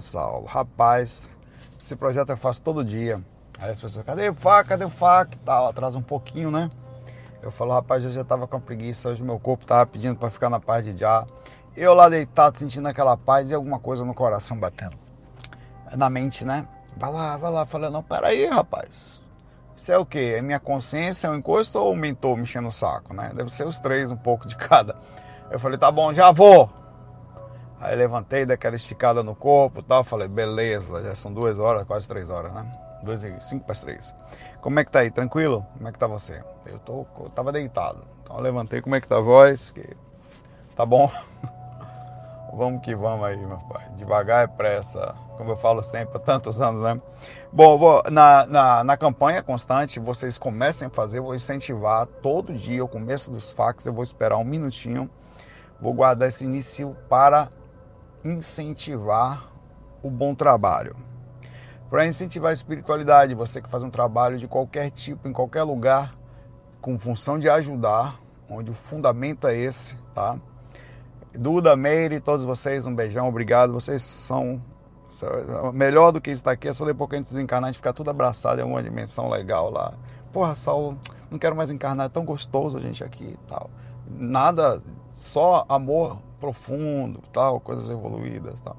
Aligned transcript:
Saulo, 0.00 0.46
rapaz, 0.46 1.30
esse 1.80 1.96
projeto 1.96 2.30
eu 2.30 2.36
faço 2.36 2.62
todo 2.62 2.84
dia. 2.84 3.22
Aí 3.58 3.70
as 3.70 3.80
pessoas, 3.80 4.04
cadê 4.04 4.28
o 4.28 4.34
FAC, 4.34 4.68
cadê 4.68 4.84
o 4.84 4.90
FAC 4.90 5.34
e 5.34 5.38
tal, 5.38 5.68
atrasa 5.68 5.98
um 5.98 6.02
pouquinho, 6.02 6.50
né? 6.50 6.70
Eu 7.42 7.50
falo, 7.50 7.72
rapaz, 7.72 8.04
eu 8.04 8.10
já 8.10 8.24
tava 8.24 8.46
com 8.46 8.60
preguiça, 8.60 9.08
hoje 9.08 9.22
meu 9.22 9.38
corpo 9.38 9.64
tava 9.64 9.86
pedindo 9.86 10.16
para 10.16 10.30
ficar 10.30 10.50
na 10.50 10.60
paz 10.60 10.84
de 10.84 10.96
já. 10.96 11.26
Eu 11.76 11.94
lá 11.94 12.08
deitado, 12.08 12.58
sentindo 12.58 12.88
aquela 12.88 13.16
paz 13.16 13.50
e 13.50 13.54
alguma 13.54 13.78
coisa 13.78 14.04
no 14.04 14.12
coração 14.12 14.58
batendo. 14.58 14.96
Na 15.96 16.10
mente, 16.10 16.44
né? 16.44 16.66
Vai 16.96 17.12
lá, 17.12 17.36
vai 17.36 17.50
lá. 17.50 17.64
Falei, 17.64 17.90
não, 17.90 18.02
peraí, 18.02 18.46
rapaz. 18.46 19.22
Isso 19.76 19.92
é 19.92 19.96
o 19.96 20.04
quê? 20.04 20.34
É 20.36 20.42
minha 20.42 20.58
consciência, 20.58 21.28
é 21.28 21.30
um 21.30 21.36
encosto 21.36 21.78
ou 21.78 21.92
o 21.92 21.96
mentor 21.96 22.36
mexendo 22.36 22.66
o 22.66 22.72
saco, 22.72 23.14
né? 23.14 23.30
Deve 23.34 23.50
ser 23.50 23.64
os 23.64 23.78
três, 23.78 24.10
um 24.10 24.16
pouco 24.16 24.48
de 24.48 24.56
cada. 24.56 24.96
Eu 25.50 25.58
falei, 25.58 25.78
tá 25.78 25.90
bom, 25.90 26.12
já 26.12 26.32
vou. 26.32 26.68
Aí 27.80 27.94
levantei, 27.94 28.44
dei 28.44 28.54
aquela 28.54 28.76
esticada 28.76 29.22
no 29.22 29.34
corpo 29.34 29.82
tal. 29.82 30.02
Falei, 30.02 30.28
beleza, 30.28 31.02
já 31.02 31.14
são 31.14 31.32
duas 31.32 31.58
horas, 31.58 31.86
quase 31.86 32.08
três 32.08 32.28
horas, 32.28 32.52
né? 32.52 32.66
Duas 33.02 33.22
e 33.22 33.40
cinco 33.40 33.64
para 33.64 33.72
as 33.72 33.80
três. 33.80 34.14
Como 34.60 34.80
é 34.80 34.84
que 34.84 34.90
tá 34.90 35.00
aí? 35.00 35.10
Tranquilo? 35.10 35.64
Como 35.74 35.88
é 35.88 35.92
que 35.92 35.98
tá 35.98 36.06
você? 36.06 36.42
Eu, 36.66 36.78
tô, 36.80 37.06
eu 37.20 37.30
tava 37.30 37.52
deitado. 37.52 38.04
Então 38.22 38.36
eu 38.36 38.42
levantei, 38.42 38.80
como 38.80 38.96
é 38.96 39.00
que 39.00 39.06
tá 39.06 39.18
a 39.18 39.20
voz? 39.20 39.70
Que... 39.70 39.96
Tá 40.74 40.84
bom? 40.84 41.10
vamos 42.52 42.82
que 42.82 42.94
vamos 42.96 43.24
aí, 43.24 43.36
meu 43.36 43.58
pai. 43.58 43.86
Devagar 43.96 44.44
é 44.44 44.46
pressa. 44.48 45.14
Como 45.36 45.52
eu 45.52 45.56
falo 45.56 45.80
sempre 45.80 46.16
há 46.16 46.20
tantos 46.20 46.60
anos, 46.60 46.82
né? 46.82 47.00
Bom, 47.52 47.78
vou, 47.78 48.02
na, 48.10 48.44
na, 48.46 48.84
na, 48.84 48.96
campanha 48.96 49.40
constante, 49.40 50.00
vocês 50.00 50.36
comecem 50.36 50.88
a 50.88 50.90
fazer, 50.90 51.20
vou 51.20 51.34
incentivar 51.34 52.06
todo 52.06 52.52
dia, 52.52 52.84
o 52.84 52.88
começo 52.88 53.30
dos 53.30 53.52
fax, 53.52 53.86
eu 53.86 53.92
vou 53.92 54.02
esperar 54.02 54.36
um 54.36 54.44
minutinho, 54.44 55.08
vou 55.80 55.94
guardar 55.94 56.28
esse 56.28 56.44
início 56.44 56.94
para 57.08 57.48
incentivar 58.24 59.50
o 60.02 60.10
bom 60.10 60.34
trabalho. 60.34 60.96
Para 61.90 62.06
incentivar 62.06 62.50
a 62.50 62.54
espiritualidade, 62.54 63.34
você 63.34 63.62
que 63.62 63.68
faz 63.68 63.82
um 63.82 63.90
trabalho 63.90 64.36
de 64.36 64.46
qualquer 64.46 64.90
tipo, 64.90 65.26
em 65.26 65.32
qualquer 65.32 65.62
lugar, 65.62 66.14
com 66.80 66.98
função 66.98 67.38
de 67.38 67.48
ajudar, 67.48 68.20
onde 68.50 68.70
o 68.70 68.74
fundamento 68.74 69.46
é 69.46 69.56
esse, 69.56 69.96
tá? 70.14 70.38
Duda, 71.32 71.76
Meire, 71.76 72.20
todos 72.20 72.44
vocês, 72.44 72.86
um 72.86 72.94
beijão, 72.94 73.28
obrigado. 73.28 73.72
Vocês 73.72 74.02
são 74.02 74.62
melhor 75.72 76.12
do 76.12 76.20
que 76.20 76.30
estar 76.30 76.52
aqui, 76.52 76.68
é 76.68 76.72
só 76.72 76.84
depois 76.84 77.08
que 77.08 77.16
a 77.16 77.18
gente 77.18 77.28
desencarnar, 77.28 77.68
a 77.68 77.72
gente 77.72 77.78
ficar 77.78 77.92
tudo 77.92 78.10
abraçado 78.10 78.58
em 78.58 78.62
alguma 78.62 78.82
dimensão 78.82 79.28
legal 79.28 79.70
lá. 79.70 79.94
Porra, 80.32 80.54
Saulo, 80.54 80.98
não 81.30 81.38
quero 81.38 81.56
mais 81.56 81.70
encarnar, 81.70 82.06
é 82.06 82.08
tão 82.08 82.24
gostoso 82.24 82.76
a 82.76 82.80
gente 82.80 83.02
aqui 83.02 83.24
e 83.24 83.48
tal. 83.48 83.70
Nada, 84.06 84.82
só 85.12 85.64
amor 85.68 86.18
profundo, 86.40 87.22
tal, 87.32 87.60
coisas 87.60 87.88
evoluídas, 87.88 88.60
tal. 88.60 88.76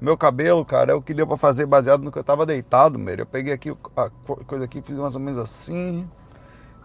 Meu 0.00 0.16
cabelo, 0.16 0.64
cara, 0.64 0.92
é 0.92 0.94
o 0.94 1.02
que 1.02 1.12
deu 1.12 1.26
para 1.26 1.36
fazer 1.36 1.66
baseado 1.66 2.02
no 2.02 2.10
que 2.10 2.18
eu 2.18 2.24
tava 2.24 2.46
deitado, 2.46 2.98
meu. 2.98 3.16
Eu 3.16 3.26
peguei 3.26 3.52
aqui 3.52 3.70
a 3.70 4.10
coisa 4.46 4.64
aqui, 4.64 4.80
fiz 4.80 4.96
mais 4.96 5.14
ou 5.14 5.20
menos 5.20 5.38
assim. 5.38 6.08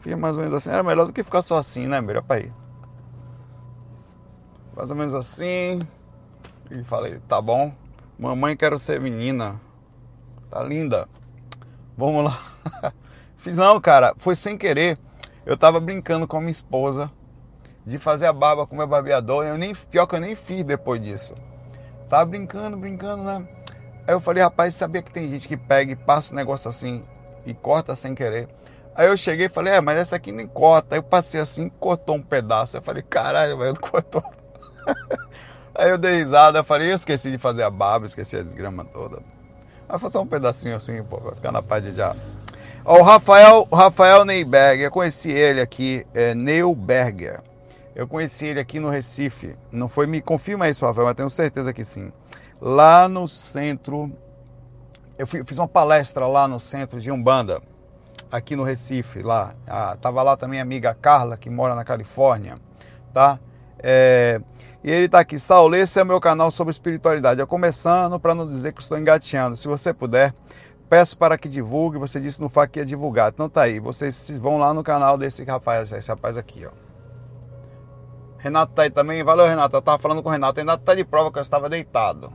Fiz 0.02 0.18
mais 0.18 0.36
ou 0.36 0.44
menos 0.44 0.58
assim. 0.58 0.70
Era 0.70 0.84
melhor 0.84 1.06
do 1.08 1.14
que 1.14 1.24
ficar 1.24 1.42
só 1.42 1.58
assim, 1.58 1.88
né, 1.88 2.02
meu? 2.02 2.22
Pra 2.22 2.40
ir. 2.40 2.54
Mais 4.76 4.90
ou 4.90 4.98
menos 4.98 5.16
assim. 5.16 5.80
E 6.70 6.84
falei, 6.84 7.20
tá 7.28 7.42
bom. 7.42 7.74
Mamãe, 8.20 8.58
quero 8.58 8.78
ser 8.78 9.00
menina. 9.00 9.62
Tá 10.50 10.62
linda. 10.62 11.08
Vamos 11.98 12.26
lá. 12.26 12.38
Fiz 13.38 13.58
não, 13.58 13.80
cara. 13.80 14.14
Foi 14.18 14.36
sem 14.36 14.58
querer. 14.58 15.00
Eu 15.46 15.56
tava 15.56 15.80
brincando 15.80 16.28
com 16.28 16.36
a 16.36 16.42
minha 16.42 16.52
esposa 16.52 17.10
de 17.86 18.00
fazer 18.00 18.26
a 18.26 18.34
barba 18.34 18.66
com 18.66 18.76
meu 18.76 18.88
barbeador. 18.88 19.46
Eu 19.46 19.58
nem, 19.58 19.74
pior 19.74 20.08
que 20.08 20.16
eu 20.16 20.20
nem 20.20 20.36
fiz 20.36 20.64
depois 20.64 21.02
disso. 21.02 21.34
Tava 22.10 22.26
brincando, 22.26 22.78
brincando, 22.78 23.24
né? 23.24 23.48
Aí 24.08 24.14
eu 24.14 24.20
falei, 24.20 24.44
rapaz, 24.44 24.76
sabia 24.76 25.02
que 25.02 25.12
tem 25.12 25.30
gente 25.30 25.48
que 25.48 25.58
pega 25.58 25.92
e 25.92 25.96
passa 25.96 26.34
um 26.34 26.36
negócio 26.36 26.70
assim 26.70 27.04
e 27.46 27.54
corta 27.54 27.96
sem 27.96 28.14
querer. 28.14 28.48
Aí 28.96 29.08
eu 29.08 29.18
cheguei 29.18 29.48
e 29.48 29.50
falei, 29.50 29.74
é, 29.74 29.82
mas 29.82 29.98
essa 29.98 30.16
aqui 30.16 30.32
nem 30.32 30.48
corta. 30.48 30.96
Aí 30.96 31.00
eu 31.00 31.04
passei 31.04 31.42
assim, 31.42 31.70
cortou 31.70 32.16
um 32.16 32.22
pedaço. 32.22 32.78
Eu 32.78 32.82
falei, 32.82 33.04
caralho, 33.04 33.58
velho, 33.58 33.80
cortou. 33.80 34.24
Aí 35.78 35.90
eu 35.90 35.98
dei 35.98 36.20
risada, 36.20 36.60
eu 36.60 36.64
falei, 36.64 36.90
eu 36.90 36.96
esqueci 36.96 37.30
de 37.30 37.38
fazer 37.38 37.64
a 37.64 37.70
barba, 37.70 38.06
esqueci 38.06 38.38
a 38.38 38.42
desgrama 38.42 38.86
toda. 38.86 39.22
Vai 39.90 40.00
fazer 40.00 40.18
um 40.20 40.26
pedacinho 40.26 40.76
assim, 40.76 41.04
pô, 41.04 41.18
vai 41.18 41.36
ficar 41.36 41.52
na 41.52 41.62
paz 41.62 41.84
de 41.84 41.94
já. 41.94 42.16
Ó, 42.86 43.00
o 43.00 43.04
Rafael, 43.04 43.68
Rafael 43.72 44.24
Neyberger, 44.24 44.86
eu 44.86 44.92
conheci 44.92 45.32
ele 45.32 45.60
aqui, 45.60 46.08
é 46.14 46.34
Neuberger. 46.34 47.42
Eu 47.96 48.08
conheci 48.08 48.48
ele 48.48 48.60
aqui 48.60 48.80
no 48.80 48.90
Recife. 48.90 49.56
Não 49.72 49.88
foi, 49.88 50.06
me 50.06 50.22
confirma 50.22 50.68
isso, 50.68 50.86
Rafael, 50.86 51.08
mas 51.08 51.16
tenho 51.16 51.30
certeza 51.30 51.72
que 51.72 51.86
sim. 51.86 52.12
Lá 52.60 53.08
no 53.08 53.26
centro, 53.28 54.12
eu 55.18 55.26
fui, 55.26 55.44
fiz 55.46 55.58
uma 55.58 55.68
palestra 55.68 56.28
lá 56.28 56.48
no 56.48 56.60
centro 56.60 57.00
de 57.00 57.10
Umbanda, 57.10 57.62
aqui 58.30 58.56
no 58.56 58.64
Recife, 58.64 59.22
lá. 59.22 59.56
Ah, 59.66 59.98
tava 60.00 60.22
lá 60.22 60.36
também 60.36 60.60
a 60.60 60.64
amiga 60.64 60.94
Carla, 60.94 61.38
que 61.38 61.50
mora 61.50 61.74
na 61.74 61.86
Califórnia, 61.86 62.58
tá? 63.14 63.40
É, 63.80 64.42
e 64.84 64.92
ele 64.92 65.06
está 65.06 65.20
aqui, 65.20 65.40
Saulo, 65.40 65.76
esse 65.76 66.00
é 66.00 66.04
o 66.04 66.06
meu 66.06 66.20
canal 66.20 66.52
sobre 66.52 66.72
espiritualidade. 66.72 67.40
Eu 67.40 67.48
começando 67.48 68.20
para 68.20 68.36
não 68.36 68.48
dizer 68.48 68.74
que 68.74 68.82
estou 68.82 68.98
engateando. 68.98 69.56
Se 69.56 69.68
você 69.68 69.94
puder, 69.94 70.34
peço 70.90 71.18
para 71.18 71.38
que 71.38 71.50
divulgue. 71.50 71.98
Você 71.98 72.20
disse 72.20 72.42
no 72.42 72.50
FAQ 72.50 72.74
que 72.74 72.80
ia 72.80 72.86
divulgar. 72.86 73.32
Então 73.32 73.50
tá 73.50 73.64
aí, 73.64 73.80
vocês 73.80 74.30
vão 74.38 74.58
lá 74.58 74.74
no 74.74 74.84
canal 74.84 75.18
desse 75.18 75.44
rapaz, 75.44 75.92
esse 75.92 76.08
rapaz 76.08 76.38
aqui, 76.38 76.66
ó. 76.66 76.85
Renato 78.46 78.74
tá 78.74 78.84
aí 78.84 78.92
também. 78.92 79.24
Valeu, 79.24 79.48
Renato. 79.48 79.76
Eu 79.76 79.82
tava 79.82 79.98
falando 79.98 80.22
com 80.22 80.30
o 80.30 80.32
Renato. 80.32 80.60
O 80.60 80.62
Renato 80.62 80.84
tá 80.84 80.94
de 80.94 81.04
prova 81.04 81.32
que 81.32 81.40
eu 81.40 81.42
estava 81.42 81.68
deitado. 81.68 82.32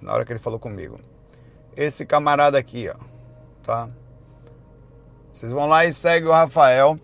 Na 0.00 0.12
hora 0.12 0.24
que 0.24 0.32
ele 0.32 0.38
falou 0.38 0.56
comigo. 0.56 1.00
Esse 1.76 2.06
camarada 2.06 2.56
aqui, 2.56 2.88
ó. 2.88 2.94
Tá? 3.60 3.88
Vocês 5.32 5.50
vão 5.50 5.66
lá 5.66 5.84
e 5.84 5.92
seguem 5.92 6.28
o 6.28 6.32
Rafael. 6.32 6.94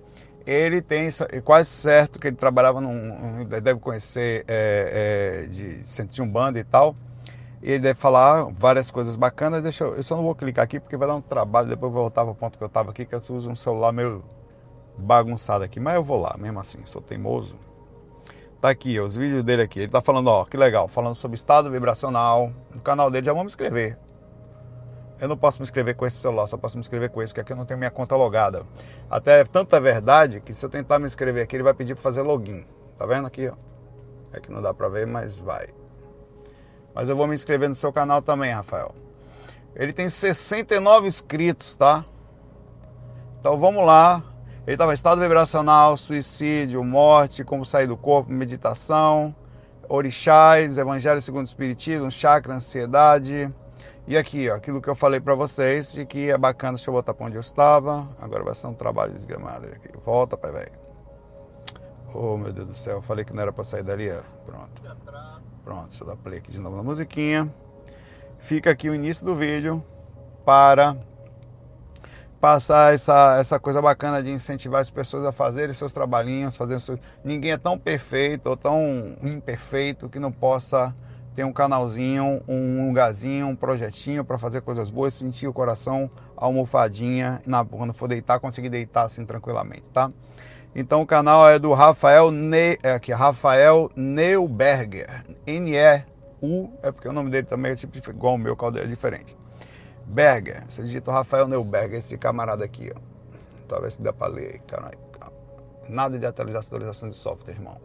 Ele 0.47 0.81
tem 0.81 1.09
é 1.32 1.41
quase 1.41 1.69
certo 1.69 2.21
que 2.21 2.28
ele 2.28 2.37
trabalhava 2.37 2.81
num. 2.81 3.44
Deve 3.44 3.81
conhecer 3.81 4.44
é, 4.47 5.43
é, 5.43 5.47
de 5.49 5.84
centro 5.84 6.15
de 6.15 6.22
Umbanda 6.22 6.60
e 6.60 6.65
tal. 6.65 6.94
Ele 7.60 7.81
deve 7.81 7.99
falar 7.99 8.44
várias 8.53 8.88
coisas 8.88 9.16
bacanas. 9.16 9.65
Deixa 9.65 9.82
eu, 9.82 9.97
eu 9.97 10.03
só 10.05 10.15
não 10.15 10.22
vou 10.22 10.37
clicar 10.37 10.62
aqui 10.62 10.78
porque 10.78 10.97
vai 10.97 11.09
dar 11.09 11.16
um 11.16 11.20
trabalho. 11.20 11.69
Depois 11.69 11.91
eu 11.91 11.94
vou 11.94 12.03
voltar 12.03 12.22
para 12.22 12.31
o 12.31 12.37
ponto 12.37 12.56
que 12.56 12.62
eu 12.62 12.69
estava 12.69 12.93
aqui, 12.93 13.05
que 13.05 13.16
eu 13.16 13.22
uso 13.31 13.50
um 13.50 13.56
celular 13.56 13.91
meio 13.91 14.22
bagunçado 14.97 15.65
aqui. 15.65 15.81
Mas 15.81 15.97
eu 15.97 16.05
vou 16.05 16.20
lá, 16.20 16.37
mesmo 16.38 16.60
assim, 16.60 16.78
sou 16.84 17.03
teimoso. 17.03 17.59
Tá 18.60 18.70
aqui, 18.70 18.98
os 18.98 19.14
vídeos 19.14 19.44
dele 19.44 19.62
aqui. 19.62 19.80
Ele 19.80 19.92
tá 19.92 20.00
falando, 20.00 20.28
ó, 20.28 20.44
que 20.44 20.56
legal, 20.56 20.88
falando 20.88 21.14
sobre 21.14 21.36
estado 21.36 21.70
vibracional. 21.70 22.52
No 22.74 22.80
canal 22.80 23.10
dele 23.10 23.26
já 23.26 23.32
vamos 23.32 23.44
me 23.44 23.48
inscrever. 23.52 23.96
Eu 25.20 25.28
não 25.28 25.36
posso 25.36 25.60
me 25.60 25.64
inscrever 25.64 25.94
com 25.96 26.06
esse 26.06 26.16
celular, 26.16 26.46
só 26.46 26.56
posso 26.56 26.76
me 26.76 26.80
inscrever 26.80 27.10
com 27.10 27.22
esse, 27.22 27.34
que 27.34 27.41
aqui 27.41 27.52
eu 27.52 27.56
não 27.56 27.64
tenho 27.64 27.78
minha 27.78 27.91
conta 27.91 28.16
logada. 28.16 28.64
Até 29.10 29.41
é 29.41 29.44
tanta 29.44 29.80
verdade 29.80 30.41
que 30.41 30.54
se 30.54 30.64
eu 30.64 30.70
tentar 30.70 30.98
me 30.98 31.06
inscrever 31.06 31.42
aqui, 31.42 31.56
ele 31.56 31.62
vai 31.62 31.74
pedir 31.74 31.94
para 31.94 32.02
fazer 32.02 32.22
login. 32.22 32.64
Tá 32.96 33.06
vendo 33.06 33.26
aqui, 33.26 33.48
ó? 33.48 33.54
É 34.32 34.41
que 34.41 34.50
não 34.50 34.60
dá 34.60 34.75
para 34.75 34.88
ver, 34.88 35.06
mas 35.06 35.38
vai. 35.38 35.69
Mas 36.94 37.08
eu 37.08 37.16
vou 37.16 37.26
me 37.26 37.34
inscrever 37.34 37.69
no 37.69 37.75
seu 37.75 37.92
canal 37.92 38.22
também, 38.22 38.52
Rafael. 38.52 38.92
Ele 39.75 39.92
tem 39.92 40.10
69 40.10 41.06
inscritos, 41.06 41.76
tá? 41.76 42.04
Então 43.40 43.56
vamos 43.56 43.84
lá, 43.84 44.22
ele 44.69 44.75
estava 44.75 44.93
em 44.93 44.95
estado 44.95 45.19
vibracional, 45.19 45.97
suicídio, 45.97 46.84
morte, 46.84 47.43
como 47.43 47.65
sair 47.65 47.87
do 47.87 47.97
corpo, 47.97 48.31
meditação, 48.31 49.34
orixás, 49.89 50.77
evangelho 50.77 51.23
segundo 51.23 51.47
o 51.47 51.49
espiritismo, 51.49 52.11
chakra, 52.11 52.53
ansiedade. 52.53 53.49
E 54.06 54.15
aqui, 54.15 54.51
ó, 54.51 54.56
aquilo 54.56 54.83
que 54.83 54.89
eu 54.89 54.95
falei 54.95 55.21
para 55.21 55.34
vocês, 55.34 55.91
de 55.91 56.05
que 56.05 56.31
é 56.31 56.37
bacana, 56.37 56.75
deixa 56.75 56.91
eu 56.91 56.93
voltar 56.93 57.15
para 57.15 57.25
onde 57.25 57.37
eu 57.37 57.41
estava. 57.41 58.06
Agora 58.21 58.45
vai 58.45 58.55
ser 58.55 58.67
um 58.67 58.75
trabalho 58.75 59.15
desgramado 59.15 59.69
aqui. 59.69 59.89
Volta, 60.05 60.37
pai, 60.37 60.53
velho. 60.53 60.73
Oh, 62.12 62.37
meu 62.37 62.53
Deus 62.53 62.69
do 62.69 62.77
céu, 62.77 62.97
eu 62.97 63.03
falei 63.03 63.25
que 63.25 63.33
não 63.33 63.41
era 63.41 63.53
para 63.55 63.65
sair 63.65 63.83
dali, 63.83 64.11
ó. 64.11 64.21
Pronto. 64.45 64.83
Pronto, 65.65 65.89
deixa 65.89 66.05
eu 66.05 66.09
dar 66.09 66.17
play 66.17 66.41
aqui 66.41 66.53
de 66.53 66.59
novo 66.59 66.77
na 66.77 66.83
musiquinha. 66.83 67.50
Fica 68.39 68.71
aqui 68.71 68.91
o 68.91 68.95
início 68.95 69.25
do 69.25 69.35
vídeo 69.35 69.82
para 70.44 70.94
passar 72.40 72.94
essa, 72.94 73.37
essa 73.38 73.58
coisa 73.58 73.82
bacana 73.82 74.23
de 74.23 74.31
incentivar 74.31 74.81
as 74.81 74.90
pessoas 74.90 75.25
a 75.25 75.32
fazerem 75.32 75.75
seus 75.75 75.93
trabalhinhos, 75.93 76.56
fazendo 76.56 76.81
seus... 76.81 76.99
ninguém 77.25 77.52
é 77.52 77.58
tão 77.58 77.79
perfeito 77.79 78.49
ou 78.49 78.56
tão 78.56 79.17
imperfeito 79.23 80.08
que 80.08 80.19
não 80.19 80.31
possa 80.31 80.94
ter 81.35 81.44
um 81.44 81.52
canalzinho, 81.52 82.43
um 82.49 82.88
lugarzinho, 82.88 83.46
um 83.46 83.55
projetinho 83.55 84.25
para 84.25 84.38
fazer 84.38 84.61
coisas 84.61 84.90
boas, 84.90 85.14
sentir 85.14 85.46
o 85.46 85.52
coração, 85.52 86.11
almofadinha, 86.37 87.40
na, 87.46 87.64
quando 87.64 87.93
for 87.93 88.08
deitar, 88.08 88.40
conseguir 88.40 88.69
deitar 88.69 89.02
assim 89.05 89.25
tranquilamente, 89.25 89.88
tá? 89.90 90.11
Então 90.75 91.00
o 91.00 91.06
canal 91.06 91.49
é 91.49 91.58
do 91.58 91.73
Rafael 91.73 92.32
ne, 92.32 92.76
é 92.82 92.93
aqui, 92.93 93.12
Rafael 93.12 93.90
Neuberger, 93.94 95.25
N-E-U, 95.46 96.73
é 96.82 96.90
porque 96.90 97.08
o 97.08 97.12
nome 97.12 97.31
dele 97.31 97.46
também 97.46 97.70
é 97.73 97.76
tipo 97.76 97.96
igual 98.11 98.35
o 98.35 98.38
meu, 98.38 98.56
é 98.75 98.87
diferente. 98.87 99.38
Berger, 100.08 100.64
você 100.69 100.82
digita 100.82 101.12
Rafael 101.12 101.46
Neuberger, 101.46 101.99
esse 101.99 102.16
camarada 102.16 102.64
aqui, 102.64 102.90
ó. 102.94 103.00
Talvez 103.69 103.94
se 103.94 104.02
dê 104.02 104.12
pra 104.12 104.26
ler 104.26 104.55
aí, 104.55 104.58
caralho. 104.60 104.99
Nada 105.88 106.19
de 106.19 106.26
atualização, 106.26 106.76
atualização 106.76 107.08
de 107.08 107.16
software, 107.16 107.55
irmão. 107.55 107.76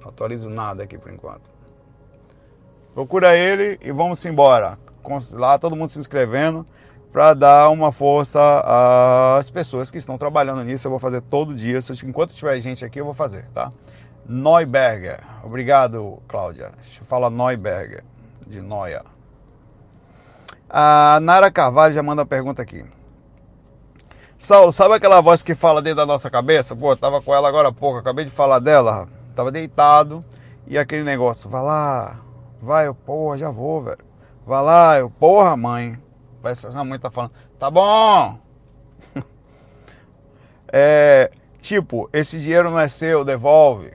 Não 0.00 0.10
atualizo 0.10 0.48
nada 0.48 0.84
aqui 0.84 0.96
por 0.96 1.12
enquanto. 1.12 1.50
Procura 2.94 3.36
ele 3.36 3.78
e 3.82 3.90
vamos 3.90 4.24
embora. 4.24 4.78
Lá 5.32 5.58
todo 5.58 5.74
mundo 5.74 5.88
se 5.88 5.98
inscrevendo 5.98 6.66
para 7.12 7.34
dar 7.34 7.70
uma 7.70 7.90
força 7.90 8.40
às 9.38 9.50
pessoas 9.50 9.90
que 9.90 9.98
estão 9.98 10.16
trabalhando 10.18 10.62
nisso. 10.62 10.86
Eu 10.86 10.90
vou 10.90 11.00
fazer 11.00 11.20
todo 11.22 11.54
dia. 11.54 11.80
Enquanto 12.04 12.32
tiver 12.34 12.60
gente 12.60 12.84
aqui, 12.84 13.00
eu 13.00 13.04
vou 13.04 13.14
fazer, 13.14 13.46
tá? 13.54 13.72
Neuberger. 14.28 15.20
Obrigado, 15.42 16.22
Cláudia. 16.28 16.70
Falar 17.06 17.30
Neuberger, 17.30 18.04
de 18.46 18.60
Noia. 18.60 19.02
A 20.68 21.18
Nara 21.22 21.50
Carvalho 21.50 21.94
já 21.94 22.02
manda 22.02 22.22
uma 22.22 22.26
pergunta 22.26 22.60
aqui. 22.60 22.84
Saulo, 24.36 24.70
sabe 24.70 24.94
aquela 24.94 25.20
voz 25.20 25.42
que 25.42 25.54
fala 25.54 25.80
dentro 25.80 25.96
da 25.96 26.06
nossa 26.06 26.30
cabeça? 26.30 26.76
Pô, 26.76 26.92
eu 26.92 26.96
tava 26.96 27.22
com 27.22 27.34
ela 27.34 27.48
agora 27.48 27.68
há 27.70 27.72
pouco, 27.72 27.98
acabei 27.98 28.24
de 28.24 28.30
falar 28.30 28.58
dela. 28.58 29.08
Tava 29.34 29.50
deitado 29.50 30.22
e 30.66 30.76
aquele 30.76 31.02
negócio, 31.02 31.48
vai 31.48 31.62
lá, 31.62 32.20
vai, 32.60 32.86
eu, 32.86 32.94
porra, 32.94 33.38
já 33.38 33.50
vou, 33.50 33.82
velho. 33.82 33.98
Vai 34.46 34.62
lá, 34.62 34.98
eu, 34.98 35.10
porra, 35.10 35.56
mãe. 35.56 35.98
Parece 36.42 36.68
que 36.68 36.76
a 36.76 36.84
mãe 36.84 36.98
tá 36.98 37.10
falando, 37.10 37.32
tá 37.58 37.70
bom. 37.70 38.38
é, 40.70 41.30
tipo, 41.60 42.08
esse 42.12 42.38
dinheiro 42.38 42.70
não 42.70 42.78
é 42.78 42.88
seu, 42.88 43.24
devolve. 43.24 43.92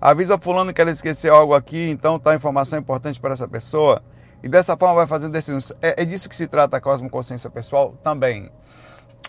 Avisa 0.00 0.38
fulano 0.38 0.72
que 0.72 0.80
ela 0.80 0.90
esqueceu 0.90 1.34
algo 1.34 1.52
aqui, 1.52 1.90
então 1.90 2.18
tá 2.18 2.34
informação 2.34 2.78
importante 2.78 3.20
para 3.20 3.34
essa 3.34 3.48
pessoa. 3.48 4.02
E 4.42 4.48
dessa 4.48 4.76
forma 4.76 4.94
vai 4.94 5.06
fazendo 5.06 5.32
decisões. 5.32 5.72
É, 5.82 6.02
é 6.02 6.04
disso 6.04 6.28
que 6.28 6.36
se 6.36 6.46
trata 6.46 6.76
a 6.76 6.80
cosmoconsciência 6.80 7.50
pessoal 7.50 7.94
também. 8.02 8.50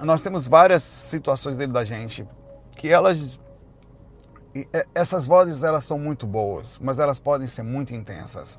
Nós 0.02 0.22
temos 0.22 0.48
várias 0.48 0.84
situações 0.84 1.58
dentro 1.58 1.74
da 1.74 1.84
gente 1.84 2.28
que 2.72 2.88
elas 2.90 3.40
essas 4.96 5.28
vozes 5.28 5.64
elas 5.64 5.84
são 5.86 6.00
muito 6.00 6.26
boas, 6.26 6.80
mas 6.80 6.98
elas 6.98 7.20
podem 7.20 7.48
ser 7.48 7.64
muito 7.64 7.94
intensas. 7.94 8.58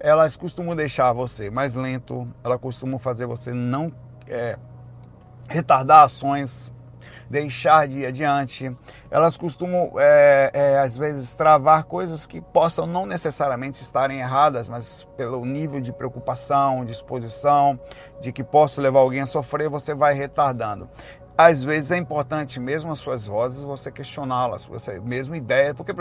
Elas 0.00 0.36
costumam 0.36 0.74
deixar 0.74 1.12
você 1.12 1.50
mais 1.50 1.74
lento, 1.74 2.26
elas 2.42 2.60
costumam 2.60 2.98
fazer 2.98 3.26
você 3.26 3.52
não 3.52 3.92
é, 4.26 4.58
retardar 5.48 6.04
ações 6.04 6.72
deixar 7.28 7.86
de 7.86 7.98
ir 7.98 8.06
adiante. 8.06 8.70
Elas 9.10 9.36
costumam, 9.36 9.92
é, 9.98 10.50
é, 10.52 10.78
às 10.78 10.96
vezes, 10.96 11.34
travar 11.34 11.84
coisas 11.84 12.26
que 12.26 12.40
possam 12.40 12.86
não 12.86 13.06
necessariamente 13.06 13.82
estarem 13.82 14.20
erradas, 14.20 14.68
mas 14.68 15.06
pelo 15.16 15.44
nível 15.44 15.80
de 15.80 15.92
preocupação, 15.92 16.84
de 16.84 16.92
exposição, 16.92 17.78
de 18.20 18.32
que 18.32 18.42
possa 18.42 18.80
levar 18.80 19.00
alguém 19.00 19.20
a 19.20 19.26
sofrer, 19.26 19.68
você 19.68 19.94
vai 19.94 20.14
retardando 20.14 20.88
às 21.38 21.62
vezes 21.62 21.92
é 21.92 21.96
importante 21.96 22.58
mesmo 22.58 22.90
as 22.90 22.98
suas 22.98 23.28
vozes 23.28 23.62
você 23.62 23.92
questioná-las, 23.92 24.66
você 24.66 24.98
mesmo 24.98 25.36
ideia, 25.36 25.72
porque 25.72 25.92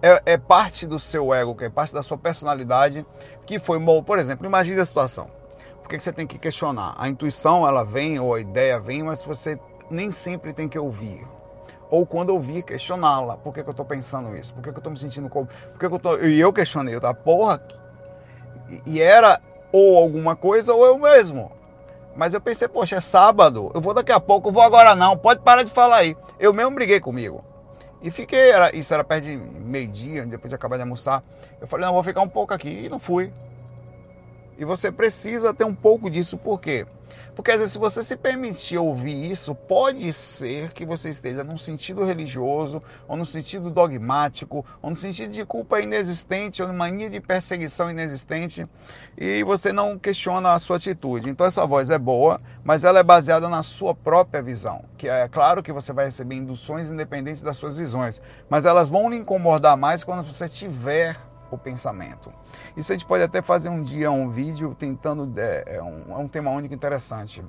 é, 0.00 0.22
é, 0.24 0.38
parte 0.38 0.86
do 0.86 0.98
seu 0.98 1.34
ego, 1.34 1.54
que 1.54 1.66
é 1.66 1.68
parte 1.68 1.92
da 1.92 2.02
sua 2.02 2.16
personalidade 2.16 3.04
que 3.44 3.58
foi, 3.58 3.78
por 4.02 4.18
exemplo, 4.18 4.46
imagine 4.46 4.80
a 4.80 4.84
situação. 4.86 5.28
Por 5.82 5.88
que 5.90 6.00
você 6.00 6.12
tem 6.12 6.26
que 6.26 6.38
questionar? 6.38 6.94
A 6.96 7.10
intuição 7.10 7.68
ela 7.68 7.84
vem 7.84 8.18
ou 8.18 8.34
a 8.34 8.40
ideia 8.40 8.80
vem, 8.80 9.02
mas 9.02 9.22
você 9.22 9.60
nem 9.90 10.12
sempre 10.12 10.52
tem 10.52 10.68
que 10.68 10.78
ouvir. 10.78 11.26
Ou 11.90 12.06
quando 12.06 12.30
ouvir, 12.30 12.62
questioná-la. 12.62 13.36
Por 13.36 13.52
que, 13.52 13.62
que 13.62 13.68
eu 13.68 13.72
estou 13.72 13.84
pensando 13.84 14.36
isso? 14.36 14.54
Por 14.54 14.62
que, 14.62 14.70
que 14.70 14.76
eu 14.76 14.80
estou 14.80 14.92
me 14.92 14.98
sentindo 14.98 15.28
como. 15.28 15.46
Por 15.46 15.78
que, 15.78 15.88
que 15.88 15.94
eu 15.94 15.98
tô. 15.98 16.18
E 16.18 16.38
eu 16.38 16.52
questionei, 16.52 16.94
eu 16.94 17.00
tá, 17.00 17.12
porra. 17.12 17.60
E 18.86 19.00
era 19.00 19.40
ou 19.72 19.98
alguma 19.98 20.36
coisa 20.36 20.72
ou 20.72 20.86
eu 20.86 20.98
mesmo. 20.98 21.50
Mas 22.14 22.34
eu 22.34 22.40
pensei, 22.40 22.68
poxa, 22.68 22.96
é 22.96 23.00
sábado, 23.00 23.70
eu 23.74 23.80
vou 23.80 23.94
daqui 23.94 24.12
a 24.12 24.20
pouco, 24.20 24.48
eu 24.48 24.52
vou 24.52 24.62
agora 24.62 24.94
não, 24.94 25.16
pode 25.16 25.40
parar 25.40 25.62
de 25.62 25.70
falar 25.70 25.98
aí. 25.98 26.16
Eu 26.38 26.52
mesmo 26.52 26.72
briguei 26.72 27.00
comigo. 27.00 27.44
E 28.02 28.10
fiquei, 28.10 28.50
era, 28.50 28.74
isso 28.74 28.92
era 28.94 29.04
perto 29.04 29.24
de 29.24 29.36
meio-dia, 29.36 30.26
depois 30.26 30.48
de 30.48 30.54
acabar 30.54 30.76
de 30.76 30.82
almoçar. 30.82 31.22
Eu 31.60 31.66
falei, 31.66 31.86
não, 31.86 31.92
vou 31.92 32.02
ficar 32.02 32.22
um 32.22 32.28
pouco 32.28 32.54
aqui. 32.54 32.86
E 32.86 32.88
não 32.88 32.98
fui. 32.98 33.32
E 34.60 34.64
você 34.66 34.92
precisa 34.92 35.54
ter 35.54 35.64
um 35.64 35.74
pouco 35.74 36.10
disso, 36.10 36.36
por 36.36 36.60
quê? 36.60 36.86
Porque 37.34 37.50
às 37.50 37.56
vezes, 37.56 37.72
se 37.72 37.78
você 37.78 38.04
se 38.04 38.14
permitir 38.14 38.76
ouvir 38.76 39.30
isso, 39.30 39.54
pode 39.54 40.12
ser 40.12 40.70
que 40.72 40.84
você 40.84 41.08
esteja 41.08 41.42
num 41.42 41.56
sentido 41.56 42.04
religioso, 42.04 42.82
ou 43.08 43.16
no 43.16 43.24
sentido 43.24 43.70
dogmático, 43.70 44.62
ou 44.82 44.90
no 44.90 44.96
sentido 44.96 45.30
de 45.30 45.46
culpa 45.46 45.80
inexistente, 45.80 46.62
ou 46.62 46.68
de 46.68 46.74
mania 46.74 47.08
de 47.08 47.20
perseguição 47.20 47.90
inexistente, 47.90 48.66
e 49.16 49.42
você 49.44 49.72
não 49.72 49.98
questiona 49.98 50.52
a 50.52 50.58
sua 50.58 50.76
atitude. 50.76 51.30
Então, 51.30 51.46
essa 51.46 51.64
voz 51.64 51.88
é 51.88 51.98
boa, 51.98 52.38
mas 52.62 52.84
ela 52.84 52.98
é 52.98 53.02
baseada 53.02 53.48
na 53.48 53.62
sua 53.62 53.94
própria 53.94 54.42
visão. 54.42 54.84
Que 54.98 55.08
é 55.08 55.26
claro 55.26 55.62
que 55.62 55.72
você 55.72 55.90
vai 55.90 56.04
receber 56.04 56.34
induções 56.34 56.90
independentes 56.90 57.42
das 57.42 57.56
suas 57.56 57.78
visões, 57.78 58.20
mas 58.50 58.66
elas 58.66 58.90
vão 58.90 59.08
lhe 59.08 59.16
incomodar 59.16 59.74
mais 59.74 60.04
quando 60.04 60.22
você 60.22 60.46
tiver 60.50 61.16
o 61.54 61.58
pensamento. 61.58 62.32
Isso 62.76 62.92
a 62.92 62.96
gente 62.96 63.06
pode 63.06 63.22
até 63.22 63.42
fazer 63.42 63.68
um 63.68 63.82
dia 63.82 64.10
um 64.10 64.30
vídeo 64.30 64.74
tentando, 64.78 65.30
é, 65.38 65.64
é, 65.66 65.82
um, 65.82 66.12
é 66.12 66.16
um 66.16 66.28
tema 66.28 66.50
único 66.50 66.74
interessante, 66.74 67.44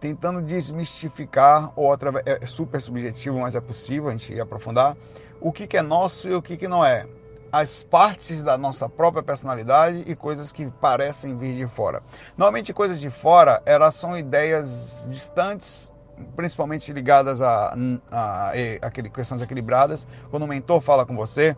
tentando 0.00 0.42
desmistificar, 0.42 1.72
ou 1.76 1.86
outra, 1.86 2.12
é 2.26 2.44
super 2.46 2.80
subjetivo, 2.80 3.40
mas 3.40 3.56
é 3.56 3.60
possível 3.60 4.08
a 4.08 4.12
gente 4.12 4.38
aprofundar, 4.38 4.96
o 5.40 5.52
que, 5.52 5.66
que 5.66 5.76
é 5.76 5.82
nosso 5.82 6.28
e 6.28 6.34
o 6.34 6.42
que, 6.42 6.56
que 6.56 6.68
não 6.68 6.84
é. 6.84 7.06
As 7.50 7.82
partes 7.82 8.42
da 8.42 8.58
nossa 8.58 8.88
própria 8.88 9.22
personalidade 9.22 10.02
e 10.06 10.16
coisas 10.16 10.50
que 10.50 10.66
parecem 10.72 11.36
vir 11.38 11.54
de 11.54 11.66
fora. 11.66 12.02
Normalmente 12.36 12.72
coisas 12.74 13.00
de 13.00 13.08
fora, 13.10 13.62
elas 13.64 13.94
são 13.94 14.18
ideias 14.18 15.06
distantes 15.08 15.94
principalmente 16.36 16.92
ligadas 16.92 17.40
a, 17.40 17.74
a, 18.10 18.50
a, 18.50 18.52
a 18.82 18.90
questões 18.90 19.42
equilibradas. 19.42 20.06
Quando 20.30 20.44
o 20.44 20.46
mentor 20.46 20.80
fala 20.80 21.04
com 21.04 21.16
você, 21.16 21.56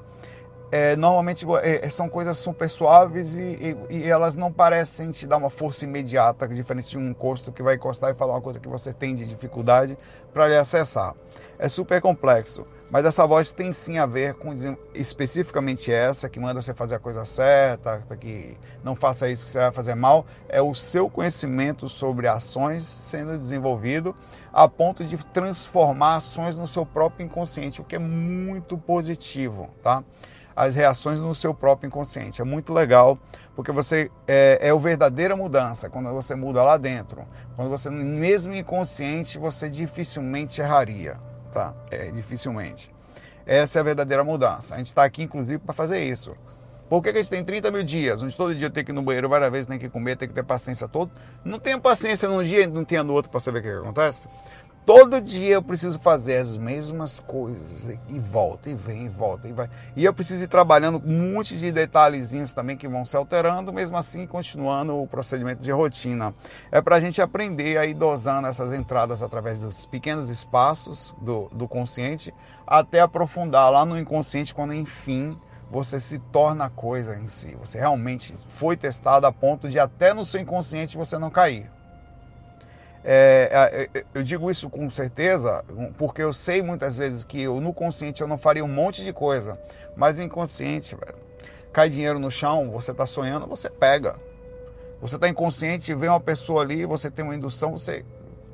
é, 0.70 0.96
normalmente 0.96 1.46
é, 1.62 1.86
é, 1.86 1.90
são 1.90 2.08
coisas 2.08 2.36
super 2.36 2.68
suaves 2.68 3.34
e, 3.34 3.40
e, 3.40 3.76
e, 3.90 4.08
elas 4.08 4.36
não 4.36 4.52
parecem 4.52 5.10
te 5.10 5.26
dar 5.26 5.36
uma 5.36 5.50
força 5.50 5.84
imediata, 5.84 6.48
diferente 6.48 6.90
de 6.90 6.98
um 6.98 7.10
encosto 7.10 7.52
que 7.52 7.62
vai 7.62 7.76
encostar 7.76 8.10
e 8.10 8.14
falar 8.14 8.34
uma 8.34 8.40
coisa 8.40 8.58
que 8.58 8.68
você 8.68 8.92
tem 8.92 9.14
de 9.14 9.24
dificuldade 9.24 9.96
para 10.32 10.48
lhe 10.48 10.56
acessar. 10.56 11.14
É 11.58 11.68
super 11.68 12.02
complexo, 12.02 12.66
mas 12.90 13.04
essa 13.04 13.26
voz 13.26 13.52
tem 13.52 13.72
sim 13.72 13.96
a 13.96 14.06
ver 14.06 14.34
com 14.34 14.54
especificamente 14.92 15.90
essa, 15.90 16.28
que 16.28 16.38
manda 16.38 16.60
você 16.60 16.74
fazer 16.74 16.96
a 16.96 16.98
coisa 16.98 17.24
certa, 17.24 18.02
que 18.18 18.58
não 18.82 18.94
faça 18.94 19.28
isso 19.28 19.46
que 19.46 19.52
você 19.52 19.58
vai 19.58 19.72
fazer 19.72 19.94
mal, 19.94 20.26
é 20.48 20.60
o 20.60 20.74
seu 20.74 21.08
conhecimento 21.08 21.88
sobre 21.88 22.26
ações 22.26 22.84
sendo 22.84 23.38
desenvolvido 23.38 24.14
a 24.52 24.68
ponto 24.68 25.04
de 25.04 25.16
transformar 25.26 26.16
ações 26.16 26.56
no 26.56 26.66
seu 26.66 26.84
próprio 26.84 27.24
inconsciente, 27.24 27.80
o 27.80 27.84
que 27.84 27.96
é 27.96 27.98
muito 27.98 28.76
positivo, 28.76 29.70
tá? 29.82 30.02
As 30.56 30.74
reações 30.74 31.20
no 31.20 31.34
seu 31.34 31.52
próprio 31.52 31.86
inconsciente. 31.86 32.40
É 32.40 32.44
muito 32.44 32.72
legal, 32.72 33.18
porque 33.54 33.70
você 33.70 34.10
é, 34.26 34.58
é 34.62 34.70
a 34.70 34.76
verdadeira 34.76 35.36
mudança, 35.36 35.90
quando 35.90 36.10
você 36.14 36.34
muda 36.34 36.62
lá 36.62 36.78
dentro. 36.78 37.22
Quando 37.54 37.68
você, 37.68 37.90
mesmo 37.90 38.54
inconsciente, 38.54 39.38
você 39.38 39.68
dificilmente 39.68 40.62
erraria, 40.62 41.18
tá? 41.52 41.74
É, 41.90 42.10
dificilmente. 42.10 42.90
Essa 43.44 43.78
é 43.78 43.80
a 43.80 43.84
verdadeira 43.84 44.24
mudança. 44.24 44.74
A 44.74 44.78
gente 44.78 44.88
está 44.88 45.04
aqui, 45.04 45.22
inclusive, 45.22 45.58
para 45.58 45.74
fazer 45.74 46.02
isso. 46.02 46.34
Por 46.88 47.02
que, 47.02 47.12
que, 47.12 47.18
a 47.18 47.22
gente 47.22 47.30
tem 47.30 47.44
30 47.44 47.70
mil 47.72 47.82
dias, 47.82 48.22
onde 48.22 48.36
todo 48.36 48.54
dia 48.54 48.70
tem 48.70 48.84
que 48.84 48.92
ir 48.92 48.94
no 48.94 49.02
banheiro 49.02 49.28
várias 49.28 49.50
vezes, 49.50 49.66
tem 49.66 49.78
que 49.78 49.88
comer, 49.88 50.16
tem 50.16 50.28
que 50.28 50.34
ter 50.34 50.44
paciência 50.44 50.86
todo? 50.86 51.10
Não 51.44 51.58
tenha 51.58 51.78
paciência 51.80 52.28
num 52.28 52.42
dia 52.44 52.62
e 52.62 52.66
não 52.66 52.84
tenha 52.84 53.02
no 53.02 53.12
outro 53.12 53.28
para 53.28 53.40
saber 53.40 53.58
o 53.58 53.62
que, 53.62 53.68
que 53.68 53.76
acontece? 53.76 54.28
Todo 54.86 55.20
dia 55.20 55.54
eu 55.54 55.62
preciso 55.62 55.98
fazer 55.98 56.36
as 56.36 56.56
mesmas 56.56 57.18
coisas 57.18 57.98
e 58.08 58.20
volta, 58.20 58.70
e 58.70 58.74
vem, 58.76 59.06
e 59.06 59.08
volta, 59.08 59.48
e 59.48 59.52
vai. 59.52 59.68
E 59.96 60.04
eu 60.04 60.14
preciso 60.14 60.44
ir 60.44 60.46
trabalhando 60.46 61.02
um 61.04 61.32
monte 61.32 61.58
de 61.58 61.72
detalhezinhos 61.72 62.54
também 62.54 62.76
que 62.76 62.86
vão 62.86 63.04
se 63.04 63.16
alterando, 63.16 63.72
mesmo 63.72 63.96
assim 63.96 64.28
continuando 64.28 64.96
o 64.96 65.08
procedimento 65.08 65.60
de 65.60 65.72
rotina. 65.72 66.32
É 66.70 66.80
para 66.80 66.94
a 66.94 67.00
gente 67.00 67.20
aprender 67.20 67.76
a 67.78 67.84
ir 67.84 67.94
dosando 67.94 68.46
essas 68.46 68.72
entradas 68.72 69.24
através 69.24 69.58
dos 69.58 69.86
pequenos 69.86 70.30
espaços 70.30 71.12
do, 71.20 71.48
do 71.48 71.66
consciente, 71.66 72.32
até 72.64 73.00
aprofundar 73.00 73.72
lá 73.72 73.84
no 73.84 73.98
inconsciente, 73.98 74.54
quando 74.54 74.72
enfim 74.72 75.36
você 75.68 75.98
se 75.98 76.20
torna 76.30 76.70
coisa 76.70 77.16
em 77.16 77.26
si. 77.26 77.56
Você 77.58 77.76
realmente 77.76 78.32
foi 78.50 78.76
testado 78.76 79.26
a 79.26 79.32
ponto 79.32 79.68
de 79.68 79.80
até 79.80 80.14
no 80.14 80.24
seu 80.24 80.40
inconsciente 80.40 80.96
você 80.96 81.18
não 81.18 81.28
cair. 81.28 81.75
É, 83.08 83.88
é, 83.94 83.98
é, 84.00 84.04
eu 84.12 84.24
digo 84.24 84.50
isso 84.50 84.68
com 84.68 84.90
certeza 84.90 85.64
porque 85.96 86.20
eu 86.20 86.32
sei 86.32 86.60
muitas 86.60 86.98
vezes 86.98 87.22
que 87.22 87.40
eu, 87.40 87.60
no 87.60 87.72
consciente 87.72 88.20
eu 88.20 88.26
não 88.26 88.36
faria 88.36 88.64
um 88.64 88.68
monte 88.68 89.04
de 89.04 89.12
coisa, 89.12 89.56
mas 89.94 90.18
inconsciente, 90.18 90.96
velho, 90.96 91.14
cai 91.72 91.88
dinheiro 91.88 92.18
no 92.18 92.32
chão, 92.32 92.68
você 92.68 92.90
está 92.90 93.06
sonhando, 93.06 93.46
você 93.46 93.70
pega. 93.70 94.16
Você 95.00 95.14
está 95.14 95.28
inconsciente, 95.28 95.94
vem 95.94 96.08
uma 96.08 96.18
pessoa 96.18 96.62
ali, 96.62 96.84
você 96.84 97.08
tem 97.08 97.24
uma 97.24 97.36
indução, 97.36 97.72
você 97.78 98.04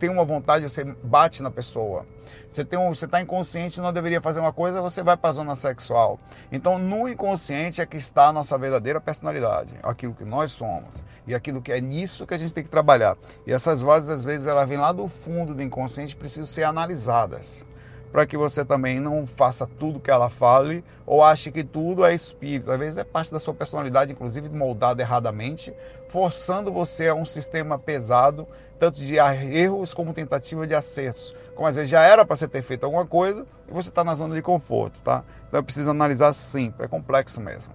tem 0.02 0.10
uma 0.10 0.24
vontade, 0.24 0.68
você 0.68 0.82
bate 0.82 1.44
na 1.44 1.50
pessoa. 1.50 2.04
Você 2.50 2.64
tem 2.64 2.76
um, 2.76 2.92
você 2.92 3.04
está 3.04 3.20
inconsciente, 3.20 3.80
não 3.80 3.92
deveria 3.92 4.20
fazer 4.20 4.40
uma 4.40 4.52
coisa, 4.52 4.82
você 4.82 5.00
vai 5.00 5.16
para 5.16 5.30
a 5.30 5.32
zona 5.32 5.54
sexual. 5.54 6.18
Então, 6.50 6.76
no 6.76 7.08
inconsciente 7.08 7.80
é 7.80 7.86
que 7.86 7.96
está 7.98 8.26
a 8.26 8.32
nossa 8.32 8.58
verdadeira 8.58 9.00
personalidade, 9.00 9.72
aquilo 9.80 10.12
que 10.12 10.24
nós 10.24 10.50
somos 10.50 11.04
e 11.24 11.36
aquilo 11.36 11.62
que 11.62 11.70
é 11.70 11.80
nisso 11.80 12.26
que 12.26 12.34
a 12.34 12.36
gente 12.36 12.52
tem 12.52 12.64
que 12.64 12.68
trabalhar. 12.68 13.16
E 13.46 13.52
essas 13.52 13.80
vozes 13.80 14.08
às 14.08 14.24
vezes 14.24 14.48
elas 14.48 14.68
vêm 14.68 14.76
lá 14.76 14.90
do 14.90 15.06
fundo 15.06 15.54
do 15.54 15.62
inconsciente, 15.62 16.16
precisam 16.16 16.46
ser 16.46 16.64
analisadas 16.64 17.64
para 18.12 18.26
que 18.26 18.36
você 18.36 18.62
também 18.62 19.00
não 19.00 19.26
faça 19.26 19.66
tudo 19.66 19.98
que 19.98 20.10
ela 20.10 20.28
fale 20.28 20.84
ou 21.06 21.24
ache 21.24 21.50
que 21.50 21.64
tudo 21.64 22.04
é 22.04 22.14
espírito. 22.14 22.70
Às 22.70 22.78
vezes 22.78 22.98
é 22.98 23.04
parte 23.04 23.32
da 23.32 23.40
sua 23.40 23.54
personalidade, 23.54 24.12
inclusive 24.12 24.50
moldada 24.50 25.00
erradamente, 25.00 25.74
forçando 26.10 26.70
você 26.70 27.08
a 27.08 27.14
um 27.14 27.24
sistema 27.24 27.78
pesado, 27.78 28.46
tanto 28.78 29.00
de 29.00 29.16
erros 29.16 29.94
como 29.94 30.12
tentativa 30.12 30.66
de 30.66 30.74
acesso. 30.74 31.34
Como 31.54 31.66
às 31.66 31.74
vezes 31.74 31.90
já 31.90 32.02
era 32.02 32.22
para 32.24 32.36
você 32.36 32.46
ter 32.46 32.60
feito 32.60 32.84
alguma 32.84 33.06
coisa 33.06 33.46
e 33.66 33.72
você 33.72 33.88
está 33.88 34.04
na 34.04 34.14
zona 34.14 34.34
de 34.34 34.42
conforto, 34.42 35.00
tá? 35.00 35.24
Então 35.48 35.60
é 35.60 35.62
preciso 35.62 35.88
analisar 35.88 36.34
sempre, 36.34 36.84
é 36.84 36.88
complexo 36.88 37.40
mesmo. 37.40 37.72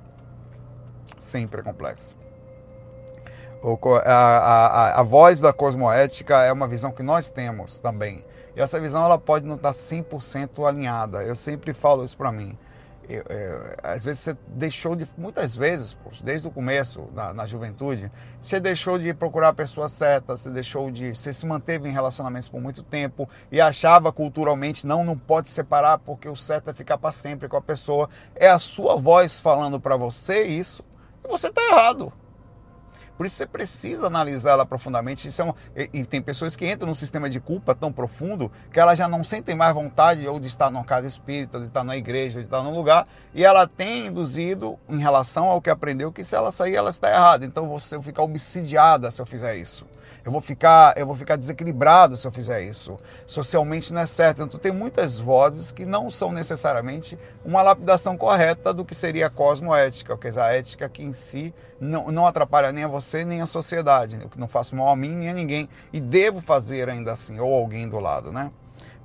Sempre 1.17 1.61
é 1.61 1.63
complexo. 1.63 2.15
A, 4.05 4.11
a, 4.11 4.99
a, 4.99 5.03
voz 5.03 5.41
da 5.41 5.51
cosmoética 5.51 6.43
é 6.43 6.51
uma 6.53 6.67
visão 6.67 6.91
que 6.91 7.01
nós 7.01 7.31
temos 7.31 7.79
também. 7.79 8.23
E 8.57 8.59
essa 8.59 8.79
visão 8.79 9.05
ela 9.05 9.19
pode 9.19 9.45
não 9.45 9.55
estar 9.55 9.69
100% 9.69 10.67
alinhada. 10.67 11.23
Eu 11.23 11.35
sempre 11.35 11.75
falo 11.75 12.03
isso 12.03 12.17
para 12.17 12.31
mim. 12.31 12.57
Eu, 13.07 13.23
eu, 13.29 13.75
às 13.83 14.03
vezes 14.03 14.23
você 14.23 14.37
deixou 14.47 14.95
de, 14.95 15.07
muitas 15.15 15.55
vezes, 15.55 15.93
poxa, 15.93 16.25
desde 16.25 16.47
o 16.47 16.51
começo, 16.51 17.07
na, 17.13 17.35
na, 17.35 17.45
juventude, 17.45 18.11
você 18.41 18.59
deixou 18.59 18.97
de 18.97 19.13
procurar 19.13 19.49
a 19.49 19.53
pessoa 19.53 19.87
certa, 19.87 20.35
você 20.35 20.49
deixou 20.49 20.89
de, 20.89 21.11
você 21.11 21.31
se 21.31 21.45
manteve 21.45 21.87
em 21.87 21.91
relacionamentos 21.91 22.49
por 22.49 22.59
muito 22.59 22.81
tempo 22.81 23.29
e 23.51 23.61
achava 23.61 24.11
culturalmente, 24.11 24.87
não, 24.87 25.05
não 25.05 25.15
pode 25.15 25.51
separar 25.51 25.99
porque 25.99 26.27
o 26.27 26.35
certo 26.35 26.71
é 26.71 26.73
ficar 26.73 26.97
para 26.97 27.11
sempre 27.11 27.47
com 27.47 27.57
a 27.57 27.61
pessoa. 27.61 28.09
É 28.35 28.49
a 28.49 28.57
sua 28.57 28.95
voz 28.95 29.39
falando 29.39 29.79
para 29.79 29.95
você 29.95 30.45
isso 30.45 30.83
e 31.23 31.27
você 31.27 31.49
está 31.49 31.61
errado. 31.61 32.11
Por 33.17 33.25
isso 33.25 33.35
você 33.35 33.47
precisa 33.47 34.05
analisar 34.05 34.51
ela 34.51 34.65
profundamente. 34.65 35.27
Isso 35.27 35.41
é 35.41 35.89
e, 35.91 36.01
e, 36.01 36.05
tem 36.05 36.21
pessoas 36.21 36.55
que 36.55 36.69
entram 36.69 36.87
num 36.87 36.93
sistema 36.93 37.27
de 37.29 37.39
culpa 37.39 37.73
tão 37.73 37.91
profundo 37.91 38.51
que 38.71 38.79
elas 38.79 38.97
já 38.97 39.07
não 39.07 39.23
sentem 39.23 39.55
mais 39.55 39.73
vontade 39.73 40.27
ou 40.27 40.39
de 40.39 40.47
estar 40.47 40.69
numa 40.69 40.85
casa 40.85 41.07
espírita, 41.07 41.57
ou 41.57 41.63
de 41.63 41.69
estar 41.69 41.83
numa 41.83 41.97
igreja, 41.97 42.37
ou 42.37 42.43
de 42.43 42.47
estar 42.47 42.61
num 42.61 42.75
lugar, 42.75 43.07
e 43.33 43.43
ela 43.43 43.67
tem 43.67 44.07
induzido 44.07 44.77
em 44.87 44.99
relação 44.99 45.45
ao 45.45 45.61
que 45.61 45.69
aprendeu 45.69 46.11
que 46.11 46.23
se 46.23 46.35
ela 46.35 46.51
sair 46.51 46.75
ela 46.75 46.91
está 46.91 47.09
errada. 47.09 47.43
Então 47.43 47.67
você 47.67 47.99
fica 48.01 48.21
obsidiada 48.21 49.09
se 49.09 49.19
eu 49.19 49.25
fizer 49.25 49.55
isso. 49.55 49.85
Eu 50.27 50.31
vou 50.33 50.41
ficar, 50.41 50.93
eu 50.97 51.05
vou 51.05 51.15
ficar 51.15 51.37
desequilibrado 51.37 52.17
se 52.17 52.27
eu 52.27 52.31
fizer 52.33 52.61
isso. 52.61 52.97
Socialmente 53.25 53.93
não 53.93 54.01
é 54.01 54.05
certo. 54.05 54.43
Então 54.43 54.59
tem 54.59 54.73
muitas 54.73 55.21
vozes 55.21 55.71
que 55.71 55.85
não 55.85 56.11
são 56.11 56.33
necessariamente 56.33 57.17
uma 57.45 57.61
lapidação 57.61 58.17
correta 58.17 58.73
do 58.73 58.83
que 58.83 58.93
seria 58.93 59.27
a 59.27 59.29
cosmoética, 59.29 60.13
ou 60.13 60.21
seja, 60.21 60.43
a 60.43 60.53
ética 60.53 60.89
que 60.89 61.01
em 61.01 61.13
si 61.13 61.53
não, 61.79 62.11
não 62.11 62.27
atrapalha 62.27 62.73
nem 62.73 62.83
a 62.83 62.89
você 62.89 63.23
nem 63.23 63.41
a 63.41 63.45
sociedade, 63.45 64.17
o 64.17 64.27
que 64.27 64.37
não 64.37 64.49
faço 64.49 64.75
mal 64.75 64.89
a 64.89 64.97
mim 64.97 65.15
nem 65.15 65.29
a 65.29 65.33
ninguém 65.33 65.69
e 65.93 66.01
devo 66.01 66.41
fazer 66.41 66.89
ainda 66.89 67.13
assim 67.13 67.39
ou 67.39 67.53
alguém 67.55 67.87
do 67.87 67.97
lado, 67.97 68.29
né? 68.29 68.51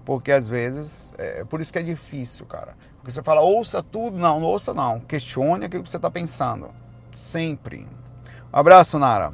Porque 0.04 0.32
às 0.32 0.48
vezes, 0.48 1.12
é 1.18 1.44
por 1.44 1.60
isso 1.60 1.72
que 1.72 1.78
é 1.78 1.84
difícil, 1.84 2.46
cara. 2.46 2.74
Porque 2.96 3.12
você 3.12 3.22
fala, 3.22 3.42
ouça 3.42 3.80
tudo, 3.80 4.18
não, 4.18 4.40
não 4.40 4.48
ouça 4.48 4.74
não. 4.74 4.98
Questione 4.98 5.66
aquilo 5.66 5.84
que 5.84 5.88
você 5.88 5.98
está 5.98 6.10
pensando. 6.10 6.68
Sempre. 7.12 7.86
Um 8.52 8.58
abraço, 8.58 8.98
Nara. 8.98 9.32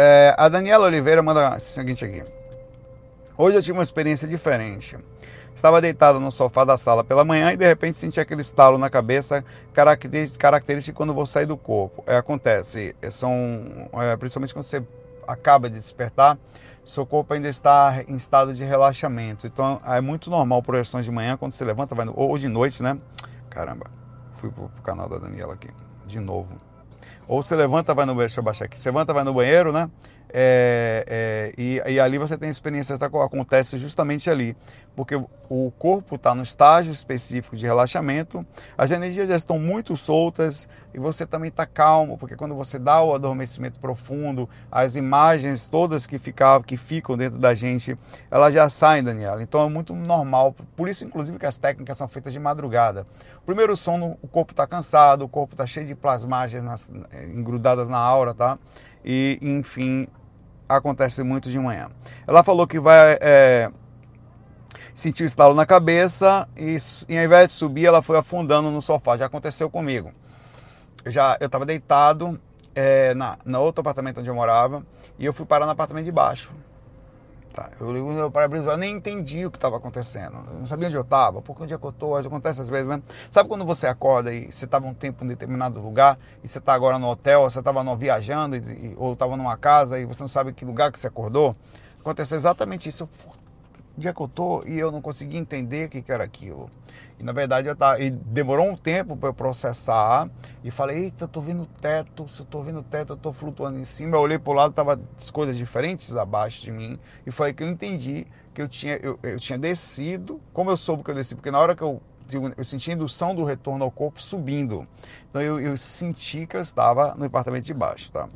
É, 0.00 0.32
a 0.38 0.48
Daniela 0.48 0.86
Oliveira 0.86 1.20
manda 1.20 1.56
o 1.56 1.60
seguinte 1.60 2.04
aqui. 2.04 2.22
Hoje 3.36 3.56
eu 3.56 3.60
tive 3.60 3.76
uma 3.76 3.82
experiência 3.82 4.28
diferente. 4.28 4.96
Estava 5.52 5.80
deitado 5.80 6.20
no 6.20 6.30
sofá 6.30 6.64
da 6.64 6.78
sala 6.78 7.02
pela 7.02 7.24
manhã 7.24 7.52
e 7.52 7.56
de 7.56 7.66
repente 7.66 7.98
senti 7.98 8.20
aquele 8.20 8.42
estalo 8.42 8.78
na 8.78 8.88
cabeça 8.88 9.44
característico 10.38 10.96
quando 10.96 11.12
vou 11.12 11.26
sair 11.26 11.46
do 11.46 11.56
corpo. 11.56 12.04
É, 12.06 12.16
acontece, 12.16 12.94
são 13.10 13.90
é, 13.94 14.16
principalmente 14.16 14.54
quando 14.54 14.66
você 14.66 14.80
acaba 15.26 15.68
de 15.68 15.80
despertar, 15.80 16.38
seu 16.84 17.04
corpo 17.04 17.34
ainda 17.34 17.48
está 17.48 18.04
em 18.06 18.14
estado 18.14 18.54
de 18.54 18.62
relaxamento. 18.62 19.48
Então 19.48 19.80
é 19.84 20.00
muito 20.00 20.30
normal 20.30 20.62
projeções 20.62 21.04
de 21.04 21.10
manhã 21.10 21.36
quando 21.36 21.50
você 21.50 21.64
levanta, 21.64 21.96
vai 21.96 22.04
no, 22.04 22.16
ou 22.16 22.38
de 22.38 22.46
noite, 22.46 22.84
né? 22.84 22.96
Caramba, 23.50 23.86
fui 24.34 24.48
pro, 24.48 24.68
pro 24.68 24.82
canal 24.84 25.08
da 25.08 25.18
Daniela 25.18 25.54
aqui 25.54 25.70
de 26.06 26.20
novo. 26.20 26.67
Ou 27.28 27.42
você 27.42 27.54
levanta, 27.54 27.94
vai 27.94 28.06
no 28.06 28.12
banheiro, 28.14 28.30
deixa 28.30 28.40
eu 28.40 28.44
baixar 28.44 28.64
aqui. 28.64 28.80
Você 28.80 28.88
levanta, 28.88 29.12
vai 29.12 29.22
no 29.22 29.34
banheiro, 29.34 29.70
né? 29.70 29.90
É, 30.30 31.04
é, 31.06 31.52
e, 31.56 31.80
e, 31.94 32.00
ali 32.00 32.18
você 32.18 32.36
tem 32.36 32.50
experiência 32.50 32.98
que 32.98 33.04
acontece 33.04 33.78
justamente 33.78 34.28
ali, 34.28 34.54
porque 34.94 35.14
o 35.48 35.72
corpo 35.78 36.16
está 36.16 36.34
no 36.34 36.42
estágio 36.42 36.92
específico 36.92 37.56
de 37.56 37.64
relaxamento, 37.64 38.44
as 38.76 38.90
energias 38.90 39.28
já 39.28 39.36
estão 39.36 39.58
muito 39.58 39.96
soltas 39.96 40.68
e 40.92 40.98
você 40.98 41.24
também 41.24 41.48
está 41.48 41.64
calmo, 41.64 42.18
porque 42.18 42.36
quando 42.36 42.54
você 42.54 42.78
dá 42.78 43.00
o 43.00 43.14
adormecimento 43.14 43.80
profundo, 43.80 44.48
as 44.70 44.96
imagens 44.96 45.66
todas 45.68 46.06
que 46.06 46.18
ficavam, 46.18 46.62
que 46.62 46.76
ficam 46.76 47.16
dentro 47.16 47.38
da 47.38 47.54
gente, 47.54 47.96
elas 48.30 48.52
já 48.52 48.68
saem, 48.68 49.02
Daniela. 49.02 49.42
Então 49.42 49.64
é 49.64 49.68
muito 49.70 49.94
normal, 49.94 50.54
por 50.76 50.88
isso 50.88 51.04
inclusive 51.04 51.38
que 51.38 51.46
as 51.46 51.56
técnicas 51.56 51.96
são 51.96 52.08
feitas 52.08 52.32
de 52.32 52.38
madrugada. 52.38 53.06
Primeiro 53.46 53.76
sono, 53.78 54.18
o 54.20 54.28
corpo 54.28 54.52
está 54.52 54.66
cansado, 54.66 55.24
o 55.24 55.28
corpo 55.28 55.54
está 55.54 55.66
cheio 55.66 55.86
de 55.86 55.94
plasmagens 55.94 56.62
nas, 56.62 56.92
engrudadas 57.32 57.88
na 57.88 57.98
aura, 57.98 58.34
tá? 58.34 58.58
E 59.04 59.38
enfim, 59.40 60.06
acontece 60.68 61.22
muito 61.22 61.50
de 61.50 61.58
manhã. 61.58 61.88
Ela 62.26 62.44
falou 62.44 62.66
que 62.66 62.78
vai 62.78 63.18
é, 63.20 63.70
sentir 64.94 65.22
o 65.22 65.26
estalo 65.26 65.54
na 65.54 65.64
cabeça 65.64 66.48
e, 66.56 66.76
e 67.08 67.16
ao 67.16 67.24
invés 67.24 67.48
de 67.48 67.54
subir, 67.54 67.86
ela 67.86 68.02
foi 68.02 68.18
afundando 68.18 68.70
no 68.70 68.82
sofá. 68.82 69.16
Já 69.16 69.26
aconteceu 69.26 69.70
comigo. 69.70 70.12
Eu 71.04 71.10
já 71.10 71.36
eu 71.40 71.46
estava 71.46 71.64
deitado 71.64 72.40
é, 72.74 73.14
na, 73.14 73.38
outro 73.58 73.80
apartamento 73.80 74.20
onde 74.20 74.28
eu 74.28 74.34
morava 74.34 74.84
e 75.18 75.24
eu 75.24 75.32
fui 75.32 75.46
parar 75.46 75.66
no 75.66 75.72
apartamento 75.72 76.04
de 76.04 76.12
baixo. 76.12 76.52
Tá, 77.54 77.70
eu 77.80 77.90
ligo 77.92 78.10
meu 78.12 78.30
para-brisa, 78.30 78.72
eu 78.72 78.76
nem 78.76 78.96
entendi 78.96 79.46
o 79.46 79.50
que 79.50 79.56
estava 79.56 79.76
acontecendo. 79.76 80.36
Eu 80.48 80.60
não 80.60 80.66
sabia 80.66 80.86
onde 80.86 80.96
eu 80.96 81.02
estava, 81.02 81.40
porque 81.40 81.62
onde 81.62 81.74
é 81.74 81.78
que 81.78 81.84
eu 81.84 81.90
estou, 81.90 82.16
acontece 82.16 82.60
às 82.60 82.68
vezes, 82.68 82.88
né? 82.88 83.02
Sabe 83.30 83.48
quando 83.48 83.64
você 83.64 83.86
acorda 83.86 84.32
e 84.32 84.52
você 84.52 84.64
estava 84.64 84.86
um 84.86 84.94
tempo 84.94 85.24
em 85.24 85.28
determinado 85.28 85.80
lugar 85.80 86.18
e 86.44 86.48
você 86.48 86.58
está 86.58 86.74
agora 86.74 86.98
no 86.98 87.08
hotel, 87.08 87.42
ou 87.42 87.50
você 87.50 87.58
estava 87.58 87.96
viajando 87.96 88.56
e, 88.56 88.94
ou 88.96 89.14
estava 89.14 89.36
numa 89.36 89.56
casa 89.56 89.98
e 89.98 90.04
você 90.04 90.22
não 90.22 90.28
sabe 90.28 90.52
que 90.52 90.64
lugar 90.64 90.92
que 90.92 91.00
você 91.00 91.08
acordou? 91.08 91.56
Aconteceu 91.98 92.36
exatamente 92.36 92.88
isso. 92.88 93.08
Onde 93.96 94.06
é 94.06 94.12
que 94.12 94.20
eu 94.20 94.26
estou? 94.26 94.64
E 94.66 94.78
eu 94.78 94.92
não 94.92 95.00
consegui 95.00 95.36
entender 95.36 95.86
o 95.86 95.90
que, 95.90 96.02
que 96.02 96.12
era 96.12 96.22
aquilo. 96.22 96.70
E 97.18 97.24
na 97.24 97.32
verdade 97.32 97.68
eu 97.68 97.74
tava, 97.74 98.00
e 98.00 98.10
demorou 98.10 98.68
um 98.68 98.76
tempo 98.76 99.16
para 99.16 99.28
eu 99.28 99.34
processar 99.34 100.30
e 100.62 100.70
falei, 100.70 101.04
eita, 101.04 101.24
eu 101.24 101.28
tô 101.28 101.40
vendo 101.40 101.64
o 101.64 101.66
teto, 101.66 102.28
se 102.28 102.40
eu 102.40 102.46
tô 102.46 102.62
vendo 102.62 102.78
o 102.78 102.82
teto, 102.82 103.14
eu 103.14 103.16
tô 103.16 103.32
flutuando 103.32 103.78
em 103.78 103.84
cima. 103.84 104.16
Eu 104.16 104.20
olhei 104.20 104.38
para 104.38 104.50
o 104.50 104.54
lado, 104.54 104.72
tava 104.72 105.00
coisas 105.32 105.56
diferentes 105.56 106.14
abaixo 106.16 106.62
de 106.62 106.70
mim 106.70 106.98
e 107.26 107.30
foi 107.30 107.48
aí 107.48 107.54
que 107.54 107.62
eu 107.62 107.68
entendi 107.68 108.26
que 108.54 108.62
eu 108.62 108.68
tinha, 108.68 108.96
eu, 109.02 109.18
eu 109.22 109.38
tinha 109.38 109.58
descido, 109.58 110.40
como 110.52 110.70
eu 110.70 110.76
soube 110.76 111.02
que 111.02 111.10
eu 111.10 111.14
desci, 111.14 111.34
porque 111.34 111.50
na 111.50 111.58
hora 111.58 111.74
que 111.74 111.82
eu 111.82 112.00
eu 112.58 112.64
senti 112.64 112.90
a 112.90 112.94
indução 112.94 113.34
do 113.34 113.42
retorno 113.42 113.82
ao 113.82 113.90
corpo 113.90 114.20
subindo. 114.20 114.86
Então 115.30 115.40
eu, 115.40 115.58
eu 115.58 115.76
senti 115.78 116.46
que 116.46 116.58
eu 116.58 116.60
estava 116.60 117.14
no 117.14 117.22
departamento 117.22 117.64
de 117.64 117.72
baixo, 117.72 118.12
tá? 118.12 118.28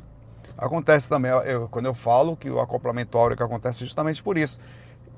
Acontece 0.57 1.07
também, 1.07 1.31
eu, 1.31 1.67
quando 1.69 1.85
eu 1.85 1.93
falo 1.93 2.35
que 2.35 2.49
o 2.49 2.59
acoplamento 2.59 3.17
áureo 3.17 3.37
acontece 3.39 3.83
justamente 3.83 4.23
por 4.23 4.35
isso. 4.35 4.59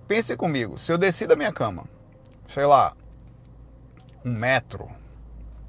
Pense 0.07 0.35
comigo, 0.35 0.77
se 0.77 0.91
eu 0.91 0.97
desci 0.97 1.25
da 1.25 1.35
minha 1.35 1.53
cama, 1.53 1.85
sei 2.49 2.65
lá, 2.65 2.93
um 4.25 4.33
metro, 4.33 4.89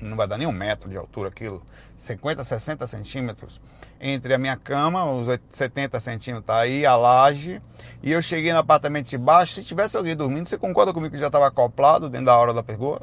não 0.00 0.16
vai 0.16 0.26
dar 0.26 0.38
nem 0.38 0.46
um 0.46 0.52
metro 0.52 0.88
de 0.88 0.96
altura 0.96 1.28
aquilo, 1.28 1.62
50, 1.96 2.42
60 2.42 2.86
centímetros, 2.86 3.60
entre 4.00 4.32
a 4.32 4.38
minha 4.38 4.56
cama, 4.56 5.04
os 5.04 5.28
70 5.50 6.00
centímetros, 6.00 6.48
aí 6.48 6.86
a 6.86 6.96
laje, 6.96 7.60
e 8.02 8.10
eu 8.10 8.22
cheguei 8.22 8.52
no 8.52 8.58
apartamento 8.58 9.08
de 9.08 9.18
baixo, 9.18 9.54
se 9.54 9.62
tivesse 9.62 9.96
alguém 9.96 10.16
dormindo, 10.16 10.48
você 10.48 10.56
concorda 10.56 10.92
comigo 10.92 11.14
que 11.14 11.20
já 11.20 11.26
estava 11.26 11.46
acoplado 11.46 12.08
dentro 12.08 12.26
da 12.26 12.36
hora 12.36 12.54
da 12.54 12.62
pergola? 12.62 13.02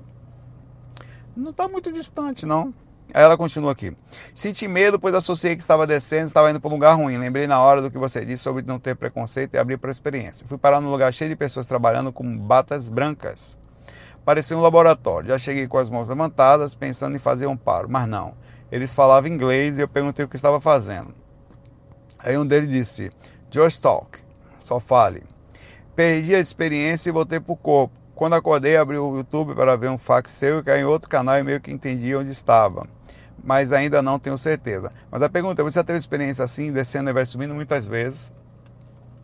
Não 1.35 1.51
está 1.51 1.67
muito 1.67 1.91
distante, 1.91 2.45
não. 2.45 2.73
Aí 3.13 3.21
ela 3.21 3.37
continua 3.37 3.71
aqui. 3.71 3.95
Senti 4.33 4.67
medo, 4.67 4.99
pois 4.99 5.13
associei 5.13 5.55
que 5.55 5.61
estava 5.61 5.85
descendo, 5.85 6.25
estava 6.25 6.49
indo 6.49 6.59
para 6.59 6.69
um 6.69 6.73
lugar 6.73 6.95
ruim. 6.95 7.17
Lembrei 7.17 7.47
na 7.47 7.59
hora 7.59 7.81
do 7.81 7.91
que 7.91 7.97
você 7.97 8.23
disse 8.25 8.43
sobre 8.43 8.63
não 8.63 8.79
ter 8.79 8.95
preconceito 8.95 9.53
e 9.53 9.57
abrir 9.57 9.77
para 9.77 9.89
a 9.89 9.91
experiência. 9.91 10.47
Fui 10.47 10.57
parar 10.57 10.79
num 10.79 10.89
lugar 10.89 11.13
cheio 11.13 11.29
de 11.29 11.35
pessoas 11.35 11.67
trabalhando 11.67 12.11
com 12.11 12.37
batas 12.37 12.89
brancas. 12.89 13.57
Parecia 14.25 14.57
um 14.57 14.61
laboratório. 14.61 15.29
Já 15.29 15.37
cheguei 15.37 15.67
com 15.67 15.77
as 15.77 15.89
mãos 15.89 16.07
levantadas, 16.07 16.73
pensando 16.73 17.15
em 17.15 17.19
fazer 17.19 17.47
um 17.47 17.57
paro, 17.57 17.89
mas 17.89 18.07
não. 18.07 18.33
Eles 18.71 18.93
falavam 18.93 19.29
inglês 19.29 19.77
e 19.77 19.81
eu 19.81 19.87
perguntei 19.87 20.23
o 20.23 20.27
que 20.27 20.35
estava 20.35 20.61
fazendo. 20.61 21.13
Aí 22.19 22.37
um 22.37 22.45
deles 22.45 22.71
disse: 22.71 23.11
Just 23.51 23.81
talk, 23.81 24.19
só 24.57 24.79
fale. 24.79 25.23
Perdi 25.95 26.33
a 26.33 26.39
experiência 26.39 27.09
e 27.09 27.13
voltei 27.13 27.39
para 27.39 27.53
o 27.53 27.57
corpo. 27.57 27.93
Quando 28.15 28.33
acordei, 28.33 28.77
abri 28.77 28.97
o 28.97 29.17
YouTube 29.17 29.53
para 29.53 29.75
ver 29.75 29.89
um 29.89 29.97
fax 29.97 30.31
seu 30.31 30.59
e 30.59 30.63
caí 30.63 30.81
em 30.81 30.85
outro 30.85 31.09
canal 31.09 31.37
e 31.37 31.43
meio 31.43 31.59
que 31.59 31.71
entendi 31.71 32.15
onde 32.15 32.31
estava. 32.31 32.87
Mas 33.43 33.73
ainda 33.73 34.01
não 34.01 34.17
tenho 34.17 34.37
certeza. 34.37 34.89
Mas 35.11 35.21
a 35.21 35.29
pergunta 35.29 35.61
é: 35.61 35.63
você 35.63 35.79
já 35.79 35.83
teve 35.83 35.99
experiência 35.99 36.45
assim, 36.45 36.71
descendo 36.71 37.09
e 37.09 37.13
vai 37.13 37.25
subindo 37.25 37.53
muitas 37.53 37.85
vezes? 37.85 38.31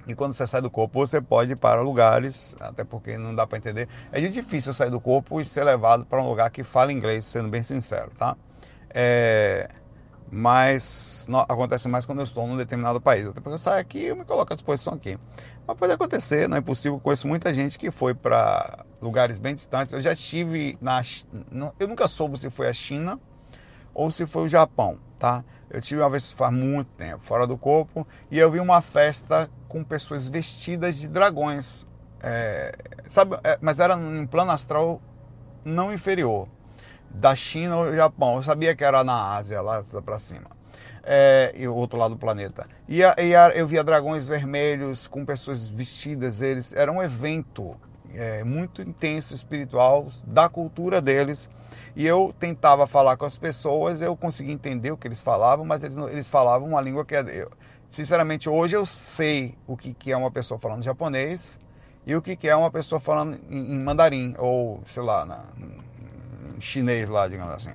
E 0.08 0.16
quando 0.16 0.34
você 0.34 0.48
sai 0.48 0.62
do 0.62 0.70
corpo, 0.70 1.06
você 1.06 1.22
pode 1.22 1.52
ir 1.52 1.56
para 1.58 1.82
lugares, 1.82 2.56
até 2.60 2.84
porque 2.84 3.18
não 3.18 3.36
dá 3.36 3.46
para 3.46 3.58
entender. 3.58 3.88
É 4.12 4.20
difícil 4.20 4.74
sair 4.74 4.90
do 4.90 5.00
corpo 5.00 5.40
e 5.40 5.46
ser 5.46 5.64
levado 5.64 6.06
para 6.06 6.22
um 6.22 6.28
lugar 6.28 6.50
que 6.50 6.64
fala 6.64 6.92
inglês, 6.92 7.28
sendo 7.28 7.50
bem 7.50 7.62
sincero, 7.62 8.12
tá? 8.18 8.36
É... 8.92 9.70
mas 10.32 11.28
não, 11.30 11.42
acontece 11.42 11.88
mais 11.88 12.06
quando 12.08 12.20
eu 12.20 12.24
estou 12.24 12.48
num 12.48 12.58
determinado 12.58 13.00
país. 13.00 13.28
Até 13.28 13.40
porque 13.40 13.56
eu 13.56 13.60
saio 13.60 13.80
aqui 13.80 14.06
eu 14.06 14.16
me 14.16 14.26
coloco 14.26 14.52
à 14.52 14.56
disposição 14.56 14.94
aqui. 14.94 15.18
Mas 15.68 15.78
pode 15.78 15.94
acontecer, 15.94 16.50
não 16.50 16.58
é 16.58 16.60
impossível. 16.60 17.00
Conheço 17.00 17.28
muita 17.28 17.54
gente 17.54 17.78
que 17.78 17.92
foi 17.92 18.16
para 18.16 18.84
lugares 19.00 19.38
bem 19.38 19.54
distantes. 19.54 19.94
Eu 19.94 20.02
já 20.02 20.14
estive 20.14 20.76
na. 20.82 21.04
Eu 21.80 21.88
nunca 21.88 22.08
soube 22.08 22.40
se 22.40 22.50
foi 22.50 22.68
a 22.68 22.74
China 22.74 23.20
ou 23.94 24.10
se 24.10 24.26
foi 24.26 24.44
o 24.44 24.48
Japão, 24.48 24.98
tá? 25.20 25.44
Eu 25.70 25.82
tive 25.82 26.02
uma 26.02 26.10
vez 26.10 26.32
faz 26.32 26.52
muito 26.52 26.88
tempo, 26.94 27.20
fora 27.24 27.46
do 27.46 27.58
corpo, 27.58 28.08
e 28.32 28.40
eu 28.40 28.50
vi 28.50 28.60
uma 28.60 28.82
festa 28.82 29.50
com 29.70 29.84
pessoas 29.84 30.28
vestidas 30.28 30.98
de 30.98 31.08
dragões. 31.08 31.88
É, 32.22 32.76
sabe, 33.08 33.38
é, 33.44 33.58
mas 33.62 33.80
era 33.80 33.96
em 33.96 34.28
plano 34.28 34.52
astral 34.52 35.02
não 35.64 35.94
inferior 35.94 36.50
da 37.10 37.36
China 37.36 37.78
ou 37.78 37.96
Japão. 37.96 38.36
Eu 38.36 38.44
sabia 38.44 38.76
que 38.76 38.84
era 38.84 39.04
na 39.04 39.36
Ásia, 39.36 39.62
lá 39.62 39.82
para 40.04 40.20
cima. 40.20 40.50
É, 41.04 41.54
e 41.56 41.68
o 41.68 41.76
outro 41.76 41.98
lado 41.98 42.16
do 42.16 42.20
planeta. 42.20 42.68
E, 42.88 43.04
a, 43.04 43.16
e 43.18 43.34
a, 43.34 43.50
eu 43.50 43.66
via 43.66 43.84
dragões 43.84 44.28
vermelhos 44.28 45.08
com 45.08 45.24
pessoas 45.24 45.68
vestidas, 45.68 46.42
eles 46.42 46.74
era 46.74 46.92
um 46.92 47.02
evento 47.02 47.76
é, 48.14 48.44
muito 48.44 48.82
intenso 48.82 49.34
espiritual 49.34 50.08
da 50.26 50.50
cultura 50.50 51.02
deles. 51.02 51.50
E 51.96 52.06
eu 52.06 52.34
tentava 52.40 52.86
falar 52.86 53.18
com 53.18 53.26
as 53.26 53.38
pessoas, 53.38 54.02
eu 54.02 54.16
conseguia 54.16 54.54
entender 54.54 54.92
o 54.92 54.98
que 54.98 55.08
eles 55.08 55.22
falavam, 55.22 55.66
mas 55.66 55.84
eles, 55.84 55.98
eles 55.98 56.28
falavam 56.28 56.68
uma 56.70 56.82
língua 56.82 57.06
que 57.06 57.16
é, 57.16 57.22
eu, 57.22 57.52
sinceramente 57.92 58.50
hoje 58.50 58.76
eu 58.76 58.86
sei 58.86 59.58
o 59.68 59.76
que, 59.76 59.94
que 59.94 60.12
é 60.12 60.18
uma 60.18 60.32
pessoa 60.32 60.60
falando 60.60 60.84
japonês 60.84 61.58
e 62.06 62.16
o 62.16 62.22
que, 62.22 62.36
que 62.36 62.48
é 62.48 62.56
uma 62.56 62.72
pessoa 62.72 63.00
falando 63.00 63.40
em, 63.50 63.74
em 63.74 63.84
mandarim 63.84 64.36
ou 64.38 64.82
sei 64.86 65.04
lá 65.04 65.26
na, 65.26 65.44
chinês 66.60 67.10
lá, 67.10 67.28
digamos 67.28 67.54
assim. 67.54 67.72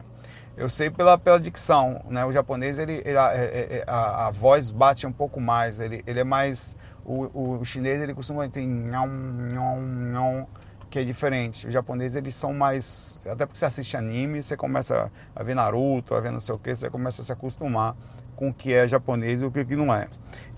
Eu 0.57 0.69
sei 0.69 0.89
pela, 0.89 1.19
pela 1.19 1.41
dicção, 1.41 2.01
né? 2.09 2.25
O 2.25 2.33
japonês, 2.33 2.79
ele, 2.79 3.03
ele 3.05 3.19
a, 3.19 3.33
é, 3.35 3.45
é, 3.45 3.85
a, 3.87 4.27
a, 4.27 4.31
voz 4.31 4.71
bate 4.71 5.07
um 5.07 5.13
pouco 5.13 5.41
mais, 5.41 5.81
ele, 5.81 6.03
ele 6.07 6.21
é 6.21 6.25
mais... 6.25 6.77
O, 7.05 7.59
o 7.59 7.65
chinês, 7.65 8.01
ele 8.01 8.15
costuma 8.15 8.49
ter 8.49 8.63
nham, 8.63 9.07
nham, 9.07 9.81
nham, 9.83 10.47
que 10.89 10.99
é 10.99 11.05
diferente. 11.05 11.67
Os 11.67 11.73
japoneses, 11.73 12.17
eles 12.17 12.35
são 12.35 12.53
mais... 12.55 13.21
Até 13.27 13.45
porque 13.45 13.59
você 13.59 13.67
assiste 13.67 13.97
anime, 13.97 14.43
você 14.43 14.57
começa 14.57 15.11
a 15.35 15.43
ver 15.43 15.55
Naruto, 15.55 16.15
a 16.15 16.21
ver 16.21 16.31
não 16.31 16.41
sei 16.41 16.55
o 16.55 16.59
que, 16.59 16.75
você 16.75 16.89
começa 16.89 17.21
a 17.21 17.25
se 17.25 17.33
acostumar 17.33 17.97
com 18.35 18.49
o 18.49 18.55
que 18.55 18.73
é 18.73 18.87
japonês 18.87 19.43
e 19.43 19.45
o 19.45 19.51
que 19.51 19.77
não 19.77 19.95
é. 19.95 20.09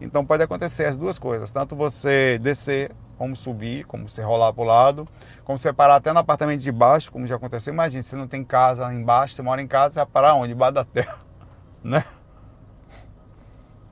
Então 0.01 0.25
pode 0.25 0.43
acontecer 0.43 0.85
as 0.85 0.97
duas 0.97 1.19
coisas, 1.19 1.53
tanto 1.53 1.77
você 1.77 2.39
descer 2.39 2.91
como 3.17 3.35
subir, 3.35 3.85
como 3.87 4.09
você 4.09 4.23
rolar 4.23 4.53
para 4.53 4.63
o 4.63 4.67
lado, 4.67 5.09
como 5.45 5.59
você 5.59 5.73
parar 5.73 5.97
até 5.97 6.13
no 6.13 6.19
apartamento 6.19 6.61
de 6.61 6.73
baixo, 6.73 7.11
como 7.11 7.27
já 7.27 7.37
aconteceu. 7.37 7.73
Imagina, 7.73 8.03
você 8.03 8.17
não 8.17 8.29
tem 8.29 8.45
casa 8.45 8.93
embaixo, 8.93 9.35
você 9.35 9.43
mora 9.43 9.63
em 9.63 9.67
casa, 9.67 9.95
você 9.95 10.01
vai 10.01 10.07
parar 10.07 10.35
onde? 10.35 10.49
Debaixo 10.49 10.75
da 10.75 10.85
terra, 10.85 11.19
né? 11.83 12.05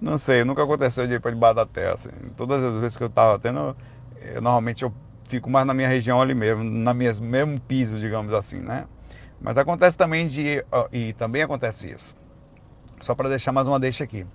Não 0.00 0.18
sei, 0.18 0.44
nunca 0.44 0.62
aconteceu 0.62 1.06
de 1.06 1.14
ir 1.14 1.20
para 1.20 1.30
debaixo 1.30 1.56
da 1.56 1.66
terra. 1.66 1.94
Assim. 1.94 2.10
Todas 2.36 2.62
as 2.62 2.78
vezes 2.80 2.96
que 2.96 3.02
eu 3.02 3.08
estava 3.08 3.38
tendo, 3.38 3.74
eu, 4.20 4.42
normalmente 4.42 4.82
eu 4.82 4.92
fico 5.24 5.48
mais 5.48 5.66
na 5.66 5.72
minha 5.72 5.88
região 5.88 6.20
ali 6.20 6.34
mesmo, 6.34 6.62
na 6.62 6.92
mesmo 6.92 7.60
piso, 7.60 7.98
digamos 7.98 8.32
assim, 8.34 8.58
né? 8.58 8.84
Mas 9.40 9.56
acontece 9.58 9.96
também 9.96 10.26
de, 10.26 10.64
e 10.92 11.12
também 11.14 11.42
acontece 11.42 11.90
isso. 11.90 12.14
Só 13.00 13.14
para 13.14 13.28
deixar 13.28 13.52
mais 13.52 13.68
uma 13.68 13.78
deixa 13.78 14.04
aqui 14.04 14.26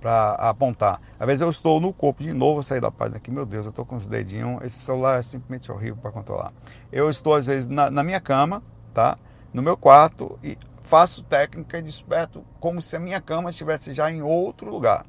para 0.00 0.32
apontar. 0.32 1.00
Às 1.18 1.26
vezes 1.26 1.42
eu 1.42 1.50
estou 1.50 1.80
no 1.80 1.92
corpo, 1.92 2.22
de 2.22 2.32
novo 2.32 2.62
sair 2.62 2.80
da 2.80 2.90
página 2.90 3.18
aqui, 3.18 3.30
meu 3.30 3.44
Deus, 3.44 3.66
eu 3.66 3.70
estou 3.70 3.84
com 3.84 3.96
os 3.96 4.06
dedinhos, 4.06 4.62
esse 4.64 4.78
celular 4.78 5.18
é 5.18 5.22
simplesmente 5.22 5.70
horrível 5.70 5.96
para 5.96 6.10
controlar. 6.10 6.52
Eu 6.90 7.10
estou 7.10 7.34
às 7.34 7.46
vezes 7.46 7.68
na, 7.68 7.90
na, 7.90 8.02
minha 8.02 8.20
cama, 8.20 8.62
tá? 8.94 9.16
No 9.52 9.62
meu 9.62 9.76
quarto 9.76 10.38
e 10.42 10.56
faço 10.82 11.22
técnica 11.22 11.78
e 11.78 11.82
desperto 11.82 12.44
como 12.58 12.80
se 12.80 12.96
a 12.96 13.00
minha 13.00 13.20
cama 13.20 13.50
estivesse 13.50 13.92
já 13.92 14.10
em 14.10 14.22
outro 14.22 14.70
lugar, 14.70 15.04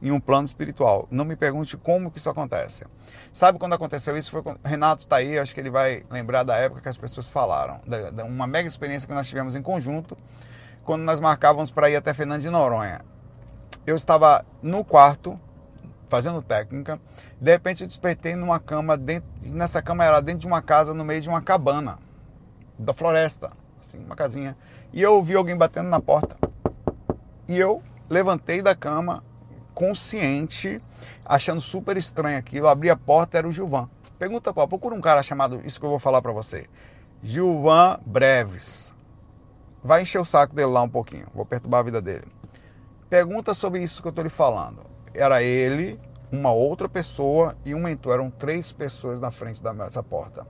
em 0.00 0.10
um 0.10 0.18
plano 0.18 0.46
espiritual. 0.46 1.06
Não 1.10 1.24
me 1.24 1.36
pergunte 1.36 1.76
como 1.76 2.10
que 2.10 2.18
isso 2.18 2.30
acontece. 2.30 2.86
Sabe 3.32 3.58
quando 3.58 3.74
aconteceu 3.74 4.16
isso? 4.16 4.30
Foi 4.30 4.42
quando 4.42 4.58
Renato 4.64 5.02
está 5.02 5.16
aí, 5.16 5.38
acho 5.38 5.54
que 5.54 5.60
ele 5.60 5.70
vai 5.70 6.04
lembrar 6.10 6.42
da 6.42 6.56
época 6.56 6.80
que 6.80 6.88
as 6.88 6.98
pessoas 6.98 7.28
falaram, 7.28 7.80
da, 7.86 8.10
da 8.10 8.24
uma 8.24 8.46
mega 8.46 8.66
experiência 8.66 9.06
que 9.06 9.14
nós 9.14 9.28
tivemos 9.28 9.54
em 9.54 9.62
conjunto, 9.62 10.16
quando 10.84 11.02
nós 11.02 11.20
marcávamos 11.20 11.70
para 11.70 11.90
ir 11.90 11.96
até 11.96 12.12
Fernando 12.12 12.42
de 12.42 12.50
Noronha 12.50 13.02
eu 13.86 13.96
estava 13.96 14.44
no 14.62 14.84
quarto 14.84 15.38
fazendo 16.08 16.42
técnica, 16.42 17.00
de 17.40 17.50
repente 17.50 17.82
eu 17.82 17.88
despertei 17.88 18.34
numa 18.34 18.58
cama 18.58 18.96
dentro, 18.96 19.28
nessa 19.42 19.80
cama 19.80 20.04
era 20.04 20.20
dentro 20.20 20.40
de 20.40 20.46
uma 20.46 20.60
casa 20.60 20.92
no 20.92 21.04
meio 21.04 21.20
de 21.20 21.28
uma 21.28 21.40
cabana 21.40 21.98
da 22.78 22.92
floresta, 22.92 23.50
assim, 23.80 23.98
uma 24.04 24.16
casinha, 24.16 24.56
e 24.92 25.00
eu 25.02 25.14
ouvi 25.14 25.36
alguém 25.36 25.56
batendo 25.56 25.88
na 25.88 26.00
porta. 26.00 26.36
E 27.46 27.58
eu 27.58 27.82
levantei 28.08 28.60
da 28.60 28.74
cama 28.74 29.22
consciente, 29.72 30.82
achando 31.24 31.60
super 31.60 31.96
estranho 31.96 32.38
aquilo, 32.38 32.68
abri 32.68 32.90
a 32.90 32.96
porta, 32.96 33.38
era 33.38 33.48
o 33.48 33.52
Gilvan. 33.52 33.88
Pergunta 34.18 34.52
qual? 34.52 34.66
Procura 34.68 34.94
um 34.94 35.00
cara 35.00 35.22
chamado, 35.22 35.62
isso 35.64 35.78
que 35.78 35.86
eu 35.86 35.90
vou 35.90 35.98
falar 35.98 36.20
para 36.20 36.32
você. 36.32 36.68
Gilvan 37.22 38.00
Breves. 38.04 38.94
Vai 39.82 40.02
encher 40.02 40.20
o 40.20 40.24
saco 40.24 40.54
dele 40.54 40.70
lá 40.70 40.82
um 40.82 40.88
pouquinho, 40.88 41.26
vou 41.34 41.46
perturbar 41.46 41.80
a 41.80 41.84
vida 41.84 42.02
dele. 42.02 42.26
Pergunta 43.08 43.54
sobre 43.54 43.82
isso 43.82 44.02
que 44.02 44.08
eu 44.08 44.10
estou 44.10 44.22
lhe 44.22 44.30
falando. 44.30 44.84
Era 45.14 45.42
ele, 45.42 45.98
uma 46.30 46.52
outra 46.52 46.88
pessoa 46.88 47.56
e 47.64 47.74
um 47.74 47.82
mentor. 47.82 48.14
Eram 48.14 48.30
três 48.30 48.72
pessoas 48.72 49.18
na 49.18 49.30
frente 49.30 49.62
dessa 49.62 50.02
porta. 50.02 50.46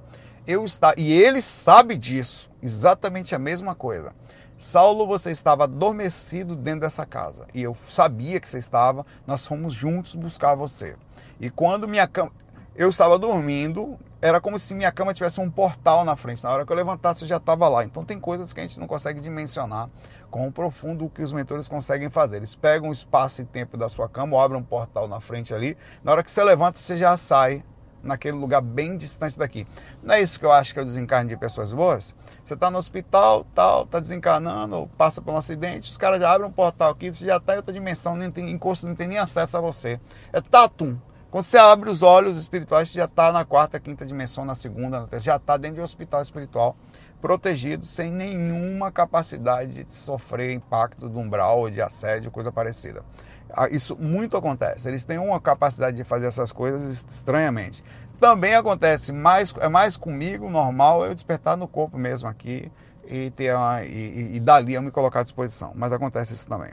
Eu 0.46 0.64
está 0.64 0.94
e 0.96 1.12
ele 1.12 1.40
sabe 1.40 1.96
disso, 1.96 2.50
exatamente 2.62 3.34
a 3.34 3.38
mesma 3.38 3.74
coisa. 3.74 4.12
Saulo, 4.58 5.06
você 5.06 5.30
estava 5.30 5.64
adormecido 5.64 6.54
dentro 6.54 6.80
dessa 6.80 7.06
casa 7.06 7.46
e 7.54 7.62
eu 7.62 7.74
sabia 7.88 8.38
que 8.38 8.48
você 8.48 8.58
estava. 8.58 9.06
Nós 9.26 9.46
fomos 9.46 9.72
juntos 9.72 10.14
buscar 10.14 10.54
você. 10.54 10.96
E 11.40 11.48
quando 11.48 11.88
minha 11.88 12.06
cama, 12.06 12.30
eu 12.74 12.88
estava 12.88 13.18
dormindo, 13.18 13.98
era 14.20 14.40
como 14.40 14.58
se 14.58 14.74
minha 14.74 14.92
cama 14.92 15.14
tivesse 15.14 15.40
um 15.40 15.50
portal 15.50 16.04
na 16.04 16.16
frente. 16.16 16.42
Na 16.44 16.50
hora 16.50 16.64
que 16.64 16.72
eu 16.72 16.76
levantasse, 16.76 17.22
eu 17.22 17.28
já 17.28 17.36
estava 17.38 17.68
lá. 17.68 17.84
Então 17.84 18.04
tem 18.04 18.18
coisas 18.18 18.52
que 18.52 18.60
a 18.60 18.62
gente 18.62 18.78
não 18.78 18.86
consegue 18.86 19.20
dimensionar 19.20 19.88
com 20.30 20.50
profundo 20.52 21.06
o 21.06 21.10
que 21.10 21.22
os 21.22 21.32
mentores 21.32 21.66
conseguem 21.68 22.08
fazer. 22.08 22.36
Eles 22.36 22.54
pegam 22.54 22.88
o 22.88 22.92
espaço 22.92 23.42
e 23.42 23.44
tempo 23.44 23.76
da 23.76 23.88
sua 23.88 24.08
cama, 24.08 24.42
abrem 24.42 24.60
um 24.60 24.64
portal 24.64 25.08
na 25.08 25.20
frente 25.20 25.52
ali. 25.52 25.76
Na 26.04 26.12
hora 26.12 26.22
que 26.22 26.30
você 26.30 26.42
levanta, 26.44 26.78
você 26.78 26.96
já 26.96 27.16
sai 27.16 27.64
naquele 28.02 28.36
lugar 28.36 28.60
bem 28.60 28.96
distante 28.96 29.38
daqui. 29.38 29.66
Não 30.02 30.14
é 30.14 30.22
isso 30.22 30.38
que 30.38 30.46
eu 30.46 30.52
acho 30.52 30.72
que 30.72 30.78
é 30.78 30.82
o 30.82 30.84
desencarne 30.84 31.28
de 31.28 31.36
pessoas 31.36 31.72
boas? 31.72 32.16
Você 32.44 32.54
está 32.54 32.70
no 32.70 32.78
hospital, 32.78 33.44
tal, 33.54 33.84
está 33.84 34.00
desencarnando, 34.00 34.88
passa 34.96 35.20
por 35.20 35.34
um 35.34 35.36
acidente, 35.36 35.90
os 35.90 35.98
caras 35.98 36.20
já 36.20 36.32
abrem 36.32 36.48
um 36.48 36.52
portal 36.52 36.90
aqui, 36.90 37.12
você 37.12 37.26
já 37.26 37.36
está 37.36 37.54
em 37.54 37.56
outra 37.58 37.72
dimensão, 37.72 38.16
nem 38.16 38.30
tem 38.30 38.50
encosto, 38.50 38.86
não 38.86 38.94
tem 38.94 39.08
nem 39.08 39.18
acesso 39.18 39.56
a 39.56 39.60
você. 39.60 40.00
É 40.32 40.40
tatum. 40.40 40.98
Quando 41.30 41.44
você 41.44 41.58
abre 41.58 41.88
os 41.88 42.02
olhos 42.02 42.36
espirituais, 42.36 42.88
você 42.88 42.98
já 42.98 43.04
está 43.04 43.30
na 43.30 43.44
quarta, 43.44 43.78
quinta 43.78 44.04
dimensão, 44.04 44.44
na 44.44 44.56
segunda, 44.56 45.08
já 45.20 45.36
está 45.36 45.56
dentro 45.56 45.76
de 45.76 45.80
um 45.80 45.84
hospital 45.84 46.22
espiritual 46.22 46.74
protegido 47.20 47.84
sem 47.84 48.10
nenhuma 48.10 48.90
capacidade 48.90 49.84
de 49.84 49.92
sofrer 49.92 50.52
impacto 50.52 51.08
do 51.08 51.18
umbral 51.20 51.70
de 51.70 51.80
assédio, 51.80 52.30
coisa 52.30 52.50
parecida. 52.50 53.04
Ah, 53.52 53.68
isso 53.68 53.96
muito 53.96 54.36
acontece. 54.36 54.88
Eles 54.88 55.04
têm 55.04 55.18
uma 55.18 55.40
capacidade 55.40 55.96
de 55.96 56.02
fazer 56.04 56.26
essas 56.26 56.50
coisas 56.50 57.04
estranhamente. 57.08 57.84
Também 58.18 58.54
acontece 58.54 59.12
mais 59.12 59.54
é 59.60 59.68
mais 59.68 59.96
comigo 59.96 60.50
normal 60.50 61.04
eu 61.04 61.14
despertar 61.14 61.56
no 61.56 61.68
corpo 61.68 61.96
mesmo 61.96 62.28
aqui 62.28 62.70
e 63.06 63.30
ter 63.30 63.54
uma, 63.54 63.84
e, 63.84 64.36
e 64.36 64.40
dali 64.40 64.74
eu 64.74 64.82
me 64.82 64.90
colocar 64.90 65.20
à 65.20 65.22
disposição. 65.22 65.72
Mas 65.74 65.92
acontece 65.92 66.34
isso 66.34 66.48
também. 66.48 66.72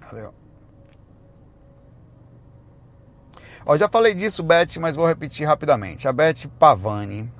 Valeu. 0.00 0.47
Ó, 3.68 3.76
já 3.76 3.88
falei 3.88 4.14
disso, 4.14 4.42
Beth, 4.42 4.80
mas 4.80 4.96
vou 4.96 5.06
repetir 5.06 5.46
rapidamente. 5.46 6.08
A 6.08 6.12
Beth 6.12 6.48
Pavani 6.58 7.30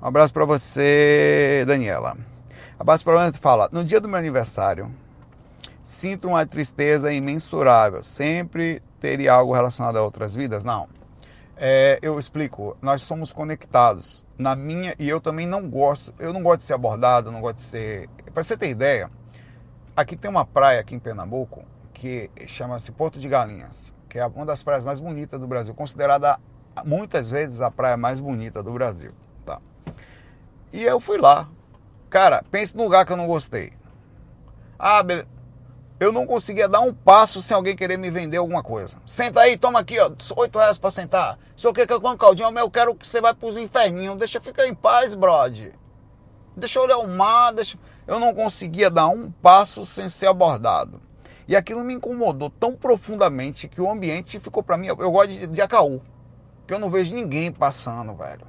um 0.00 0.06
abraço 0.06 0.32
para 0.32 0.44
você, 0.44 1.64
Daniela. 1.66 2.16
Abraço 2.78 3.02
para 3.02 3.30
você 3.30 3.38
fala: 3.38 3.68
No 3.72 3.82
dia 3.82 4.00
do 4.00 4.08
meu 4.08 4.18
aniversário, 4.18 4.88
sinto 5.82 6.28
uma 6.28 6.44
tristeza 6.44 7.12
imensurável. 7.12 8.04
Sempre 8.04 8.82
teria 9.00 9.32
algo 9.32 9.54
relacionado 9.54 9.96
a 9.96 10.02
outras 10.02 10.34
vidas? 10.34 10.64
Não. 10.64 10.86
É, 11.56 11.98
eu 12.02 12.18
explico. 12.18 12.76
Nós 12.82 13.02
somos 13.02 13.32
conectados. 13.32 14.24
Na 14.38 14.54
minha 14.54 14.94
e 14.98 15.08
eu 15.08 15.20
também 15.20 15.46
não 15.46 15.68
gosto. 15.68 16.14
Eu 16.18 16.32
não 16.32 16.42
gosto 16.42 16.60
de 16.60 16.66
ser 16.66 16.74
abordado. 16.74 17.32
Não 17.32 17.40
gosto 17.40 17.56
de 17.56 17.62
ser. 17.62 18.08
Para 18.32 18.44
você 18.44 18.56
ter 18.56 18.68
ideia, 18.68 19.08
aqui 19.96 20.14
tem 20.14 20.30
uma 20.30 20.44
praia 20.44 20.78
aqui 20.78 20.94
em 20.94 21.00
Pernambuco 21.00 21.64
que 21.94 22.30
chama-se 22.46 22.92
Porto 22.92 23.18
de 23.18 23.26
Galinhas, 23.26 23.94
que 24.08 24.18
é 24.18 24.26
uma 24.26 24.46
das 24.46 24.62
praias 24.62 24.84
mais 24.84 25.00
bonitas 25.00 25.40
do 25.40 25.46
Brasil, 25.46 25.74
considerada 25.74 26.38
muitas 26.84 27.30
vezes 27.30 27.60
a 27.60 27.70
praia 27.70 27.96
mais 27.96 28.20
bonita 28.20 28.62
do 28.62 28.72
Brasil. 28.72 29.12
E 30.72 30.82
eu 30.82 31.00
fui 31.00 31.16
lá. 31.16 31.48
Cara, 32.10 32.44
pense 32.50 32.76
no 32.76 32.84
lugar 32.84 33.06
que 33.06 33.12
eu 33.12 33.16
não 33.16 33.26
gostei. 33.26 33.72
Ah. 34.78 35.02
Eu 35.98 36.12
não 36.12 36.26
conseguia 36.26 36.68
dar 36.68 36.80
um 36.80 36.92
passo 36.92 37.40
sem 37.40 37.54
alguém 37.54 37.74
querer 37.74 37.96
me 37.96 38.10
vender 38.10 38.36
alguma 38.36 38.62
coisa. 38.62 38.98
Senta 39.06 39.40
aí, 39.40 39.56
toma 39.56 39.78
aqui, 39.78 39.98
ó, 39.98 40.10
8 40.36 40.58
reais 40.58 40.76
pra 40.76 40.90
sentar. 40.90 41.38
Se 41.56 41.66
eu 41.66 41.72
quer 41.72 41.86
que 41.86 41.92
eu 41.94 42.00
como 42.02 42.18
caldinho, 42.18 42.50
eu 42.58 42.70
quero 42.70 42.94
que 42.94 43.06
você 43.06 43.18
vai 43.18 43.32
pros 43.32 43.56
inferninhos. 43.56 44.18
Deixa 44.18 44.36
eu 44.36 44.42
ficar 44.42 44.66
em 44.66 44.74
paz, 44.74 45.14
brode. 45.14 45.72
Deixa 46.54 46.78
eu 46.78 46.82
olhar 46.82 46.98
o 46.98 47.08
mar, 47.08 47.52
deixa... 47.52 47.78
Eu 48.06 48.20
não 48.20 48.34
conseguia 48.34 48.90
dar 48.90 49.08
um 49.08 49.30
passo 49.30 49.86
sem 49.86 50.10
ser 50.10 50.26
abordado. 50.26 51.00
E 51.48 51.54
aquilo 51.54 51.84
me 51.84 51.94
incomodou 51.94 52.50
tão 52.50 52.74
profundamente 52.74 53.68
que 53.68 53.80
o 53.80 53.90
ambiente 53.90 54.40
ficou 54.40 54.62
para 54.62 54.76
mim. 54.76 54.88
Eu, 54.88 55.10
gosto 55.10 55.30
de, 55.30 55.46
de 55.46 55.60
Acaú, 55.60 56.02
que 56.66 56.74
eu 56.74 56.78
não 56.78 56.90
vejo 56.90 57.14
ninguém 57.14 57.52
passando, 57.52 58.14
velho. 58.14 58.46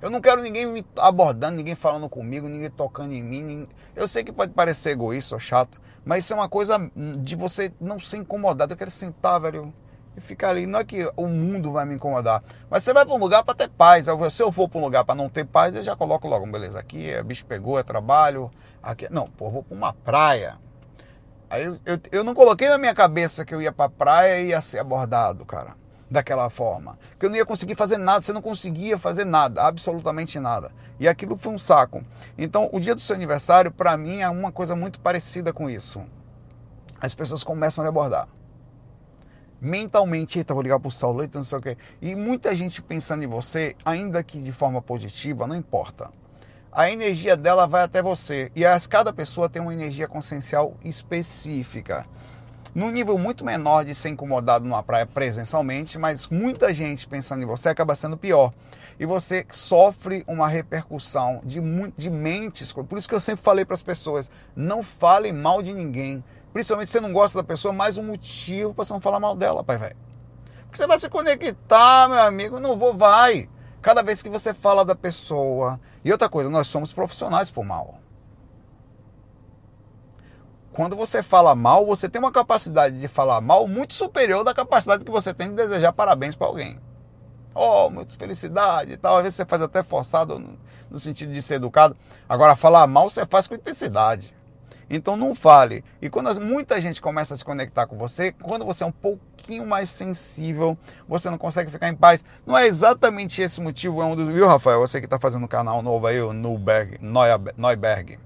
Eu 0.00 0.10
não 0.10 0.20
quero 0.20 0.42
ninguém 0.42 0.66
me 0.66 0.86
abordando, 0.96 1.56
ninguém 1.56 1.74
falando 1.74 2.08
comigo, 2.08 2.48
ninguém 2.48 2.70
tocando 2.70 3.12
em 3.12 3.22
mim. 3.22 3.42
Ninguém... 3.42 3.68
Eu 3.96 4.06
sei 4.06 4.22
que 4.22 4.30
pode 4.30 4.52
parecer 4.52 4.90
egoísta 4.90 5.34
ou 5.34 5.40
chato, 5.40 5.80
mas 6.04 6.24
isso 6.24 6.34
é 6.34 6.36
uma 6.36 6.48
coisa 6.48 6.78
de 7.18 7.34
você 7.34 7.72
não 7.80 7.98
ser 7.98 8.18
incomodado. 8.18 8.72
Eu 8.72 8.76
quero 8.76 8.90
sentar, 8.90 9.40
velho, 9.40 9.72
e 10.16 10.20
ficar 10.20 10.50
ali. 10.50 10.66
Não 10.66 10.80
é 10.80 10.84
que 10.84 11.10
o 11.16 11.26
mundo 11.26 11.72
vai 11.72 11.84
me 11.84 11.94
incomodar, 11.94 12.42
mas 12.70 12.84
você 12.84 12.92
vai 12.92 13.04
para 13.04 13.14
um 13.14 13.18
lugar 13.18 13.42
para 13.42 13.54
ter 13.54 13.68
paz. 13.70 14.06
Se 14.30 14.42
eu 14.42 14.52
for 14.52 14.68
para 14.68 14.78
um 14.78 14.84
lugar 14.84 15.04
para 15.04 15.14
não 15.14 15.28
ter 15.28 15.46
paz, 15.46 15.74
eu 15.74 15.82
já 15.82 15.96
coloco 15.96 16.28
logo, 16.28 16.46
beleza, 16.46 16.78
aqui 16.78 17.08
é 17.08 17.22
bicho 17.22 17.46
pegou, 17.46 17.78
é 17.78 17.82
trabalho. 17.82 18.50
Aqui... 18.82 19.08
Não, 19.10 19.28
pô, 19.28 19.46
eu 19.46 19.50
vou 19.50 19.62
para 19.62 19.76
uma 19.76 19.92
praia. 19.92 20.67
Aí 21.50 21.64
eu, 21.64 21.78
eu, 21.84 22.00
eu 22.12 22.24
não 22.24 22.34
coloquei 22.34 22.68
na 22.68 22.78
minha 22.78 22.94
cabeça 22.94 23.44
que 23.44 23.54
eu 23.54 23.62
ia 23.62 23.72
para 23.72 23.88
praia 23.88 24.40
e 24.40 24.48
ia 24.48 24.60
ser 24.60 24.78
abordado, 24.78 25.44
cara 25.44 25.76
daquela 26.10 26.48
forma. 26.48 26.98
Que 27.18 27.26
eu 27.26 27.30
não 27.30 27.36
ia 27.36 27.46
conseguir 27.46 27.74
fazer 27.74 27.98
nada, 27.98 28.22
você 28.22 28.32
não 28.32 28.42
conseguia 28.42 28.98
fazer 28.98 29.24
nada, 29.24 29.62
absolutamente 29.62 30.38
nada. 30.38 30.70
E 30.98 31.06
aquilo 31.06 31.36
foi 31.36 31.52
um 31.52 31.58
saco. 31.58 32.02
Então, 32.36 32.68
o 32.72 32.80
dia 32.80 32.94
do 32.94 33.00
seu 33.00 33.14
aniversário, 33.14 33.70
para 33.70 33.96
mim, 33.96 34.20
é 34.20 34.28
uma 34.28 34.50
coisa 34.50 34.74
muito 34.74 35.00
parecida 35.00 35.52
com 35.52 35.68
isso. 35.68 36.02
As 37.00 37.14
pessoas 37.14 37.44
começam 37.44 37.82
a 37.82 37.84
me 37.84 37.88
abordar. 37.88 38.28
Mentalmente, 39.60 40.38
eita, 40.38 40.54
vou 40.54 40.62
ligar 40.62 40.78
pro 40.78 40.90
Saulo, 40.90 41.28
não 41.34 41.44
sei 41.44 41.58
o 41.58 41.60
quê. 41.60 41.76
E 42.00 42.14
muita 42.14 42.54
gente 42.54 42.80
pensando 42.80 43.24
em 43.24 43.26
você, 43.26 43.74
ainda 43.84 44.22
que 44.22 44.40
de 44.40 44.52
forma 44.52 44.80
positiva, 44.80 45.46
não 45.46 45.56
importa. 45.56 46.10
A 46.78 46.92
energia 46.92 47.36
dela 47.36 47.66
vai 47.66 47.82
até 47.82 48.00
você. 48.00 48.52
E 48.54 48.64
as, 48.64 48.86
cada 48.86 49.12
pessoa 49.12 49.48
tem 49.48 49.60
uma 49.60 49.74
energia 49.74 50.06
consciencial 50.06 50.76
específica 50.84 52.06
num 52.72 52.92
nível 52.92 53.18
muito 53.18 53.44
menor 53.44 53.84
de 53.84 53.92
ser 53.96 54.10
incomodado 54.10 54.64
numa 54.64 54.80
praia 54.80 55.04
presencialmente, 55.04 55.98
mas 55.98 56.28
muita 56.28 56.72
gente 56.72 57.08
pensando 57.08 57.42
em 57.42 57.46
você 57.46 57.68
acaba 57.68 57.96
sendo 57.96 58.16
pior. 58.16 58.52
E 58.96 59.04
você 59.04 59.44
sofre 59.50 60.22
uma 60.28 60.46
repercussão 60.46 61.40
de, 61.42 61.60
de 61.96 62.08
mentes. 62.08 62.72
Por 62.72 62.96
isso 62.96 63.08
que 63.08 63.14
eu 63.16 63.18
sempre 63.18 63.42
falei 63.42 63.64
para 63.64 63.74
as 63.74 63.82
pessoas: 63.82 64.30
não 64.54 64.80
fale 64.80 65.32
mal 65.32 65.60
de 65.60 65.74
ninguém. 65.74 66.22
Principalmente 66.52 66.92
se 66.92 66.92
você 66.92 67.00
não 67.00 67.12
gosta 67.12 67.42
da 67.42 67.44
pessoa, 67.44 67.74
mais 67.74 67.98
um 67.98 68.04
motivo 68.04 68.72
para 68.72 68.84
você 68.84 68.92
não 68.92 69.00
falar 69.00 69.18
mal 69.18 69.34
dela, 69.34 69.64
pai 69.64 69.78
velho. 69.78 69.96
Porque 70.66 70.76
você 70.76 70.86
vai 70.86 71.00
se 71.00 71.08
conectar, 71.08 72.08
meu 72.08 72.20
amigo, 72.20 72.60
não 72.60 72.78
vou, 72.78 72.94
vai. 72.94 73.48
Cada 73.80 74.02
vez 74.02 74.22
que 74.22 74.28
você 74.28 74.52
fala 74.52 74.84
da 74.84 74.94
pessoa. 74.94 75.80
E 76.04 76.10
outra 76.10 76.28
coisa, 76.28 76.50
nós 76.50 76.66
somos 76.66 76.92
profissionais 76.92 77.50
por 77.50 77.64
mal. 77.64 78.00
Quando 80.72 80.94
você 80.94 81.22
fala 81.22 81.54
mal, 81.54 81.84
você 81.84 82.08
tem 82.08 82.20
uma 82.20 82.30
capacidade 82.30 83.00
de 83.00 83.08
falar 83.08 83.40
mal 83.40 83.66
muito 83.66 83.94
superior 83.94 84.44
da 84.44 84.54
capacidade 84.54 85.04
que 85.04 85.10
você 85.10 85.34
tem 85.34 85.48
de 85.48 85.56
desejar 85.56 85.92
parabéns 85.92 86.36
para 86.36 86.46
alguém. 86.46 86.78
Oh, 87.54 87.90
muita 87.90 88.14
felicidade 88.14 88.92
e 88.92 88.96
tal. 88.96 89.16
Às 89.16 89.24
vezes 89.24 89.36
você 89.36 89.44
faz 89.44 89.60
até 89.62 89.82
forçado 89.82 90.38
no 90.88 91.00
sentido 91.00 91.32
de 91.32 91.42
ser 91.42 91.54
educado. 91.54 91.96
Agora, 92.28 92.54
falar 92.54 92.86
mal 92.86 93.10
você 93.10 93.26
faz 93.26 93.48
com 93.48 93.54
intensidade. 93.54 94.32
Então 94.90 95.16
não 95.16 95.34
fale. 95.34 95.84
E 96.00 96.08
quando 96.08 96.40
muita 96.40 96.80
gente 96.80 97.00
começa 97.00 97.34
a 97.34 97.36
se 97.36 97.44
conectar 97.44 97.86
com 97.86 97.96
você, 97.96 98.32
quando 98.32 98.64
você 98.64 98.84
é 98.84 98.86
um 98.86 98.92
pouquinho 98.92 99.66
mais 99.66 99.90
sensível, 99.90 100.78
você 101.06 101.28
não 101.28 101.38
consegue 101.38 101.70
ficar 101.70 101.88
em 101.88 101.94
paz. 101.94 102.24
Não 102.46 102.56
é 102.56 102.66
exatamente 102.66 103.42
esse 103.42 103.60
motivo, 103.60 104.00
é 104.00 104.04
um 104.04 104.16
dos. 104.16 104.28
Viu, 104.28 104.46
Rafael? 104.46 104.80
Você 104.80 105.00
que 105.00 105.06
está 105.06 105.18
fazendo 105.18 105.44
um 105.44 105.48
canal 105.48 105.82
novo 105.82 106.06
aí, 106.06 106.20
o 106.20 106.32
Neuberg, 106.32 106.98
Neuberg. 107.00 108.18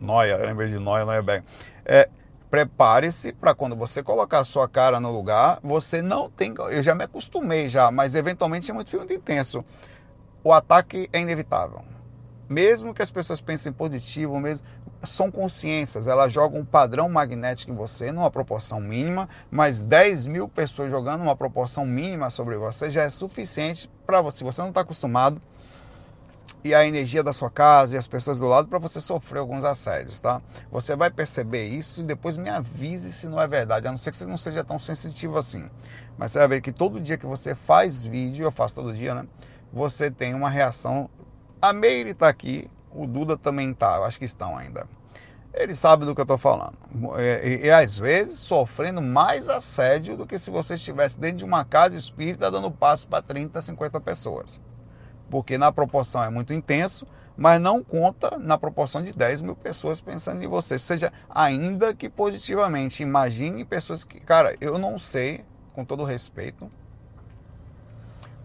Noia, 0.00 0.38
lembrei 0.38 0.68
de 0.68 0.78
Noia, 0.78 1.22
Bag. 1.22 1.44
É, 1.84 2.08
prepare-se 2.50 3.32
para 3.32 3.54
quando 3.54 3.76
você 3.76 4.02
colocar 4.02 4.40
a 4.40 4.44
sua 4.44 4.66
cara 4.66 4.98
no 4.98 5.12
lugar, 5.12 5.60
você 5.62 6.00
não 6.00 6.30
tem. 6.30 6.54
Eu 6.70 6.82
já 6.82 6.94
me 6.94 7.04
acostumei 7.04 7.68
já, 7.68 7.90
mas 7.90 8.14
eventualmente 8.14 8.70
é 8.70 8.74
muito, 8.74 8.96
muito 8.96 9.12
intenso. 9.12 9.62
O 10.42 10.52
ataque 10.52 11.08
é 11.12 11.20
inevitável. 11.20 11.82
Mesmo 12.50 12.92
que 12.92 13.00
as 13.00 13.12
pessoas 13.12 13.40
pensem 13.40 13.72
positivo, 13.72 14.40
mesmo, 14.40 14.66
são 15.04 15.30
consciências, 15.30 16.08
elas 16.08 16.32
jogam 16.32 16.60
um 16.60 16.64
padrão 16.64 17.08
magnético 17.08 17.70
em 17.70 17.76
você 17.76 18.10
numa 18.10 18.28
proporção 18.28 18.80
mínima, 18.80 19.28
mas 19.48 19.84
10 19.84 20.26
mil 20.26 20.48
pessoas 20.48 20.90
jogando 20.90 21.22
uma 21.22 21.36
proporção 21.36 21.86
mínima 21.86 22.28
sobre 22.28 22.56
você 22.56 22.90
já 22.90 23.04
é 23.04 23.08
suficiente 23.08 23.88
para 24.04 24.20
você. 24.20 24.38
Se 24.38 24.44
você 24.44 24.60
não 24.62 24.70
está 24.70 24.80
acostumado, 24.80 25.40
e 26.64 26.74
a 26.74 26.84
energia 26.84 27.22
da 27.22 27.32
sua 27.32 27.50
casa 27.50 27.94
e 27.94 27.98
as 27.98 28.08
pessoas 28.08 28.40
do 28.40 28.46
lado 28.46 28.66
para 28.66 28.80
você 28.80 29.00
sofrer 29.00 29.38
alguns 29.38 29.62
assédios, 29.62 30.20
tá? 30.20 30.42
Você 30.72 30.96
vai 30.96 31.08
perceber 31.08 31.68
isso 31.68 32.00
e 32.00 32.04
depois 32.04 32.36
me 32.36 32.50
avise 32.50 33.12
se 33.12 33.28
não 33.28 33.40
é 33.40 33.46
verdade, 33.46 33.86
a 33.86 33.90
não 33.90 33.96
ser 33.96 34.10
que 34.10 34.16
você 34.16 34.26
não 34.26 34.36
seja 34.36 34.64
tão 34.64 34.78
sensitivo 34.78 35.38
assim. 35.38 35.70
Mas 36.18 36.32
você 36.32 36.40
vai 36.40 36.48
ver 36.48 36.60
que 36.60 36.72
todo 36.72 37.00
dia 37.00 37.16
que 37.16 37.26
você 37.26 37.54
faz 37.54 38.04
vídeo, 38.04 38.44
eu 38.44 38.50
faço 38.50 38.74
todo 38.74 38.92
dia, 38.92 39.14
né? 39.14 39.26
Você 39.72 40.10
tem 40.10 40.34
uma 40.34 40.50
reação. 40.50 41.08
A 41.60 41.72
Meire 41.72 42.10
está 42.10 42.28
aqui, 42.28 42.70
o 42.90 43.06
Duda 43.06 43.36
também 43.36 43.72
tá, 43.74 43.96
eu 43.96 44.04
acho 44.04 44.18
que 44.18 44.24
estão 44.24 44.56
ainda. 44.56 44.86
Ele 45.52 45.74
sabe 45.74 46.04
do 46.04 46.14
que 46.14 46.20
eu 46.20 46.24
estou 46.24 46.38
falando. 46.38 46.78
E, 47.18 47.48
e, 47.48 47.66
e, 47.66 47.70
às 47.70 47.98
vezes 47.98 48.38
sofrendo 48.38 49.02
mais 49.02 49.48
assédio 49.48 50.16
do 50.16 50.26
que 50.26 50.38
se 50.38 50.50
você 50.50 50.74
estivesse 50.74 51.18
dentro 51.18 51.38
de 51.38 51.44
uma 51.44 51.64
casa 51.64 51.96
espírita 51.96 52.50
dando 52.50 52.70
passo 52.70 53.08
para 53.08 53.22
30, 53.22 53.60
50 53.60 54.00
pessoas 54.00 54.60
porque 55.30 55.56
na 55.56 55.70
proporção 55.70 56.22
é 56.22 56.28
muito 56.28 56.52
intenso, 56.52 57.06
mas 57.36 57.60
não 57.60 57.82
conta 57.82 58.36
na 58.36 58.58
proporção 58.58 59.02
de 59.02 59.12
10 59.12 59.42
mil 59.42 59.56
pessoas 59.56 60.00
pensando 60.00 60.42
em 60.42 60.48
você. 60.48 60.78
Seja, 60.78 61.12
ainda 61.30 61.94
que 61.94 62.10
positivamente, 62.10 63.02
imagine 63.02 63.64
pessoas 63.64 64.04
que, 64.04 64.18
cara, 64.18 64.56
eu 64.60 64.76
não 64.76 64.98
sei, 64.98 65.44
com 65.72 65.84
todo 65.84 66.02
respeito, 66.04 66.68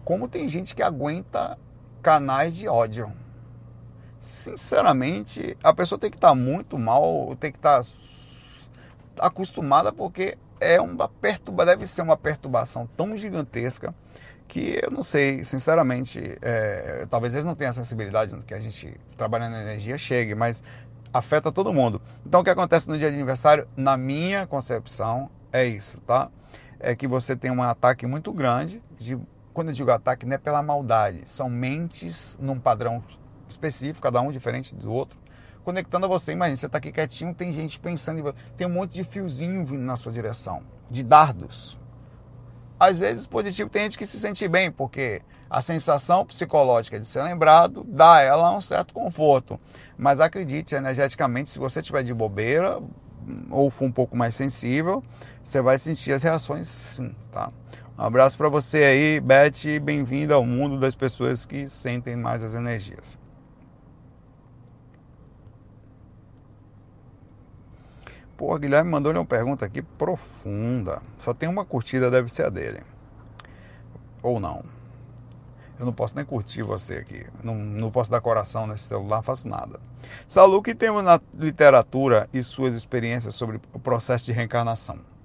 como 0.04 0.28
tem 0.28 0.48
gente 0.48 0.74
que 0.74 0.82
aguenta 0.82 1.58
canais 2.06 2.56
de 2.56 2.68
ódio. 2.68 3.12
Sinceramente, 4.20 5.58
a 5.60 5.74
pessoa 5.74 5.98
tem 5.98 6.08
que 6.08 6.16
estar 6.16 6.36
muito 6.36 6.78
mal, 6.78 7.34
tem 7.34 7.50
que 7.50 7.58
estar 7.58 7.82
acostumada, 9.18 9.92
porque 9.92 10.38
é 10.60 10.80
uma 10.80 11.08
perturba, 11.08 11.66
deve 11.66 11.84
ser 11.88 12.02
uma 12.02 12.16
perturbação 12.16 12.88
tão 12.96 13.16
gigantesca 13.16 13.92
que 14.46 14.78
eu 14.80 14.88
não 14.88 15.02
sei, 15.02 15.42
sinceramente, 15.42 16.38
é, 16.40 17.04
talvez 17.10 17.34
eles 17.34 17.44
não 17.44 17.56
tenham 17.56 17.72
a 17.72 17.74
sensibilidade 17.74 18.36
que 18.46 18.54
a 18.54 18.60
gente 18.60 18.94
trabalhando 19.16 19.54
na 19.54 19.62
energia 19.62 19.98
chegue, 19.98 20.32
mas 20.32 20.62
afeta 21.12 21.50
todo 21.50 21.74
mundo. 21.74 22.00
Então 22.24 22.40
o 22.40 22.44
que 22.44 22.50
acontece 22.50 22.88
no 22.88 22.96
dia 22.96 23.08
de 23.08 23.16
aniversário, 23.16 23.66
na 23.76 23.96
minha 23.96 24.46
concepção, 24.46 25.28
é 25.52 25.66
isso, 25.66 25.98
tá? 26.06 26.30
É 26.78 26.94
que 26.94 27.08
você 27.08 27.34
tem 27.34 27.50
um 27.50 27.64
ataque 27.64 28.06
muito 28.06 28.32
grande, 28.32 28.80
de, 28.96 29.18
quando 29.56 29.68
eu 29.68 29.74
digo 29.74 29.90
ataque, 29.90 30.26
não 30.26 30.34
é 30.34 30.38
pela 30.38 30.62
maldade, 30.62 31.22
são 31.24 31.48
mentes 31.48 32.38
num 32.38 32.60
padrão 32.60 33.02
específico, 33.48 34.02
cada 34.02 34.20
um 34.20 34.30
diferente 34.30 34.74
do 34.74 34.92
outro, 34.92 35.18
conectando 35.64 36.04
a 36.04 36.08
você. 36.08 36.32
Imagina, 36.32 36.58
você 36.58 36.66
está 36.66 36.76
aqui 36.76 36.92
quietinho, 36.92 37.34
tem 37.34 37.54
gente 37.54 37.80
pensando 37.80 38.34
tem 38.54 38.66
um 38.66 38.70
monte 38.70 38.92
de 38.92 39.02
fiozinho 39.02 39.64
vindo 39.64 39.82
na 39.82 39.96
sua 39.96 40.12
direção, 40.12 40.62
de 40.90 41.02
dardos 41.02 41.78
às 42.78 42.98
vezes 42.98 43.26
positivo 43.26 43.70
tem 43.70 43.84
gente 43.84 43.96
que 43.96 44.04
se 44.04 44.18
sente 44.18 44.46
bem, 44.46 44.70
porque 44.70 45.22
a 45.48 45.62
sensação 45.62 46.26
psicológica 46.26 47.00
de 47.00 47.06
ser 47.06 47.22
lembrado 47.22 47.84
dá 47.88 48.16
a 48.16 48.20
ela 48.20 48.54
um 48.54 48.60
certo 48.60 48.92
conforto. 48.92 49.58
Mas 49.96 50.20
acredite, 50.20 50.74
energeticamente, 50.74 51.48
se 51.48 51.58
você 51.58 51.80
tiver 51.80 52.02
de 52.02 52.12
bobeira 52.12 52.78
ou 53.50 53.70
for 53.70 53.86
um 53.86 53.92
pouco 53.92 54.14
mais 54.14 54.34
sensível, 54.34 55.02
você 55.42 55.62
vai 55.62 55.78
sentir 55.78 56.12
as 56.12 56.22
reações 56.22 56.68
sim, 56.68 57.14
tá? 57.32 57.50
Um 57.98 58.02
abraço 58.02 58.36
para 58.36 58.50
você 58.50 58.84
aí, 58.84 59.20
Beth, 59.20 59.80
bem-vindo 59.82 60.34
ao 60.34 60.44
mundo 60.44 60.78
das 60.78 60.94
pessoas 60.94 61.46
que 61.46 61.66
sentem 61.66 62.14
mais 62.14 62.42
as 62.42 62.52
energias. 62.52 63.18
Pô, 68.36 68.58
Guilherme 68.58 68.90
mandou-lhe 68.90 69.18
uma 69.18 69.24
pergunta 69.24 69.64
aqui 69.64 69.80
profunda. 69.80 71.00
Só 71.16 71.32
tem 71.32 71.48
uma 71.48 71.64
curtida, 71.64 72.10
deve 72.10 72.30
ser 72.30 72.44
a 72.44 72.50
dele. 72.50 72.82
Ou 74.22 74.38
não. 74.38 74.62
Eu 75.78 75.86
não 75.86 75.92
posso 75.92 76.14
nem 76.16 76.24
curtir 76.24 76.62
você 76.62 76.96
aqui. 76.96 77.26
Não, 77.42 77.54
não 77.54 77.90
posso 77.90 78.10
dar 78.10 78.20
coração 78.20 78.66
nesse 78.66 78.84
celular, 78.84 79.22
faço 79.22 79.48
nada. 79.48 79.80
Salu, 80.28 80.62
que 80.62 80.74
temos 80.74 81.02
na 81.02 81.18
literatura 81.32 82.28
e 82.30 82.42
suas 82.42 82.74
experiências 82.74 83.34
sobre 83.34 83.58
o 83.72 83.78
processo 83.78 84.26
de 84.26 84.32
reencarnação? 84.32 85.15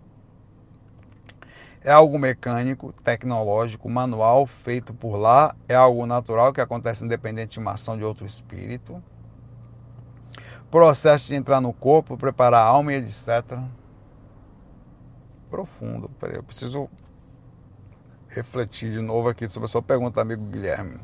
É 1.83 1.91
algo 1.91 2.19
mecânico, 2.19 2.93
tecnológico, 3.03 3.89
manual, 3.89 4.45
feito 4.45 4.93
por 4.93 5.15
lá? 5.15 5.55
É 5.67 5.75
algo 5.75 6.05
natural 6.05 6.53
que 6.53 6.61
acontece 6.61 7.03
independente 7.03 7.53
de 7.53 7.59
uma 7.59 7.71
ação 7.71 7.97
de 7.97 8.03
outro 8.03 8.25
espírito? 8.25 9.01
processo 10.71 11.27
de 11.27 11.35
entrar 11.35 11.59
no 11.59 11.73
corpo, 11.73 12.17
preparar 12.17 12.61
a 12.61 12.65
alma 12.65 12.93
e 12.93 12.95
etc. 12.95 13.59
Profundo. 15.49 16.09
Peraí, 16.17 16.37
eu 16.37 16.43
preciso 16.43 16.89
refletir 18.29 18.89
de 18.89 19.01
novo 19.01 19.27
aqui 19.27 19.47
sobre 19.49 19.65
a 19.65 19.69
sua 19.69 19.81
pergunta, 19.81 20.21
amigo 20.21 20.45
Guilherme. 20.45 20.97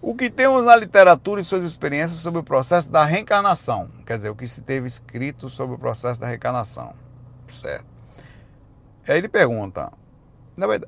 O 0.00 0.14
que 0.14 0.30
temos 0.30 0.64
na 0.64 0.74
literatura 0.74 1.40
e 1.40 1.44
suas 1.44 1.64
experiências 1.64 2.20
sobre 2.20 2.40
o 2.40 2.44
processo 2.44 2.90
da 2.90 3.04
reencarnação, 3.04 3.90
quer 4.06 4.16
dizer, 4.16 4.30
o 4.30 4.34
que 4.34 4.46
se 4.48 4.62
teve 4.62 4.86
escrito 4.86 5.50
sobre 5.50 5.74
o 5.74 5.78
processo 5.78 6.20
da 6.20 6.26
reencarnação, 6.26 6.94
certo? 7.50 7.95
Aí 9.08 9.18
ele 9.18 9.28
pergunta, 9.28 9.92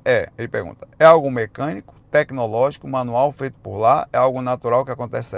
é, 0.03 0.29
ele 0.37 0.47
pergunta, 0.47 0.87
é 0.99 1.05
algo 1.05 1.31
mecânico, 1.31 1.95
tecnológico, 2.11 2.87
manual 2.87 3.31
feito 3.31 3.57
por 3.61 3.77
lá, 3.77 4.07
é 4.11 4.17
algo 4.17 4.41
natural 4.41 4.83
que 4.83 4.91
acontece? 4.91 5.37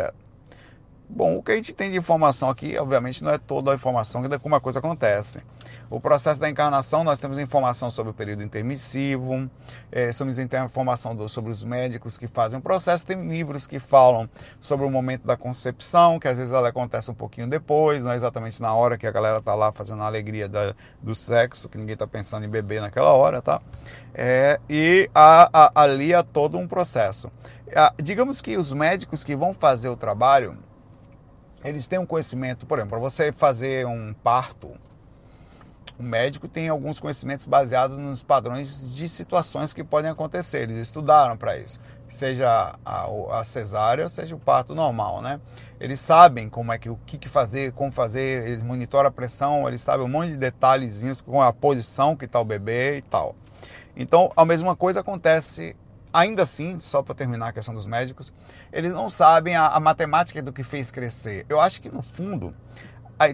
Bom, 1.13 1.35
o 1.35 1.43
que 1.43 1.51
a 1.51 1.55
gente 1.55 1.73
tem 1.73 1.91
de 1.91 1.97
informação 1.97 2.49
aqui, 2.49 2.77
obviamente, 2.77 3.21
não 3.21 3.33
é 3.33 3.37
toda 3.37 3.73
a 3.73 3.75
informação 3.75 4.21
de 4.21 4.39
como 4.39 4.55
a 4.55 4.61
coisa 4.61 4.79
acontece. 4.79 5.41
O 5.89 5.99
processo 5.99 6.39
da 6.39 6.49
encarnação, 6.49 7.03
nós 7.03 7.19
temos 7.19 7.37
informação 7.37 7.91
sobre 7.91 8.11
o 8.11 8.13
período 8.13 8.41
intermissivo, 8.41 9.49
é, 9.91 10.09
temos 10.11 10.39
informação 10.39 11.13
do, 11.13 11.27
sobre 11.27 11.51
os 11.51 11.65
médicos 11.65 12.17
que 12.17 12.27
fazem 12.27 12.59
o 12.59 12.61
processo, 12.61 13.05
tem 13.05 13.27
livros 13.27 13.67
que 13.67 13.77
falam 13.77 14.29
sobre 14.57 14.85
o 14.85 14.89
momento 14.89 15.27
da 15.27 15.35
concepção, 15.35 16.17
que 16.17 16.29
às 16.29 16.37
vezes 16.37 16.53
ela 16.53 16.69
acontece 16.69 17.11
um 17.11 17.13
pouquinho 17.13 17.45
depois, 17.45 18.01
não 18.01 18.13
é 18.13 18.15
exatamente 18.15 18.61
na 18.61 18.73
hora 18.73 18.97
que 18.97 19.05
a 19.05 19.11
galera 19.11 19.39
está 19.39 19.53
lá 19.53 19.69
fazendo 19.73 20.01
a 20.03 20.05
alegria 20.05 20.47
da, 20.47 20.73
do 21.01 21.13
sexo, 21.13 21.67
que 21.67 21.77
ninguém 21.77 21.93
está 21.93 22.07
pensando 22.07 22.45
em 22.45 22.49
beber 22.49 22.79
naquela 22.79 23.11
hora, 23.11 23.41
tá? 23.41 23.61
É, 24.13 24.61
e 24.69 25.09
ali 25.75 26.13
há 26.13 26.23
todo 26.23 26.57
um 26.57 26.69
processo. 26.69 27.29
Digamos 28.01 28.41
que 28.41 28.55
os 28.55 28.71
médicos 28.71 29.25
que 29.25 29.35
vão 29.35 29.53
fazer 29.53 29.89
o 29.89 29.97
trabalho, 29.97 30.57
eles 31.63 31.87
têm 31.87 31.99
um 31.99 32.05
conhecimento, 32.05 32.65
por 32.65 32.77
exemplo, 32.77 32.91
para 32.91 32.99
você 32.99 33.31
fazer 33.31 33.85
um 33.85 34.13
parto, 34.13 34.71
o 36.01 36.03
médico 36.03 36.47
tem 36.47 36.67
alguns 36.67 36.99
conhecimentos 36.99 37.45
baseados 37.45 37.97
nos 37.97 38.23
padrões 38.23 38.95
de 38.95 39.07
situações 39.07 39.73
que 39.73 39.83
podem 39.83 40.09
acontecer. 40.09 40.63
Eles 40.63 40.79
estudaram 40.79 41.37
para 41.37 41.57
isso, 41.57 41.79
seja 42.09 42.75
a, 42.83 43.07
a, 43.39 43.43
cesárea, 43.43 44.09
seja 44.09 44.35
o 44.35 44.39
parto 44.39 44.73
normal, 44.73 45.21
né? 45.21 45.39
Eles 45.79 45.99
sabem 45.99 46.49
como 46.49 46.71
é 46.71 46.79
que 46.79 46.89
o 46.89 46.97
que 47.05 47.29
fazer, 47.29 47.71
como 47.73 47.91
fazer, 47.91 48.47
eles 48.47 48.63
monitoram 48.63 49.09
a 49.09 49.11
pressão, 49.11 49.67
eles 49.67 49.81
sabem 49.81 50.05
um 50.05 50.09
monte 50.09 50.31
de 50.31 50.37
detalhezinhos 50.37 51.21
com 51.21 51.41
a 51.41 51.53
posição 51.53 52.15
que 52.15 52.25
está 52.25 52.39
o 52.39 52.45
bebê 52.45 52.97
e 52.97 53.01
tal. 53.03 53.35
Então, 53.95 54.31
a 54.35 54.45
mesma 54.45 54.75
coisa 54.75 55.01
acontece 55.01 55.75
ainda 56.13 56.43
assim, 56.43 56.79
só 56.79 57.01
para 57.01 57.15
terminar 57.15 57.47
a 57.47 57.53
questão 57.53 57.73
dos 57.73 57.87
médicos, 57.87 58.33
eles 58.71 58.93
não 58.93 59.09
sabem 59.09 59.55
a, 59.55 59.67
a, 59.67 59.79
matemática 59.79 60.41
do 60.41 60.53
que 60.53 60.63
fez 60.63 60.91
crescer. 60.91 61.45
Eu 61.47 61.59
acho 61.59 61.81
que 61.81 61.89
no 61.89 62.01
fundo 62.01 62.53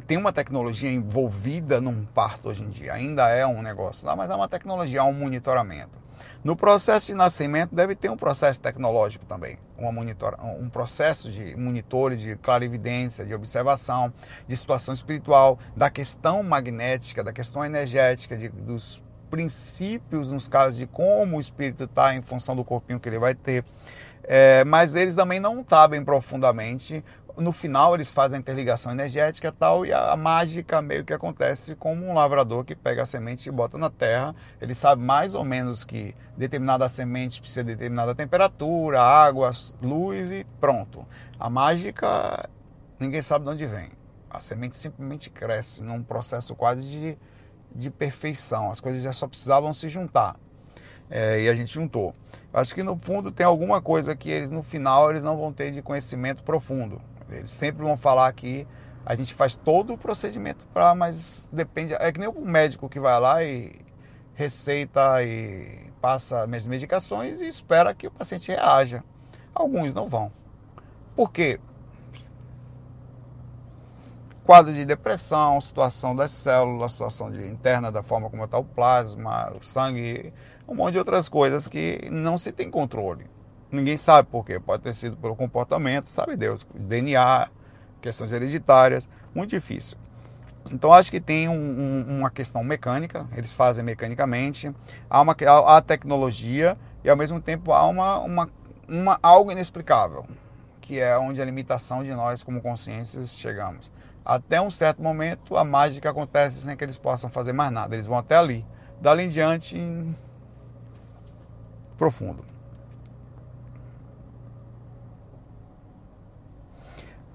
tem 0.05 0.17
uma 0.17 0.33
tecnologia 0.33 0.91
envolvida 0.91 1.79
num 1.79 2.05
parto 2.05 2.49
hoje 2.49 2.63
em 2.63 2.69
dia, 2.69 2.93
ainda 2.93 3.29
é 3.29 3.45
um 3.45 3.61
negócio 3.61 4.05
lá, 4.05 4.15
mas 4.15 4.29
é 4.29 4.35
uma 4.35 4.49
tecnologia, 4.49 4.99
é 4.99 5.03
um 5.03 5.13
monitoramento. 5.13 6.07
No 6.43 6.55
processo 6.55 7.07
de 7.07 7.13
nascimento 7.13 7.73
deve 7.73 7.95
ter 7.95 8.09
um 8.09 8.17
processo 8.17 8.61
tecnológico 8.61 9.25
também, 9.25 9.57
um 10.59 10.69
processo 10.69 11.31
de 11.31 11.55
monitores, 11.55 12.21
de 12.21 12.35
clarividência, 12.35 13.25
de 13.25 13.33
observação, 13.33 14.13
de 14.47 14.55
situação 14.55 14.93
espiritual, 14.93 15.57
da 15.75 15.89
questão 15.89 16.43
magnética, 16.43 17.23
da 17.23 17.33
questão 17.33 17.65
energética, 17.65 18.37
de, 18.37 18.49
dos 18.49 19.01
princípios 19.29 20.31
nos 20.31 20.47
casos 20.47 20.77
de 20.77 20.87
como 20.87 21.37
o 21.37 21.41
espírito 21.41 21.83
está 21.85 22.15
em 22.15 22.21
função 22.21 22.55
do 22.55 22.63
corpinho 22.63 22.99
que 22.99 23.07
ele 23.07 23.19
vai 23.19 23.35
ter. 23.35 23.63
É, 24.23 24.63
mas 24.65 24.93
eles 24.93 25.15
também 25.15 25.39
não 25.39 25.65
sabem 25.67 26.03
profundamente. 26.03 27.03
No 27.37 27.51
final 27.51 27.93
eles 27.93 28.11
fazem 28.11 28.37
a 28.37 28.39
interligação 28.39 28.91
energética 28.91 29.51
tal, 29.51 29.85
e 29.85 29.93
a, 29.93 30.11
a, 30.11 30.17
mágica 30.17 30.81
meio 30.81 31.05
que 31.05 31.13
acontece 31.13 31.75
como 31.75 32.03
um 32.03 32.13
lavrador 32.13 32.65
que 32.65 32.75
pega 32.75 33.03
a 33.03 33.05
semente 33.05 33.47
e 33.47 33.51
bota 33.51 33.77
na 33.77 33.89
terra. 33.89 34.35
Ele 34.59 34.73
sabe 34.73 35.03
mais 35.03 35.33
ou 35.35 35.45
menos 35.45 35.85
que 35.85 36.15
determinada 36.35 36.89
semente 36.89 37.39
precisa 37.39 37.63
de 37.63 37.75
determinada 37.75 38.15
temperatura, 38.15 39.01
água, 39.01 39.51
luz 39.81 40.31
e 40.31 40.45
pronto. 40.59 41.05
A 41.39 41.49
mágica 41.49 42.49
ninguém 42.99 43.21
sabe 43.21 43.45
de 43.45 43.51
onde 43.51 43.65
vem. 43.65 43.91
A 44.29 44.39
semente 44.39 44.75
simplesmente 44.75 45.29
cresce 45.29 45.83
num 45.83 46.03
processo 46.03 46.55
quase 46.55 46.89
de 46.89 47.17
de 47.73 47.89
perfeição. 47.89 48.71
As 48.71 48.79
coisas 48.79 49.03
já 49.03 49.13
só 49.13 49.27
precisavam 49.27 49.73
se 49.73 49.89
juntar. 49.89 50.35
É, 51.09 51.41
e 51.41 51.49
a 51.49 51.53
gente 51.53 51.73
juntou. 51.73 52.13
Acho 52.53 52.75
que 52.75 52.83
no 52.83 52.97
fundo 52.97 53.31
tem 53.31 53.45
alguma 53.45 53.81
coisa 53.81 54.15
que 54.15 54.29
eles 54.29 54.51
no 54.51 54.61
final 54.61 55.09
eles 55.09 55.23
não 55.23 55.37
vão 55.37 55.53
ter 55.53 55.71
de 55.71 55.81
conhecimento 55.81 56.43
profundo. 56.43 57.01
Eles 57.29 57.51
sempre 57.51 57.83
vão 57.83 57.95
falar 57.95 58.31
que 58.33 58.67
a 59.05 59.15
gente 59.15 59.33
faz 59.33 59.55
todo 59.55 59.93
o 59.93 59.97
procedimento 59.97 60.67
para, 60.67 60.93
mas 60.93 61.49
depende. 61.51 61.93
É 61.93 62.11
que 62.11 62.19
nem 62.19 62.27
o 62.27 62.41
médico 62.41 62.89
que 62.89 62.99
vai 62.99 63.19
lá 63.19 63.43
e 63.43 63.73
receita 64.33 65.23
e 65.23 65.91
passa 66.01 66.43
as 66.43 66.67
medicações 66.67 67.41
e 67.41 67.47
espera 67.47 67.93
que 67.93 68.07
o 68.07 68.11
paciente 68.11 68.49
reaja. 68.49 69.03
Alguns 69.53 69.93
não 69.93 70.07
vão. 70.07 70.31
Por 71.15 71.31
quê? 71.31 71.59
Quadro 74.47 74.73
de 74.73 74.85
depressão, 74.85 75.59
situação 75.59 76.15
das 76.15 76.31
células, 76.31 76.93
situação 76.93 77.29
de, 77.29 77.45
interna 77.45 77.91
da 77.91 78.01
forma 78.01 78.29
como 78.29 78.45
está 78.45 78.57
o 78.57 78.63
plasma, 78.63 79.51
o 79.53 79.61
sangue, 79.61 80.33
um 80.65 80.73
monte 80.73 80.93
de 80.93 80.99
outras 80.99 81.27
coisas 81.27 81.67
que 81.67 82.07
não 82.09 82.37
se 82.37 82.53
tem 82.53 82.71
controle. 82.71 83.25
Ninguém 83.69 83.97
sabe 83.97 84.29
por 84.29 84.45
quê. 84.45 84.57
Pode 84.57 84.83
ter 84.83 84.95
sido 84.95 85.17
pelo 85.17 85.35
comportamento, 85.35 86.07
sabe 86.07 86.37
Deus, 86.37 86.65
DNA, 86.73 87.49
questões 87.99 88.31
hereditárias, 88.31 89.05
muito 89.35 89.49
difícil. 89.49 89.97
Então 90.71 90.93
acho 90.93 91.11
que 91.11 91.19
tem 91.19 91.49
um, 91.49 91.53
um, 91.53 92.19
uma 92.19 92.29
questão 92.29 92.63
mecânica, 92.63 93.27
eles 93.35 93.53
fazem 93.53 93.83
mecanicamente, 93.83 94.73
há 95.09 95.19
uma 95.19 95.35
há 95.65 95.81
tecnologia 95.81 96.73
e 97.03 97.09
ao 97.09 97.17
mesmo 97.17 97.41
tempo 97.41 97.73
há 97.73 97.85
uma, 97.85 98.19
uma, 98.19 98.49
uma 98.87 99.19
algo 99.21 99.51
inexplicável, 99.51 100.25
que 100.79 101.01
é 101.01 101.17
onde 101.17 101.41
a 101.41 101.45
limitação 101.45 102.01
de 102.01 102.13
nós 102.13 102.45
como 102.45 102.61
consciências 102.61 103.37
chegamos 103.37 103.91
até 104.27 104.59
um 104.59 104.69
certo 104.69 105.01
momento 105.01 105.55
a 105.55 105.63
mágica 105.63 106.09
acontece 106.09 106.57
sem 106.57 106.75
que 106.75 106.83
eles 106.83 106.97
possam 106.97 107.29
fazer 107.29 107.53
mais 107.53 107.71
nada. 107.71 107.95
Eles 107.95 108.07
vão 108.07 108.17
até 108.17 108.35
ali. 108.35 108.65
Dali 108.99 109.23
em 109.23 109.29
diante, 109.29 109.77
profundo. 111.97 112.43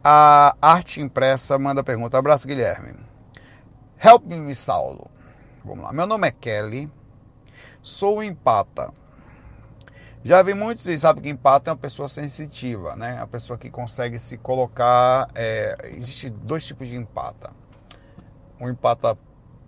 A 0.04 0.54
arte 0.60 1.00
impressa 1.00 1.58
manda 1.58 1.82
pergunta. 1.82 2.18
Abraço, 2.18 2.46
Guilherme. 2.46 2.94
Help 3.98 4.26
me, 4.26 4.54
Saulo. 4.54 5.10
Vamos 5.64 5.84
lá. 5.84 5.92
Meu 5.94 6.06
nome 6.06 6.28
é 6.28 6.30
Kelly. 6.30 6.92
Sou 7.80 8.22
empata. 8.22 8.92
Já 10.24 10.40
vi 10.40 10.54
muitos 10.54 10.86
e 10.86 10.96
sabe 10.96 11.20
que 11.20 11.28
empata 11.28 11.70
é 11.70 11.72
uma 11.72 11.78
pessoa 11.78 12.08
sensitiva, 12.08 12.94
né? 12.94 13.18
A 13.20 13.26
pessoa 13.26 13.58
que 13.58 13.68
consegue 13.68 14.20
se 14.20 14.38
colocar. 14.38 15.28
É, 15.34 15.90
existe 15.96 16.30
dois 16.30 16.64
tipos 16.64 16.86
de 16.86 16.96
empata. 16.96 17.50
Um 18.60 18.70
empata. 18.70 19.18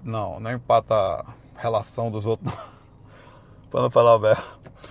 Não, 0.04 0.38
não 0.38 0.52
empata 0.52 1.24
relação 1.56 2.08
dos 2.08 2.24
outros. 2.24 2.54
Para 3.68 3.82
não 3.82 3.90
falar 3.90 4.16
velho. 4.18 4.42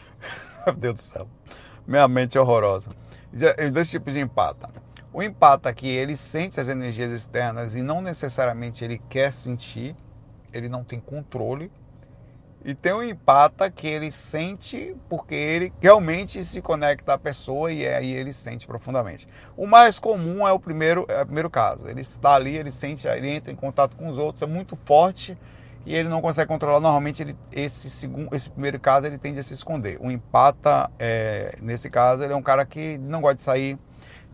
Meu 0.65 0.75
Deus 0.75 0.95
do 0.95 1.01
céu. 1.01 1.27
Minha 1.87 2.09
mente 2.09 2.37
é 2.37 2.41
horrorosa. 2.41 2.89
Dois 3.71 3.89
tipos 3.89 4.13
de 4.13 4.19
empata. 4.19 4.69
O 5.13 5.23
empata 5.23 5.73
que 5.73 5.87
ele 5.87 6.17
sente 6.17 6.59
as 6.59 6.67
energias 6.67 7.09
externas 7.09 7.73
e 7.73 7.81
não 7.81 8.01
necessariamente 8.01 8.83
ele 8.83 8.97
quer 9.09 9.31
sentir, 9.31 9.95
ele 10.51 10.67
não 10.67 10.83
tem 10.83 10.99
controle 10.99 11.71
e 12.65 12.73
tem 12.73 12.93
um 12.93 13.03
empata 13.03 13.69
que 13.69 13.87
ele 13.87 14.09
sente 14.09 14.95
porque 15.09 15.35
ele 15.35 15.73
realmente 15.81 16.43
se 16.45 16.61
conecta 16.61 17.13
à 17.13 17.17
pessoa 17.17 17.71
e 17.71 17.85
aí 17.85 18.11
ele 18.13 18.31
sente 18.31 18.65
profundamente. 18.65 19.27
O 19.57 19.67
mais 19.67 19.99
comum 19.99 20.47
é 20.47 20.51
o 20.51 20.59
primeiro, 20.59 21.05
é 21.09 21.21
o 21.21 21.25
primeiro 21.25 21.49
caso. 21.49 21.89
Ele 21.89 22.01
está 22.01 22.35
ali, 22.35 22.55
ele 22.55 22.71
sente, 22.71 23.07
ele 23.07 23.29
entra 23.29 23.51
em 23.51 23.55
contato 23.55 23.97
com 23.97 24.07
os 24.07 24.17
outros, 24.17 24.41
é 24.41 24.45
muito 24.45 24.77
forte 24.85 25.37
e 25.85 25.93
ele 25.93 26.07
não 26.07 26.21
consegue 26.21 26.47
controlar. 26.47 26.79
Normalmente 26.79 27.21
ele, 27.21 27.35
esse 27.51 27.89
segundo, 27.89 28.33
esse 28.33 28.49
primeiro 28.49 28.79
caso 28.79 29.07
ele 29.07 29.17
tende 29.17 29.39
a 29.39 29.43
se 29.43 29.53
esconder. 29.53 29.97
O 29.99 30.09
empata, 30.09 30.89
é, 30.97 31.57
nesse 31.61 31.89
caso, 31.89 32.23
ele 32.23 32.33
é 32.33 32.35
um 32.35 32.41
cara 32.41 32.65
que 32.65 32.97
não 32.97 33.19
gosta 33.19 33.35
de 33.35 33.41
sair 33.41 33.77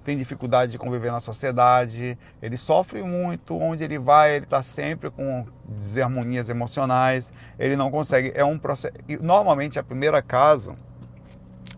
tem 0.04 0.18
dificuldade 0.18 0.72
de 0.72 0.78
conviver 0.78 1.12
na 1.12 1.20
sociedade, 1.20 2.18
ele 2.42 2.58
sofre 2.58 3.02
muito, 3.04 3.58
onde 3.58 3.84
ele 3.84 4.00
vai, 4.00 4.36
ele 4.36 4.46
está 4.46 4.64
sempre 4.64 5.10
com 5.10 5.46
desarmonias 5.68 6.50
emocionais, 6.50 7.32
ele 7.58 7.76
não 7.76 7.92
consegue, 7.92 8.32
é 8.36 8.44
um 8.44 8.58
processo, 8.58 8.96
normalmente 9.22 9.78
a 9.78 9.84
primeira 9.84 10.22
caso 10.22 10.74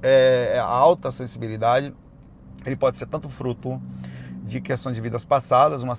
é 0.01 0.59
a 0.59 0.65
alta 0.65 1.11
sensibilidade, 1.11 1.93
ele 2.65 2.75
pode 2.75 2.97
ser 2.97 3.07
tanto 3.07 3.29
fruto 3.29 3.81
de 4.43 4.59
questões 4.59 4.95
de 4.95 5.01
vidas 5.01 5.23
passadas, 5.23 5.83
uma 5.83 5.95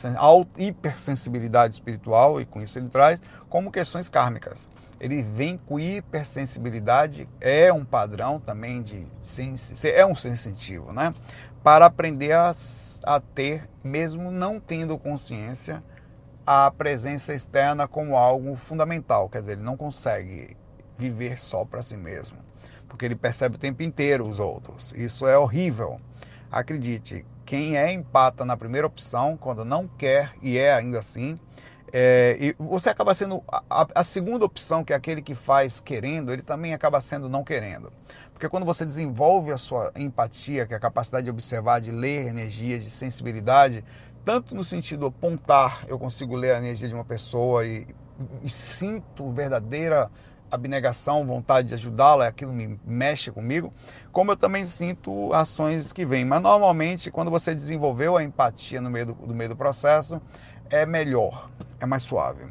hipersensibilidade 0.58 1.74
espiritual, 1.74 2.40
e 2.40 2.44
com 2.44 2.60
isso 2.60 2.78
ele 2.78 2.88
traz, 2.88 3.22
como 3.48 3.70
questões 3.70 4.08
kármicas. 4.08 4.68
Ele 5.00 5.22
vem 5.22 5.56
com 5.56 5.80
hipersensibilidade, 5.80 7.28
é 7.40 7.72
um 7.72 7.84
padrão 7.84 8.38
também 8.38 8.82
de 8.82 9.06
é 9.84 10.06
um 10.06 10.14
sensitivo, 10.14 10.92
né? 10.92 11.12
Para 11.62 11.86
aprender 11.86 12.32
a, 12.32 12.52
a 13.04 13.20
ter, 13.20 13.68
mesmo 13.84 14.30
não 14.30 14.58
tendo 14.58 14.98
consciência, 14.98 15.80
a 16.46 16.70
presença 16.70 17.34
externa 17.34 17.86
como 17.86 18.16
algo 18.16 18.56
fundamental. 18.56 19.28
Quer 19.28 19.40
dizer, 19.40 19.52
ele 19.52 19.62
não 19.62 19.76
consegue 19.76 20.56
viver 20.98 21.40
só 21.40 21.64
para 21.64 21.82
si 21.82 21.96
mesmo. 21.96 22.38
porque 22.88 23.06
ele 23.06 23.16
percebe 23.16 23.56
o 23.56 23.58
tempo 23.58 23.82
inteiro 23.82 24.28
os 24.28 24.38
outros. 24.38 24.92
Isso 24.92 25.26
é 25.26 25.38
horrível. 25.38 25.98
Acredite, 26.50 27.24
quem 27.46 27.78
é 27.78 27.90
empata 27.90 28.44
na 28.44 28.56
primeira 28.56 28.86
opção, 28.86 29.36
quando 29.36 29.64
não 29.64 29.88
quer 29.88 30.34
e 30.42 30.58
é 30.58 30.74
ainda 30.74 30.98
assim, 30.98 31.38
é, 31.92 32.36
e 32.40 32.56
você 32.58 32.88
acaba 32.88 33.14
sendo 33.14 33.42
a, 33.46 33.86
a, 33.94 34.02
segunda 34.02 34.46
opção, 34.46 34.82
que 34.82 34.94
é 34.94 34.96
aquele 34.96 35.20
que 35.20 35.34
faz 35.34 35.78
querendo, 35.78 36.32
ele 36.32 36.40
também 36.40 36.72
acaba 36.72 37.00
sendo 37.02 37.28
não 37.28 37.44
querendo. 37.44 37.92
Porque 38.42 38.50
quando 38.50 38.66
você 38.66 38.84
desenvolve 38.84 39.52
a 39.52 39.56
sua 39.56 39.92
empatia, 39.94 40.66
que 40.66 40.74
é 40.74 40.76
a 40.76 40.80
capacidade 40.80 41.26
de 41.26 41.30
observar, 41.30 41.80
de 41.80 41.92
ler 41.92 42.26
energias, 42.26 42.82
de 42.82 42.90
sensibilidade, 42.90 43.84
tanto 44.24 44.52
no 44.52 44.64
sentido 44.64 45.06
apontar, 45.06 45.84
eu 45.86 45.96
consigo 45.96 46.34
ler 46.34 46.56
a 46.56 46.58
energia 46.58 46.88
de 46.88 46.94
uma 46.94 47.04
pessoa 47.04 47.64
e, 47.64 47.86
e 48.42 48.50
sinto 48.50 49.30
verdadeira 49.30 50.10
abnegação, 50.50 51.24
vontade 51.24 51.68
de 51.68 51.74
ajudá-la, 51.74 52.26
aquilo 52.26 52.52
me 52.52 52.80
mexe 52.84 53.30
comigo, 53.30 53.70
como 54.10 54.32
eu 54.32 54.36
também 54.36 54.66
sinto 54.66 55.32
ações 55.32 55.92
que 55.92 56.04
vêm. 56.04 56.24
Mas 56.24 56.42
normalmente, 56.42 57.12
quando 57.12 57.30
você 57.30 57.54
desenvolveu 57.54 58.16
a 58.16 58.24
empatia 58.24 58.80
no 58.80 58.90
meio 58.90 59.06
do, 59.06 59.12
do 59.14 59.34
meio 59.36 59.50
do 59.50 59.56
processo, 59.56 60.20
é 60.68 60.84
melhor, 60.84 61.48
é 61.78 61.86
mais 61.86 62.02
suave. 62.02 62.46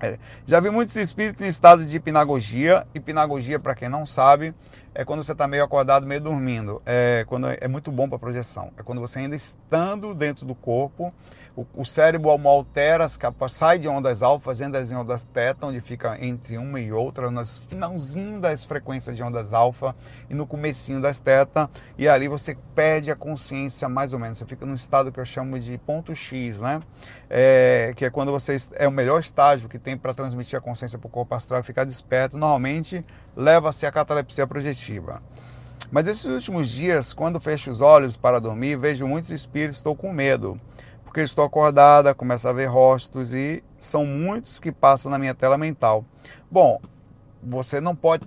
É. 0.00 0.18
Já 0.46 0.60
vi 0.60 0.70
muitos 0.70 0.94
espíritos 0.96 1.42
em 1.42 1.48
estado 1.48 1.84
de 1.84 1.96
hipnagogia. 1.96 2.86
Hipnagogia, 2.94 3.58
para 3.58 3.74
quem 3.74 3.88
não 3.88 4.06
sabe, 4.06 4.54
é 4.94 5.04
quando 5.04 5.24
você 5.24 5.32
está 5.32 5.46
meio 5.48 5.64
acordado, 5.64 6.06
meio 6.06 6.20
dormindo. 6.20 6.82
É, 6.84 7.24
quando 7.26 7.48
é 7.48 7.68
muito 7.68 7.90
bom 7.90 8.08
para 8.08 8.18
projeção. 8.18 8.70
É 8.76 8.82
quando 8.82 9.00
você 9.00 9.20
ainda 9.20 9.34
estando 9.34 10.14
dentro 10.14 10.44
do 10.44 10.54
corpo, 10.54 11.12
o, 11.56 11.66
o 11.74 11.84
cérebro 11.86 12.30
altera 12.30 13.04
as 13.04 13.16
capas, 13.16 13.52
sai 13.52 13.78
de 13.78 13.88
ondas 13.88 14.22
alfas, 14.22 14.60
entra 14.60 14.82
em 14.82 14.94
ondas 14.94 15.24
teta, 15.24 15.66
onde 15.66 15.80
fica 15.80 16.22
entre 16.22 16.58
uma 16.58 16.78
e 16.78 16.92
outra, 16.92 17.30
nas 17.30 17.56
finalzinho 17.56 18.38
das 18.38 18.66
frequências 18.66 19.16
de 19.16 19.22
ondas 19.22 19.54
alfa 19.54 19.96
e 20.28 20.34
no 20.34 20.46
comecinho 20.46 21.00
das 21.00 21.18
teta, 21.18 21.70
e 21.96 22.06
ali 22.06 22.28
você 22.28 22.56
perde 22.74 23.10
a 23.10 23.16
consciência 23.16 23.88
mais 23.88 24.12
ou 24.12 24.18
menos. 24.18 24.36
Você 24.36 24.44
fica 24.44 24.66
num 24.66 24.74
estado 24.74 25.10
que 25.10 25.18
eu 25.18 25.24
chamo 25.24 25.58
de 25.58 25.78
ponto 25.78 26.14
X, 26.14 26.60
né? 26.60 26.80
É, 27.30 27.94
que 27.96 28.04
é 28.04 28.10
quando 28.10 28.30
você 28.30 28.58
é 28.74 28.86
o 28.86 28.92
melhor 28.92 29.20
estágio 29.20 29.68
que 29.68 29.78
tem 29.78 29.96
para 29.96 30.12
transmitir 30.12 30.58
a 30.58 30.60
consciência 30.60 30.98
para 30.98 31.06
o 31.06 31.10
corpo 31.10 31.34
astral 31.34 31.60
e 31.60 31.62
ficar 31.62 31.84
desperto. 31.84 32.36
Normalmente 32.36 33.02
leva-se 33.34 33.86
a 33.86 33.92
catalepsia 33.92 34.46
projetiva. 34.46 35.22
Mas 35.90 36.06
esses 36.06 36.24
últimos 36.26 36.68
dias, 36.68 37.12
quando 37.12 37.40
fecho 37.40 37.70
os 37.70 37.80
olhos 37.80 38.16
para 38.16 38.40
dormir, 38.40 38.76
vejo 38.76 39.06
muitos 39.06 39.30
espíritos, 39.30 39.76
estou 39.76 39.94
com 39.94 40.12
medo 40.12 40.60
porque 41.16 41.24
estou 41.24 41.46
acordada, 41.46 42.14
começo 42.14 42.46
a 42.46 42.52
ver 42.52 42.66
rostos 42.66 43.32
e 43.32 43.64
são 43.80 44.04
muitos 44.04 44.60
que 44.60 44.70
passam 44.70 45.10
na 45.10 45.18
minha 45.18 45.34
tela 45.34 45.56
mental. 45.56 46.04
Bom, 46.50 46.78
você 47.42 47.80
não 47.80 47.96
pode. 47.96 48.26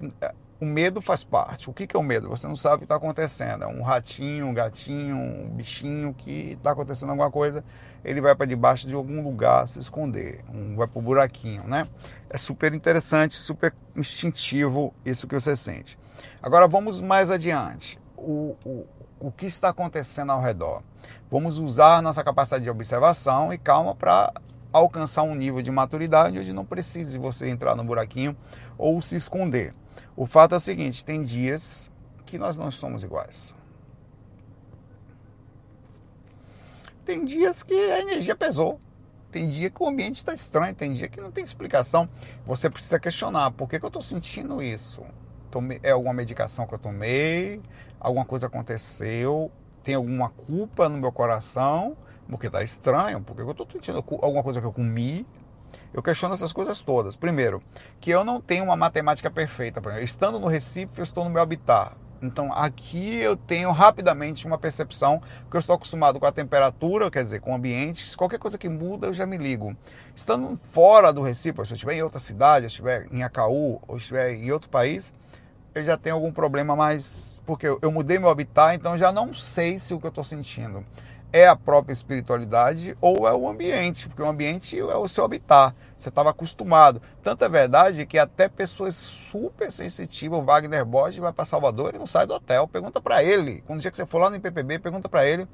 O 0.59 0.65
medo 0.65 0.99
faz 0.99 1.23
parte. 1.23 1.69
O 1.69 1.73
que 1.73 1.95
é 1.95 1.99
o 1.99 2.01
medo? 2.01 2.29
Você 2.29 2.47
não 2.47 2.55
sabe 2.55 2.77
o 2.77 2.77
que 2.79 2.85
está 2.85 2.95
acontecendo. 2.95 3.63
É 3.63 3.67
um 3.67 3.83
ratinho, 3.83 4.47
um 4.47 4.55
gatinho, 4.55 5.15
um 5.15 5.49
bichinho 5.51 6.15
que 6.15 6.53
está 6.53 6.71
acontecendo 6.71 7.11
alguma 7.11 7.29
coisa, 7.29 7.63
ele 8.03 8.21
vai 8.21 8.33
para 8.33 8.47
debaixo 8.47 8.87
de 8.87 8.95
algum 8.95 9.21
lugar 9.21 9.69
se 9.69 9.77
esconder, 9.77 10.43
um, 10.51 10.75
vai 10.75 10.87
para 10.87 10.97
o 10.97 11.01
buraquinho, 11.03 11.65
né? 11.67 11.85
É 12.27 12.39
super 12.39 12.73
interessante, 12.73 13.35
super 13.35 13.71
instintivo 13.95 14.95
isso 15.05 15.27
que 15.27 15.35
você 15.35 15.55
sente. 15.55 15.95
Agora 16.41 16.67
vamos 16.67 17.01
mais 17.01 17.29
adiante. 17.29 17.99
O, 18.17 18.57
o, 18.65 18.87
o 19.19 19.31
que 19.31 19.45
está 19.45 19.69
acontecendo 19.69 20.31
ao 20.31 20.41
redor? 20.41 20.81
Vamos 21.29 21.57
usar 21.57 22.01
nossa 22.01 22.23
capacidade 22.23 22.63
de 22.63 22.69
observação 22.69 23.53
e 23.53 23.57
calma 23.57 23.93
para 23.93 24.33
alcançar 24.71 25.23
um 25.23 25.35
nível 25.35 25.61
de 25.61 25.71
maturidade 25.71 26.39
onde 26.39 26.53
não 26.53 26.65
precise 26.65 27.17
você 27.17 27.49
entrar 27.49 27.75
no 27.75 27.83
buraquinho 27.83 28.35
ou 28.77 29.01
se 29.01 29.15
esconder. 29.15 29.73
O 30.15 30.25
fato 30.25 30.53
é 30.53 30.57
o 30.57 30.59
seguinte: 30.59 31.05
tem 31.05 31.23
dias 31.23 31.91
que 32.25 32.37
nós 32.37 32.57
não 32.57 32.71
somos 32.71 33.03
iguais. 33.03 33.55
Tem 37.03 37.25
dias 37.25 37.63
que 37.63 37.73
a 37.73 37.99
energia 37.99 38.35
pesou. 38.35 38.79
Tem 39.31 39.47
dia 39.47 39.69
que 39.69 39.83
o 39.83 39.87
ambiente 39.87 40.17
está 40.17 40.33
estranho, 40.33 40.73
tem 40.73 40.93
dia 40.93 41.07
que 41.07 41.21
não 41.21 41.31
tem 41.31 41.43
explicação. 41.43 42.09
Você 42.45 42.69
precisa 42.69 42.99
questionar: 42.99 43.51
por 43.51 43.69
que, 43.69 43.79
que 43.79 43.85
eu 43.85 43.89
estou 43.89 44.01
sentindo 44.01 44.61
isso? 44.61 45.03
É 45.81 45.91
alguma 45.91 46.13
medicação 46.13 46.67
que 46.67 46.73
eu 46.73 46.79
tomei? 46.79 47.61
Alguma 47.99 48.25
coisa 48.25 48.47
aconteceu? 48.47 49.51
tem 49.83 49.95
alguma 49.95 50.29
culpa 50.29 50.87
no 50.87 50.97
meu 50.97 51.11
coração, 51.11 51.97
porque 52.29 52.47
está 52.47 52.63
estranho, 52.63 53.21
porque 53.21 53.41
eu 53.41 53.49
estou 53.49 53.67
sentindo 53.71 53.97
alguma 54.21 54.43
coisa 54.43 54.61
que 54.61 54.67
eu 54.67 54.71
comi. 54.71 55.25
Eu 55.91 56.03
questiono 56.03 56.33
essas 56.33 56.53
coisas 56.53 56.79
todas. 56.81 57.15
Primeiro, 57.15 57.61
que 57.99 58.11
eu 58.11 58.23
não 58.23 58.39
tenho 58.39 58.63
uma 58.63 58.75
matemática 58.75 59.31
perfeita. 59.31 59.81
Estando 60.01 60.39
no 60.39 60.47
Recife, 60.47 60.99
eu 60.99 61.03
estou 61.03 61.23
no 61.23 61.29
meu 61.29 61.41
habitat. 61.41 61.93
Então 62.21 62.51
aqui 62.53 63.15
eu 63.15 63.37
tenho 63.37 63.71
rapidamente 63.71 64.45
uma 64.45 64.57
percepção 64.57 65.21
que 65.49 65.55
eu 65.55 65.59
estou 65.59 65.75
acostumado 65.75 66.19
com 66.19 66.25
a 66.25 66.31
temperatura, 66.31 67.09
quer 67.09 67.23
dizer, 67.23 67.39
com 67.39 67.51
o 67.51 67.55
ambiente. 67.55 68.15
Qualquer 68.15 68.37
coisa 68.37 68.57
que 68.57 68.67
muda, 68.67 69.07
eu 69.07 69.13
já 69.13 69.25
me 69.25 69.37
ligo. 69.37 69.75
Estando 70.15 70.55
fora 70.55 71.13
do 71.13 71.21
Recife, 71.21 71.65
se 71.65 71.73
eu 71.73 71.75
estiver 71.75 71.93
em 71.93 72.03
outra 72.03 72.19
cidade, 72.19 72.69
se 72.69 72.81
eu 72.81 72.87
estiver 72.87 73.07
em 73.11 73.23
Acaú 73.23 73.81
ou 73.87 73.97
estiver 73.97 74.35
em 74.35 74.51
outro 74.51 74.69
país, 74.69 75.13
eu 75.73 75.83
já 75.83 75.97
tenho 75.97 76.15
algum 76.15 76.31
problema 76.31 76.75
mais. 76.75 77.41
Porque 77.45 77.67
eu, 77.67 77.91
mudei 77.91 78.19
meu 78.19 78.29
habitat, 78.29 78.75
então 78.75 78.97
já 78.97 79.11
não 79.11 79.33
sei 79.33 79.79
se 79.79 79.93
o 79.93 79.99
que 79.99 80.05
eu 80.05 80.09
estou 80.09 80.23
sentindo 80.23 80.85
é 81.31 81.47
a 81.47 81.55
própria 81.55 81.93
espiritualidade 81.93 82.97
ou 82.99 83.27
é 83.27 83.33
o 83.33 83.47
ambiente, 83.47 84.07
porque 84.07 84.21
o 84.21 84.27
ambiente 84.27 84.79
é 84.79 84.95
o 84.95 85.07
seu 85.07 85.23
habitat. 85.23 85.75
Você 85.97 86.09
estava 86.09 86.29
acostumado. 86.29 87.01
Tanto 87.21 87.43
é 87.43 87.49
verdade 87.49 88.05
que 88.05 88.17
até 88.17 88.47
pessoas 88.47 88.95
super 88.95 89.71
sensitivas, 89.71 90.39
o 90.39 90.43
Wagner 90.43 90.85
Borges 90.85 91.19
vai 91.19 91.31
para 91.31 91.45
Salvador 91.45 91.93
e 91.93 91.99
não 91.99 92.07
sai 92.07 92.25
do 92.25 92.33
hotel. 92.33 92.67
Pergunta 92.67 93.01
para 93.01 93.23
ele, 93.23 93.63
quando 93.67 93.81
dia 93.81 93.91
que 93.91 93.97
você 93.97 94.05
for 94.05 94.19
lá 94.19 94.29
no 94.29 94.37
IPPB, 94.37 94.79
pergunta 94.79 95.07
para 95.07 95.25
ele 95.25 95.47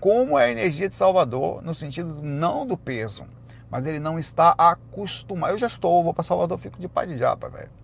como 0.00 0.38
é 0.38 0.46
a 0.46 0.50
energia 0.50 0.88
de 0.88 0.94
Salvador, 0.94 1.62
no 1.62 1.74
sentido 1.74 2.22
não 2.22 2.66
do 2.66 2.76
peso, 2.76 3.26
mas 3.70 3.86
ele 3.86 4.00
não 4.00 4.18
está 4.18 4.54
acostumado. 4.56 5.52
Eu 5.52 5.58
já 5.58 5.66
estou, 5.66 6.02
vou 6.02 6.14
para 6.14 6.22
Salvador, 6.22 6.56
fico 6.58 6.80
de 6.80 6.88
pai 6.88 7.06
de 7.06 7.18
japa, 7.18 7.50
velho. 7.50 7.79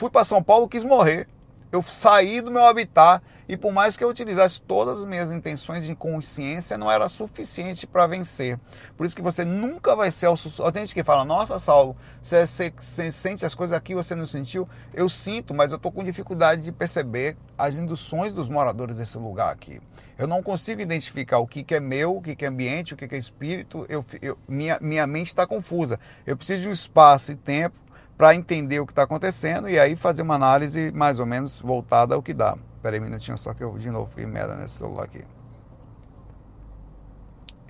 Fui 0.00 0.08
para 0.08 0.24
São 0.24 0.42
Paulo, 0.42 0.66
quis 0.66 0.82
morrer. 0.82 1.28
Eu 1.70 1.82
saí 1.82 2.40
do 2.40 2.50
meu 2.50 2.64
habitat 2.64 3.22
e 3.46 3.54
por 3.54 3.70
mais 3.70 3.98
que 3.98 4.02
eu 4.02 4.08
utilizasse 4.08 4.58
todas 4.62 5.00
as 5.00 5.04
minhas 5.04 5.30
intenções 5.30 5.84
de 5.84 5.94
consciência, 5.94 6.78
não 6.78 6.90
era 6.90 7.06
suficiente 7.06 7.86
para 7.86 8.06
vencer. 8.06 8.58
Por 8.96 9.04
isso 9.04 9.14
que 9.14 9.20
você 9.20 9.44
nunca 9.44 9.94
vai 9.94 10.10
ser. 10.10 10.28
Tem 10.72 10.86
gente 10.86 10.94
que 10.94 11.04
fala, 11.04 11.22
nossa, 11.22 11.58
Saulo, 11.58 11.94
você, 12.22 12.46
você, 12.46 12.72
você, 12.74 13.12
sente 13.12 13.44
as 13.44 13.54
coisas 13.54 13.76
aqui, 13.76 13.94
você 13.94 14.14
não 14.14 14.24
sentiu? 14.24 14.66
Eu 14.94 15.06
sinto, 15.06 15.52
mas 15.52 15.70
eu 15.70 15.76
estou 15.76 15.92
com 15.92 16.02
dificuldade 16.02 16.62
de 16.62 16.72
perceber 16.72 17.36
as 17.58 17.76
induções 17.76 18.32
dos 18.32 18.48
moradores 18.48 18.96
desse 18.96 19.18
lugar 19.18 19.52
aqui. 19.52 19.82
Eu 20.16 20.26
não 20.26 20.42
consigo 20.42 20.80
identificar 20.80 21.40
o 21.40 21.46
que, 21.46 21.62
que 21.62 21.74
é 21.74 21.80
meu, 21.80 22.16
o 22.16 22.22
que, 22.22 22.34
que 22.34 22.46
é 22.46 22.48
ambiente, 22.48 22.94
o 22.94 22.96
que, 22.96 23.06
que 23.06 23.16
é 23.16 23.18
espírito. 23.18 23.84
Eu, 23.86 24.02
eu 24.22 24.38
minha, 24.48 24.78
minha 24.80 25.06
mente 25.06 25.28
está 25.28 25.46
confusa. 25.46 26.00
Eu 26.26 26.38
preciso 26.38 26.62
de 26.62 26.68
um 26.68 26.72
espaço 26.72 27.32
e 27.32 27.36
tempo 27.36 27.89
para 28.20 28.34
entender 28.34 28.78
o 28.80 28.84
que 28.84 28.92
está 28.92 29.04
acontecendo 29.04 29.66
e 29.66 29.78
aí 29.78 29.96
fazer 29.96 30.20
uma 30.20 30.34
análise 30.34 30.92
mais 30.92 31.18
ou 31.18 31.24
menos 31.24 31.58
voltada 31.58 32.14
ao 32.14 32.22
que 32.22 32.34
dá. 32.34 32.54
Espera 32.76 32.94
aí 32.94 33.00
um 33.00 33.04
minutinho 33.04 33.38
só 33.38 33.54
que 33.54 33.64
eu 33.64 33.78
de 33.78 33.90
novo 33.90 34.10
fui 34.12 34.26
merda 34.26 34.56
nesse 34.56 34.74
celular 34.74 35.04
aqui. 35.04 35.24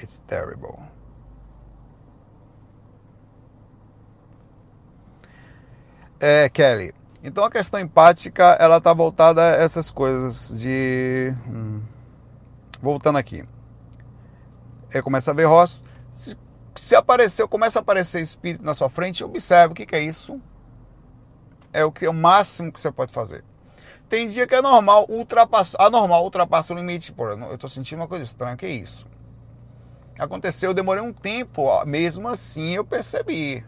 It's 0.02 0.20
terrible. 0.26 0.74
É, 6.18 6.48
Kelly. 6.48 6.92
Então 7.22 7.44
a 7.44 7.50
questão 7.50 7.78
empática, 7.78 8.56
ela 8.58 8.78
está 8.78 8.92
voltada 8.92 9.40
a 9.40 9.50
essas 9.50 9.88
coisas 9.88 10.58
de... 10.58 11.32
Hum. 11.46 11.80
Voltando 12.82 13.18
aqui. 13.18 13.44
Eu 14.92 15.00
começo 15.04 15.30
a 15.30 15.32
ver 15.32 15.44
rosto. 15.44 15.80
Se 16.80 16.96
apareceu, 16.96 17.46
começa 17.46 17.78
a 17.78 17.82
aparecer 17.82 18.22
espírito 18.22 18.64
na 18.64 18.72
sua 18.72 18.88
frente, 18.88 19.22
observe 19.22 19.72
o 19.72 19.76
que, 19.76 19.84
que 19.84 19.94
é 19.94 20.00
isso. 20.00 20.40
É 21.74 21.84
o 21.84 21.92
que 21.92 22.06
é 22.06 22.10
o 22.10 22.14
máximo 22.14 22.72
que 22.72 22.80
você 22.80 22.90
pode 22.90 23.12
fazer. 23.12 23.44
Tem 24.08 24.26
dia 24.26 24.46
que 24.46 24.54
é 24.54 24.62
normal, 24.62 25.04
ultrapassa, 25.10 25.76
anormal, 25.78 26.24
ultrapassa 26.24 26.72
o 26.72 26.76
limite. 26.76 27.12
Pô, 27.12 27.28
eu 27.28 27.54
estou 27.54 27.68
sentindo 27.68 27.98
uma 28.00 28.08
coisa 28.08 28.24
estranha, 28.24 28.56
que 28.56 28.64
é 28.64 28.70
isso? 28.70 29.06
Aconteceu, 30.18 30.70
eu 30.70 30.74
demorei 30.74 31.02
um 31.02 31.12
tempo, 31.12 31.64
ó, 31.64 31.84
mesmo 31.84 32.26
assim 32.26 32.70
eu 32.70 32.84
percebi. 32.84 33.62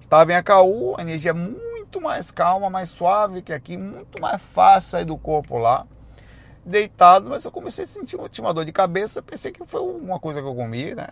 Estava 0.00 0.32
em 0.32 0.36
Acaú, 0.36 0.96
a 0.96 1.02
energia 1.02 1.30
é 1.30 1.34
muito 1.34 2.00
mais 2.00 2.30
calma, 2.30 2.70
mais 2.70 2.88
suave 2.88 3.42
que 3.42 3.52
aqui, 3.52 3.76
muito 3.76 4.20
mais 4.20 4.40
fácil 4.40 4.90
sair 4.92 5.04
do 5.04 5.18
corpo 5.18 5.58
lá. 5.58 5.86
Deitado, 6.64 7.28
mas 7.28 7.44
eu 7.44 7.52
comecei 7.52 7.84
a 7.84 7.86
sentir 7.86 8.16
uma 8.40 8.54
dor 8.54 8.64
de 8.64 8.72
cabeça, 8.72 9.22
pensei 9.22 9.52
que 9.52 9.62
foi 9.66 9.82
uma 9.82 10.18
coisa 10.18 10.40
que 10.40 10.48
eu 10.48 10.54
comi, 10.54 10.94
né? 10.94 11.08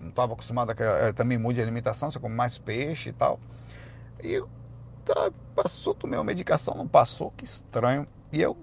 Não 0.00 0.08
estava 0.08 0.32
acostumado 0.32 0.70
a 0.70 0.84
é, 0.84 1.12
também 1.12 1.38
mude 1.38 1.60
a 1.60 1.62
alimentação, 1.62 2.10
você 2.10 2.18
come 2.18 2.34
mais 2.34 2.58
peixe 2.58 3.10
e 3.10 3.12
tal. 3.12 3.38
E 4.22 4.42
tá, 5.04 5.30
passou, 5.54 5.94
tomei 5.94 6.18
uma 6.18 6.24
medicação, 6.24 6.74
não 6.74 6.88
passou, 6.88 7.32
que 7.36 7.44
estranho. 7.44 8.06
E 8.32 8.40
eu 8.40 8.56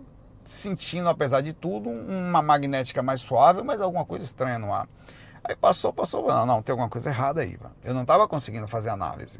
sentindo, 0.43 1.09
apesar 1.09 1.41
de 1.41 1.53
tudo, 1.53 1.89
uma 1.89 2.41
magnética 2.41 3.03
mais 3.03 3.21
suave, 3.21 3.61
mas 3.63 3.81
alguma 3.81 4.05
coisa 4.05 4.25
estranha 4.25 4.57
no 4.57 4.73
ar. 4.73 4.87
Aí 5.43 5.55
passou, 5.55 5.93
passou, 5.93 6.27
não, 6.27 6.45
não, 6.45 6.61
tem 6.61 6.73
alguma 6.73 6.89
coisa 6.89 7.09
errada 7.09 7.41
aí. 7.41 7.57
Eu 7.83 7.93
não 7.93 8.01
estava 8.01 8.27
conseguindo 8.27 8.67
fazer 8.67 8.89
análise. 8.89 9.39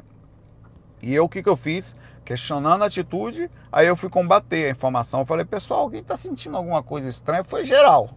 E 1.02 1.14
eu, 1.14 1.24
o 1.24 1.28
que, 1.28 1.42
que 1.42 1.48
eu 1.48 1.56
fiz? 1.56 1.96
questionando 2.28 2.82
a 2.82 2.86
atitude, 2.88 3.50
aí 3.72 3.86
eu 3.86 3.96
fui 3.96 4.10
combater 4.10 4.66
a 4.66 4.70
informação. 4.70 5.20
Eu 5.20 5.26
falei, 5.26 5.46
pessoal, 5.46 5.80
alguém 5.80 6.02
está 6.02 6.14
sentindo 6.14 6.58
alguma 6.58 6.82
coisa 6.82 7.08
estranha? 7.08 7.42
Foi 7.42 7.64
geral. 7.64 8.10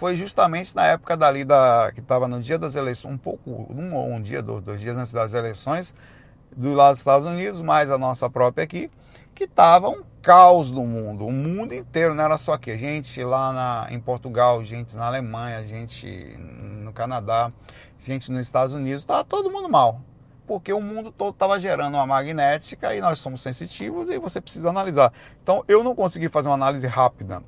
Foi 0.00 0.16
justamente 0.16 0.74
na 0.74 0.86
época 0.86 1.14
dali 1.14 1.44
da, 1.44 1.92
que 1.92 2.00
estava 2.00 2.26
no 2.26 2.40
dia 2.40 2.58
das 2.58 2.74
eleições, 2.74 3.12
um 3.12 3.18
pouco, 3.18 3.50
um, 3.50 4.14
um 4.14 4.22
dia, 4.22 4.40
dois, 4.40 4.62
dois 4.62 4.80
dias 4.80 4.96
antes 4.96 5.12
das 5.12 5.34
eleições, 5.34 5.94
do 6.56 6.72
lado 6.72 6.92
dos 6.92 7.00
Estados 7.00 7.26
Unidos, 7.26 7.60
mais 7.60 7.90
a 7.90 7.98
nossa 7.98 8.30
própria 8.30 8.64
aqui, 8.64 8.90
que 9.34 9.44
estava 9.44 9.90
um 9.90 10.02
caos 10.22 10.70
no 10.72 10.86
mundo, 10.86 11.26
o 11.26 11.30
mundo 11.30 11.74
inteiro, 11.74 12.14
não 12.14 12.24
era 12.24 12.38
só 12.38 12.54
aqui, 12.54 12.78
gente 12.78 13.22
lá 13.22 13.52
na, 13.52 13.88
em 13.94 14.00
Portugal, 14.00 14.64
gente 14.64 14.96
na 14.96 15.04
Alemanha, 15.04 15.62
gente 15.64 16.34
no 16.38 16.94
Canadá, 16.94 17.52
gente 17.98 18.32
nos 18.32 18.40
Estados 18.40 18.72
Unidos, 18.72 19.02
estava 19.02 19.22
todo 19.22 19.50
mundo 19.50 19.68
mal 19.68 20.00
porque 20.46 20.72
o 20.72 20.80
mundo 20.80 21.12
todo 21.12 21.30
estava 21.30 21.60
gerando 21.60 21.94
uma 21.94 22.06
magnética 22.06 22.92
e 22.96 23.02
nós 23.02 23.18
somos 23.18 23.42
sensitivos 23.42 24.08
e 24.08 24.18
você 24.18 24.40
precisa 24.40 24.70
analisar. 24.70 25.12
Então 25.40 25.62
eu 25.68 25.84
não 25.84 25.94
consegui 25.94 26.28
fazer 26.28 26.48
uma 26.48 26.54
análise 26.54 26.86
rápida, 26.88 27.40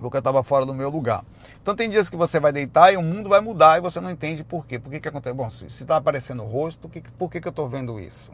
porque 0.00 0.16
eu 0.16 0.20
estava 0.20 0.42
fora 0.42 0.66
do 0.66 0.74
meu 0.74 0.88
lugar. 0.88 1.24
Então 1.62 1.76
tem 1.76 1.88
dias 1.88 2.08
que 2.08 2.16
você 2.16 2.40
vai 2.40 2.52
deitar 2.52 2.92
e 2.92 2.96
o 2.96 3.02
mundo 3.02 3.28
vai 3.28 3.40
mudar 3.40 3.78
e 3.78 3.80
você 3.80 4.00
não 4.00 4.10
entende 4.10 4.42
por 4.42 4.66
quê. 4.66 4.78
Por 4.78 4.90
que, 4.90 5.00
que 5.00 5.08
acontece? 5.08 5.34
Bom, 5.34 5.50
se 5.50 5.66
está 5.66 5.96
aparecendo 5.96 6.42
o 6.42 6.46
rosto, 6.46 6.88
que, 6.88 7.00
por 7.00 7.30
que, 7.30 7.40
que 7.40 7.48
eu 7.48 7.50
estou 7.50 7.68
vendo 7.68 8.00
isso? 8.00 8.32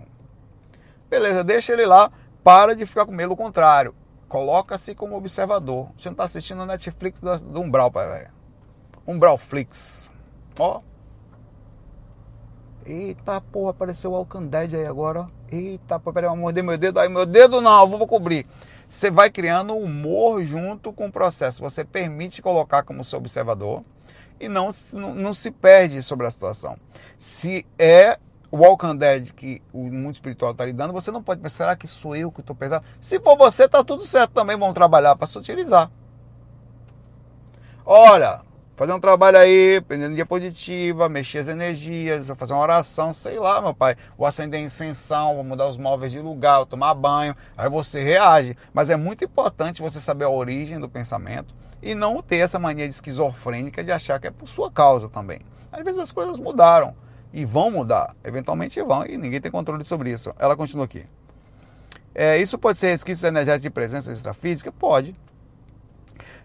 Beleza, 1.11 1.45
deixa 1.45 1.73
ele 1.73 1.87
lá, 1.87 2.11
para 2.43 2.75
de 2.75 2.87
ficar 2.87 3.07
com 3.07 3.13
medo, 3.13 3.33
o 3.33 3.37
contrário. 3.37 3.95
Coloca-se 4.29 4.95
como 4.95 5.17
observador. 5.17 5.89
Você 5.97 6.09
não 6.09 6.15
está 6.15 6.25
assistindo 6.25 6.63
a 6.63 6.67
Netflix 6.67 7.21
do 7.21 7.61
Umbral, 7.61 7.91
pai, 7.91 8.09
velho. 8.09 8.31
Umbralflix. 9.07 10.11
Ó, 10.59 10.81
Eita 12.89 13.41
porra, 13.41 13.71
apareceu 13.71 14.13
o 14.13 14.15
Walking 14.15 14.47
Dead 14.47 14.75
aí 14.75 14.87
agora. 14.87 15.29
Eita, 15.51 15.99
peraí, 15.99 16.31
eu 16.31 16.37
morder 16.37 16.63
meu 16.63 16.79
dedo. 16.79 17.01
Aí 17.01 17.09
meu 17.09 17.27
dedo 17.27 17.61
não, 17.61 17.81
eu 17.81 17.89
vou 17.89 18.07
cobrir. 18.07 18.47
Você 18.89 19.11
vai 19.11 19.31
criando 19.31 19.77
humor 19.77 20.45
junto 20.45 20.93
com 20.93 21.07
o 21.07 21.13
processo. 21.13 21.63
Você 21.63 21.85
permite 21.85 22.41
colocar 22.41 22.83
como 22.83 23.05
seu 23.05 23.19
observador 23.19 23.83
e 24.39 24.49
não, 24.49 24.71
não, 24.93 25.35
se 25.35 25.51
perde 25.51 26.03
sobre 26.03 26.27
a 26.27 26.31
situação. 26.31 26.77
Se 27.19 27.67
é 27.79 28.19
o 28.51 28.59
Walking 28.59 28.97
Dead 28.97 29.33
que 29.33 29.61
o 29.73 29.91
mundo 29.91 30.15
espiritual 30.15 30.53
está 30.53 30.65
lidando, 30.65 30.93
você 30.93 31.11
não 31.11 31.23
pode 31.23 31.41
pensar, 31.41 31.57
será 31.57 31.77
que 31.77 31.89
sou 31.89 32.15
eu 32.15 32.31
que 32.31 32.41
estou 32.41 32.55
pesado? 32.55 32.87
Se 33.01 33.19
for 33.19 33.37
você, 33.37 33.69
tá 33.69 33.83
tudo 33.83 34.07
certo 34.07 34.33
também, 34.33 34.57
vão 34.57 34.73
trabalhar 34.73 35.17
para 35.17 35.27
se 35.27 35.37
utilizar. 35.39 35.91
Olha, 37.85 38.43
fazer 38.77 38.93
um 38.93 39.01
trabalho 39.01 39.39
aí, 39.39 39.81
prendendo 39.81 40.09
energia 40.09 40.27
positiva, 40.27 41.09
mexer 41.09 41.39
as 41.39 41.49
energias, 41.49 42.31
fazer 42.37 42.53
uma 42.53 42.63
oração, 42.63 43.13
sei 43.13 43.39
lá, 43.39 43.61
meu 43.61 43.75
pai. 43.75 43.97
Vou 44.17 44.27
acender 44.27 44.61
incensão, 44.61 45.35
vou 45.35 45.43
mudar 45.43 45.67
os 45.67 45.79
móveis 45.79 46.13
de 46.13 46.21
lugar, 46.21 46.59
vou 46.59 46.67
tomar 46.67 46.95
banho. 46.95 47.35
Aí 47.57 47.71
você 47.71 48.05
reage. 48.05 48.57
Mas 48.75 48.91
é 48.91 48.97
muito 48.97 49.25
importante 49.25 49.81
você 49.81 49.99
saber 49.99 50.27
a 50.27 50.31
origem 50.31 50.79
do 50.79 50.89
pensamento 50.89 51.55
e 51.83 51.95
não 51.95 52.23
ter 52.23 52.37
essa 52.37 52.59
mania 52.59 52.85
de 52.85 52.95
esquizofrênica 52.95 53.83
de 53.83 53.91
achar 53.91 54.21
que 54.21 54.27
é 54.27 54.31
por 54.31 54.47
sua 54.47 54.71
causa 54.71 55.09
também. 55.09 55.41
Às 55.73 55.83
vezes 55.83 55.99
as 55.99 56.13
coisas 56.13 56.39
mudaram 56.39 56.95
e 57.33 57.45
vão 57.45 57.71
mudar, 57.71 58.15
eventualmente 58.23 58.81
vão, 58.83 59.05
e 59.07 59.17
ninguém 59.17 59.41
tem 59.41 59.51
controle 59.51 59.85
sobre 59.85 60.11
isso. 60.11 60.35
Ela 60.39 60.55
continua 60.55 60.85
aqui. 60.85 61.05
É, 62.15 62.39
isso 62.39 62.59
pode 62.59 62.79
ser 62.79 62.89
resquícios 62.89 63.25
energéticos 63.25 63.63
de 63.63 63.71
presença 63.71 64.13
extrafísica? 64.13 64.71
Pode. 64.71 65.15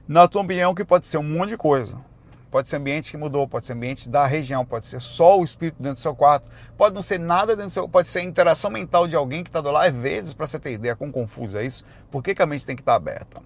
Na 0.08 0.28
tua 0.28 0.42
opinião, 0.42 0.74
que 0.74 0.84
pode 0.84 1.08
ser 1.08 1.18
um 1.18 1.24
monte 1.24 1.52
de 1.52 1.58
coisa 1.58 2.11
Pode 2.52 2.68
ser 2.68 2.76
ambiente 2.76 3.10
que 3.10 3.18
mudou, 3.18 3.47
pode 3.47 3.66
ser 3.66 3.74
ambiente 3.74 4.10
da 4.10 4.26
região, 4.26 4.66
pode 4.66 4.86
ser 4.86 5.02
só 5.02 5.39
o 5.39 5.43
espírito 5.43 5.82
dentro 5.82 5.95
do 5.95 6.02
seu 6.02 6.14
quarto, 6.14 6.49
pode 6.78 6.93
não 6.93 7.02
ser 7.02 7.18
nada 7.18 7.56
dentro 7.56 7.70
do 7.70 7.72
seu, 7.72 7.88
pode 7.88 8.10
ser 8.10 8.20
a 8.20 8.24
interação 8.24 8.70
mental 8.70 9.08
de 9.08 9.16
alguém 9.16 9.41
que 9.41 9.49
está 9.49 9.62
do 9.62 9.72
lado, 9.72 9.88
às 9.88 9.95
vezes, 9.95 10.34
para 10.34 10.45
você 10.45 10.60
ter 10.60 10.74
ideia, 10.74 10.93
com 10.93 11.10
confuso 11.10 11.58
é 11.58 11.66
isso, 11.66 11.86
por 12.12 12.22
que, 12.22 12.36
que 12.36 12.41
a 12.41 12.45
mente 12.45 12.66
tem 12.66 12.76
que 12.76 12.82
estar 12.82 12.91
tá 12.91 12.97
aberta? 12.97 13.41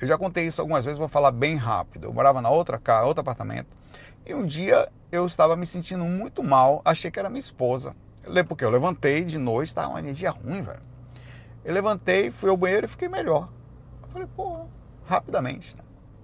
Eu 0.00 0.08
já 0.08 0.16
contei 0.16 0.46
isso 0.46 0.62
algumas 0.62 0.84
vezes, 0.84 0.98
vou 0.98 1.08
falar 1.08 1.32
bem 1.32 1.56
rápido. 1.56 2.04
Eu 2.06 2.12
morava 2.12 2.40
na 2.40 2.48
outra 2.48 2.78
casa, 2.78 3.04
outro 3.04 3.20
apartamento, 3.20 3.68
e 4.24 4.32
um 4.32 4.46
dia 4.46 4.88
eu 5.12 5.26
estava 5.26 5.54
me 5.56 5.66
sentindo 5.66 6.04
muito 6.04 6.42
mal, 6.42 6.80
achei 6.84 7.10
que 7.10 7.18
era 7.18 7.28
minha 7.28 7.40
esposa. 7.40 7.94
Porque 8.46 8.64
eu 8.64 8.70
levantei 8.70 9.24
de 9.24 9.38
noite, 9.38 9.68
estava 9.68 9.88
uma 9.88 9.98
energia 9.98 10.30
ruim, 10.30 10.62
velho. 10.62 10.80
Eu 11.64 11.74
levantei, 11.74 12.30
fui 12.30 12.48
ao 12.48 12.56
banheiro 12.56 12.86
e 12.86 12.88
fiquei 12.88 13.08
melhor. 13.08 13.48
Eu 14.02 14.08
falei, 14.08 14.28
pô, 14.36 14.66
rapidamente, 15.06 15.76
né? 15.76 15.82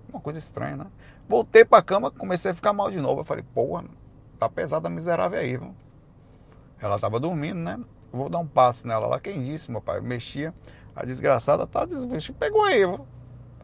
Uma 0.08 0.20
coisa 0.20 0.38
estranha, 0.38 0.76
né? 0.76 0.86
Voltei 1.28 1.64
pra 1.64 1.82
cama, 1.82 2.10
comecei 2.10 2.50
a 2.50 2.54
ficar 2.54 2.72
mal 2.72 2.90
de 2.90 3.00
novo. 3.00 3.20
Eu 3.20 3.24
falei, 3.24 3.44
porra, 3.54 3.84
tá 4.38 4.48
pesada 4.48 4.88
miserável 4.88 5.38
aí, 5.38 5.56
viu? 5.56 5.74
Ela 6.80 6.98
tava 6.98 7.18
dormindo, 7.18 7.58
né? 7.58 7.80
vou 8.12 8.28
dar 8.28 8.38
um 8.38 8.46
passe 8.46 8.86
nela 8.86 9.06
lá. 9.06 9.18
Quem 9.18 9.42
disse, 9.44 9.70
meu 9.70 9.80
pai? 9.80 10.00
Mexia. 10.00 10.54
A 10.94 11.04
desgraçada 11.04 11.66
tá 11.66 11.84
desvestindo. 11.84 12.38
Pegou 12.38 12.62
aí, 12.62 12.86
viu? 12.86 13.06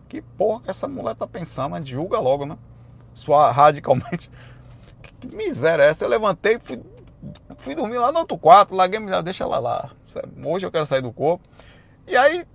Que 0.08 0.20
porra 0.20 0.62
que 0.62 0.70
essa 0.70 0.88
mulher 0.88 1.14
tá 1.14 1.26
pensando? 1.26 1.76
A 1.76 1.78
gente 1.78 1.90
julga 1.90 2.18
logo, 2.18 2.44
né? 2.44 2.58
Sua 3.14 3.50
radicalmente. 3.50 4.30
Que, 5.02 5.28
que 5.28 5.34
miséria 5.34 5.84
é 5.84 5.88
essa? 5.88 6.04
Eu 6.04 6.10
levantei, 6.10 6.58
fui, 6.58 6.78
fui 7.56 7.74
dormir 7.74 7.96
lá 7.96 8.12
no 8.12 8.18
outro 8.18 8.36
quarto, 8.36 8.74
larguei 8.74 8.98
a 8.98 9.00
miséria, 9.00 9.22
deixa 9.22 9.44
ela 9.44 9.58
lá. 9.58 9.90
Hoje 10.44 10.66
eu 10.66 10.70
quero 10.70 10.84
sair 10.84 11.00
do 11.00 11.10
corpo. 11.10 11.42
E 12.06 12.14
aí, 12.18 12.46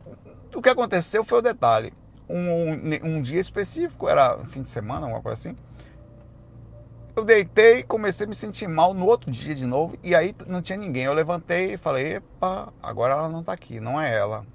o 0.54 0.62
que 0.62 0.70
aconteceu 0.70 1.24
foi 1.24 1.40
o 1.40 1.42
detalhe 1.42 1.92
um, 2.30 3.16
um, 3.18 3.22
dia 3.22 3.40
específico, 3.40 4.10
era 4.10 4.38
fim 4.46 4.62
de 4.62 4.70
semana, 4.70 5.06
alguma 5.06 5.22
coisa 5.22 5.40
assim. 5.40 5.56
Eu 7.16 7.24
deitei, 7.24 7.84
comecei 7.84 8.26
a 8.26 8.30
me 8.30 8.36
sentir 8.36 8.68
mal 8.68 8.94
no 8.94 9.06
outro 9.06 9.32
dia 9.32 9.56
de 9.56 9.66
novo, 9.66 9.98
e 10.04 10.14
aí 10.14 10.36
não 10.48 10.62
tinha 10.62 10.78
ninguém. 10.78 11.04
Eu 11.04 11.14
levantei 11.14 11.74
e 11.74 11.78
falei, 11.78 12.16
epa, 12.16 12.74
agora 12.84 13.14
ela 13.14 13.30
não 13.30 13.44
tá 13.44 13.54
aqui, 13.54 13.80
não 13.80 14.02
é 14.02 14.14
ela. 14.14 14.46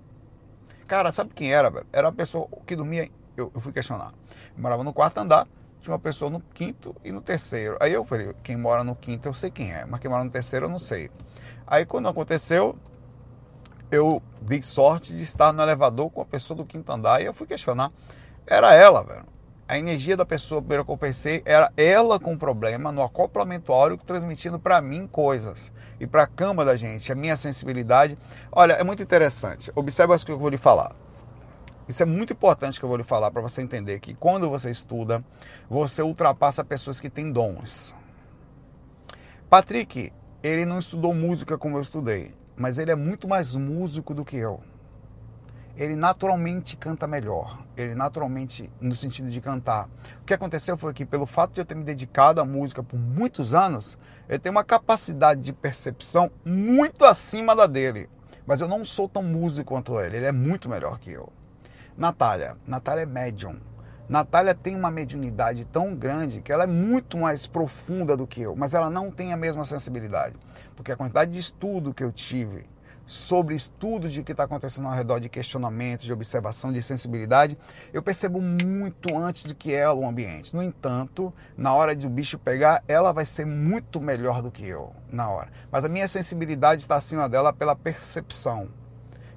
Cara, 0.86 1.12
sabe 1.12 1.32
quem 1.34 1.52
era? 1.52 1.72
Era 1.92 2.08
uma 2.08 2.12
pessoa 2.12 2.48
que 2.66 2.76
dormia, 2.76 3.10
eu, 3.36 3.50
eu 3.54 3.60
fui 3.60 3.72
questionar. 3.72 4.12
Eu 4.54 4.60
morava 4.60 4.84
no 4.84 4.92
quarto 4.92 5.18
andar, 5.18 5.46
tinha 5.80 5.92
uma 5.92 5.98
pessoa 5.98 6.30
no 6.30 6.40
quinto 6.40 6.94
e 7.02 7.10
no 7.10 7.20
terceiro. 7.20 7.76
Aí 7.80 7.92
eu 7.92 8.04
falei, 8.04 8.34
quem 8.42 8.56
mora 8.56 8.84
no 8.84 8.94
quinto 8.94 9.28
eu 9.28 9.32
sei 9.32 9.50
quem 9.50 9.72
é, 9.72 9.86
mas 9.86 10.00
quem 10.00 10.10
mora 10.10 10.24
no 10.24 10.30
terceiro 10.30 10.66
eu 10.66 10.70
não 10.70 10.78
sei. 10.78 11.10
Aí 11.66 11.86
quando 11.86 12.08
aconteceu, 12.08 12.76
eu 13.90 14.22
dei 14.40 14.62
sorte 14.62 15.12
de 15.12 15.22
estar 15.22 15.52
no 15.52 15.62
elevador 15.62 16.10
com 16.10 16.22
a 16.22 16.24
pessoa 16.24 16.56
do 16.56 16.64
quinto 16.64 16.90
andar 16.92 17.20
e 17.20 17.24
eu 17.24 17.34
fui 17.34 17.46
questionar. 17.46 17.90
Era 18.46 18.74
ela, 18.74 19.02
velho. 19.02 19.24
A 19.66 19.78
energia 19.78 20.16
da 20.16 20.24
pessoa, 20.24 20.60
primeiro 20.60 20.84
que 20.84 20.90
eu 20.90 20.96
pensei, 20.96 21.42
era 21.44 21.72
ela 21.76 22.18
com 22.18 22.36
problema 22.36 22.90
no 22.90 23.02
acoplamento 23.02 23.72
áureo, 23.72 23.96
transmitindo 23.96 24.58
para 24.58 24.80
mim 24.80 25.06
coisas. 25.06 25.72
E 26.00 26.06
para 26.06 26.24
a 26.24 26.26
cama 26.26 26.64
da 26.64 26.76
gente, 26.76 27.12
a 27.12 27.14
minha 27.14 27.36
sensibilidade. 27.36 28.18
Olha, 28.50 28.72
é 28.72 28.82
muito 28.82 29.02
interessante. 29.02 29.70
Observe 29.76 30.12
as 30.12 30.24
que 30.24 30.32
eu 30.32 30.38
vou 30.38 30.48
lhe 30.48 30.58
falar. 30.58 30.92
Isso 31.88 32.02
é 32.02 32.06
muito 32.06 32.32
importante 32.32 32.78
que 32.78 32.84
eu 32.84 32.88
vou 32.88 32.98
lhe 32.98 33.04
falar 33.04 33.30
para 33.30 33.42
você 33.42 33.62
entender 33.62 34.00
que 34.00 34.14
quando 34.14 34.48
você 34.48 34.70
estuda, 34.70 35.24
você 35.68 36.02
ultrapassa 36.02 36.64
pessoas 36.64 37.00
que 37.00 37.10
têm 37.10 37.30
dons. 37.30 37.94
Patrick, 39.48 40.12
ele 40.42 40.64
não 40.64 40.78
estudou 40.78 41.12
música 41.14 41.58
como 41.58 41.76
eu 41.76 41.82
estudei 41.82 42.39
mas 42.60 42.76
ele 42.76 42.90
é 42.90 42.94
muito 42.94 43.26
mais 43.26 43.56
músico 43.56 44.12
do 44.12 44.22
que 44.22 44.36
eu. 44.36 44.60
Ele 45.78 45.96
naturalmente 45.96 46.76
canta 46.76 47.06
melhor. 47.06 47.64
Ele 47.74 47.94
naturalmente, 47.94 48.70
no 48.78 48.94
sentido 48.94 49.30
de 49.30 49.40
cantar. 49.40 49.88
O 50.20 50.26
que 50.26 50.34
aconteceu 50.34 50.76
foi 50.76 50.92
que, 50.92 51.06
pelo 51.06 51.24
fato 51.24 51.54
de 51.54 51.62
eu 51.62 51.64
ter 51.64 51.74
me 51.74 51.84
dedicado 51.84 52.38
à 52.38 52.44
música 52.44 52.82
por 52.82 52.98
muitos 52.98 53.54
anos, 53.54 53.96
ele 54.28 54.38
tem 54.38 54.52
uma 54.52 54.62
capacidade 54.62 55.40
de 55.40 55.54
percepção 55.54 56.30
muito 56.44 57.02
acima 57.06 57.56
da 57.56 57.66
dele. 57.66 58.10
Mas 58.46 58.60
eu 58.60 58.68
não 58.68 58.84
sou 58.84 59.08
tão 59.08 59.22
músico 59.22 59.72
quanto 59.72 59.98
ele. 59.98 60.18
Ele 60.18 60.26
é 60.26 60.32
muito 60.32 60.68
melhor 60.68 60.98
que 60.98 61.10
eu. 61.10 61.32
Natália. 61.96 62.58
Natália 62.66 63.04
é 63.04 63.06
médium. 63.06 63.58
Natália 64.10 64.56
tem 64.56 64.74
uma 64.74 64.90
mediunidade 64.90 65.64
tão 65.66 65.94
grande 65.94 66.40
que 66.40 66.50
ela 66.50 66.64
é 66.64 66.66
muito 66.66 67.16
mais 67.16 67.46
profunda 67.46 68.16
do 68.16 68.26
que 68.26 68.40
eu, 68.40 68.56
mas 68.56 68.74
ela 68.74 68.90
não 68.90 69.08
tem 69.08 69.32
a 69.32 69.36
mesma 69.36 69.64
sensibilidade. 69.64 70.34
Porque 70.74 70.90
a 70.90 70.96
quantidade 70.96 71.30
de 71.30 71.38
estudo 71.38 71.94
que 71.94 72.02
eu 72.02 72.10
tive 72.10 72.66
sobre 73.06 73.54
estudos 73.54 74.12
de 74.12 74.24
que 74.24 74.32
está 74.32 74.42
acontecendo 74.42 74.88
ao 74.88 74.94
redor 74.94 75.20
de 75.20 75.28
questionamentos, 75.28 76.04
de 76.04 76.12
observação, 76.12 76.72
de 76.72 76.82
sensibilidade, 76.82 77.56
eu 77.92 78.02
percebo 78.02 78.42
muito 78.42 79.16
antes 79.16 79.44
do 79.44 79.54
que 79.54 79.72
ela 79.72 79.94
o 79.94 80.04
ambiente. 80.04 80.56
No 80.56 80.62
entanto, 80.62 81.32
na 81.56 81.72
hora 81.72 81.94
de 81.94 82.08
o 82.08 82.10
bicho 82.10 82.36
pegar, 82.36 82.82
ela 82.88 83.12
vai 83.12 83.24
ser 83.24 83.46
muito 83.46 84.00
melhor 84.00 84.42
do 84.42 84.50
que 84.50 84.66
eu 84.66 84.92
na 85.08 85.28
hora. 85.30 85.52
Mas 85.70 85.84
a 85.84 85.88
minha 85.88 86.08
sensibilidade 86.08 86.82
está 86.82 86.96
acima 86.96 87.28
dela 87.28 87.52
pela 87.52 87.76
percepção. 87.76 88.70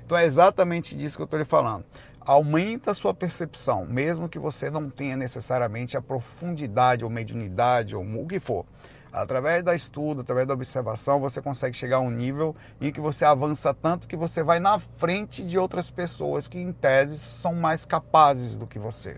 Então 0.03 0.17
é 0.17 0.26
exatamente 0.26 0.97
disso 0.97 1.15
que 1.15 1.21
eu 1.21 1.26
estou 1.26 1.39
lhe 1.39 1.45
falando 1.45 1.86
aumenta 2.26 2.91
a 2.91 2.93
sua 2.93 3.13
percepção, 3.13 3.86
mesmo 3.86 4.30
que 4.30 4.39
você 4.39 4.69
não 4.69 4.89
tenha 4.89 5.17
necessariamente 5.17 5.97
a 5.97 6.01
profundidade 6.01 7.03
ou 7.03 7.09
mediunidade 7.09 7.95
ou 7.95 8.03
o 8.03 8.28
que 8.28 8.39
for. 8.39 8.65
Através 9.11 9.63
da 9.63 9.76
estudo, 9.76 10.21
através 10.21 10.47
da 10.47 10.55
observação, 10.55 11.19
você 11.19 11.39
consegue 11.39 11.78
chegar 11.78 11.97
a 11.97 12.01
um 12.01 12.09
nível 12.09 12.55
em 12.82 12.91
que 12.91 12.99
você 12.99 13.24
avança 13.24 13.71
tanto 13.71 14.07
que 14.07 14.15
você 14.15 14.41
vai 14.41 14.59
na 14.59 14.80
frente 14.80 15.43
de 15.43 15.59
outras 15.59 15.91
pessoas 15.91 16.47
que, 16.47 16.57
em 16.57 16.71
tese, 16.74 17.19
são 17.19 17.53
mais 17.53 17.86
capazes 17.86 18.57
do 18.57 18.65
que 18.65 18.80
você. 18.80 19.17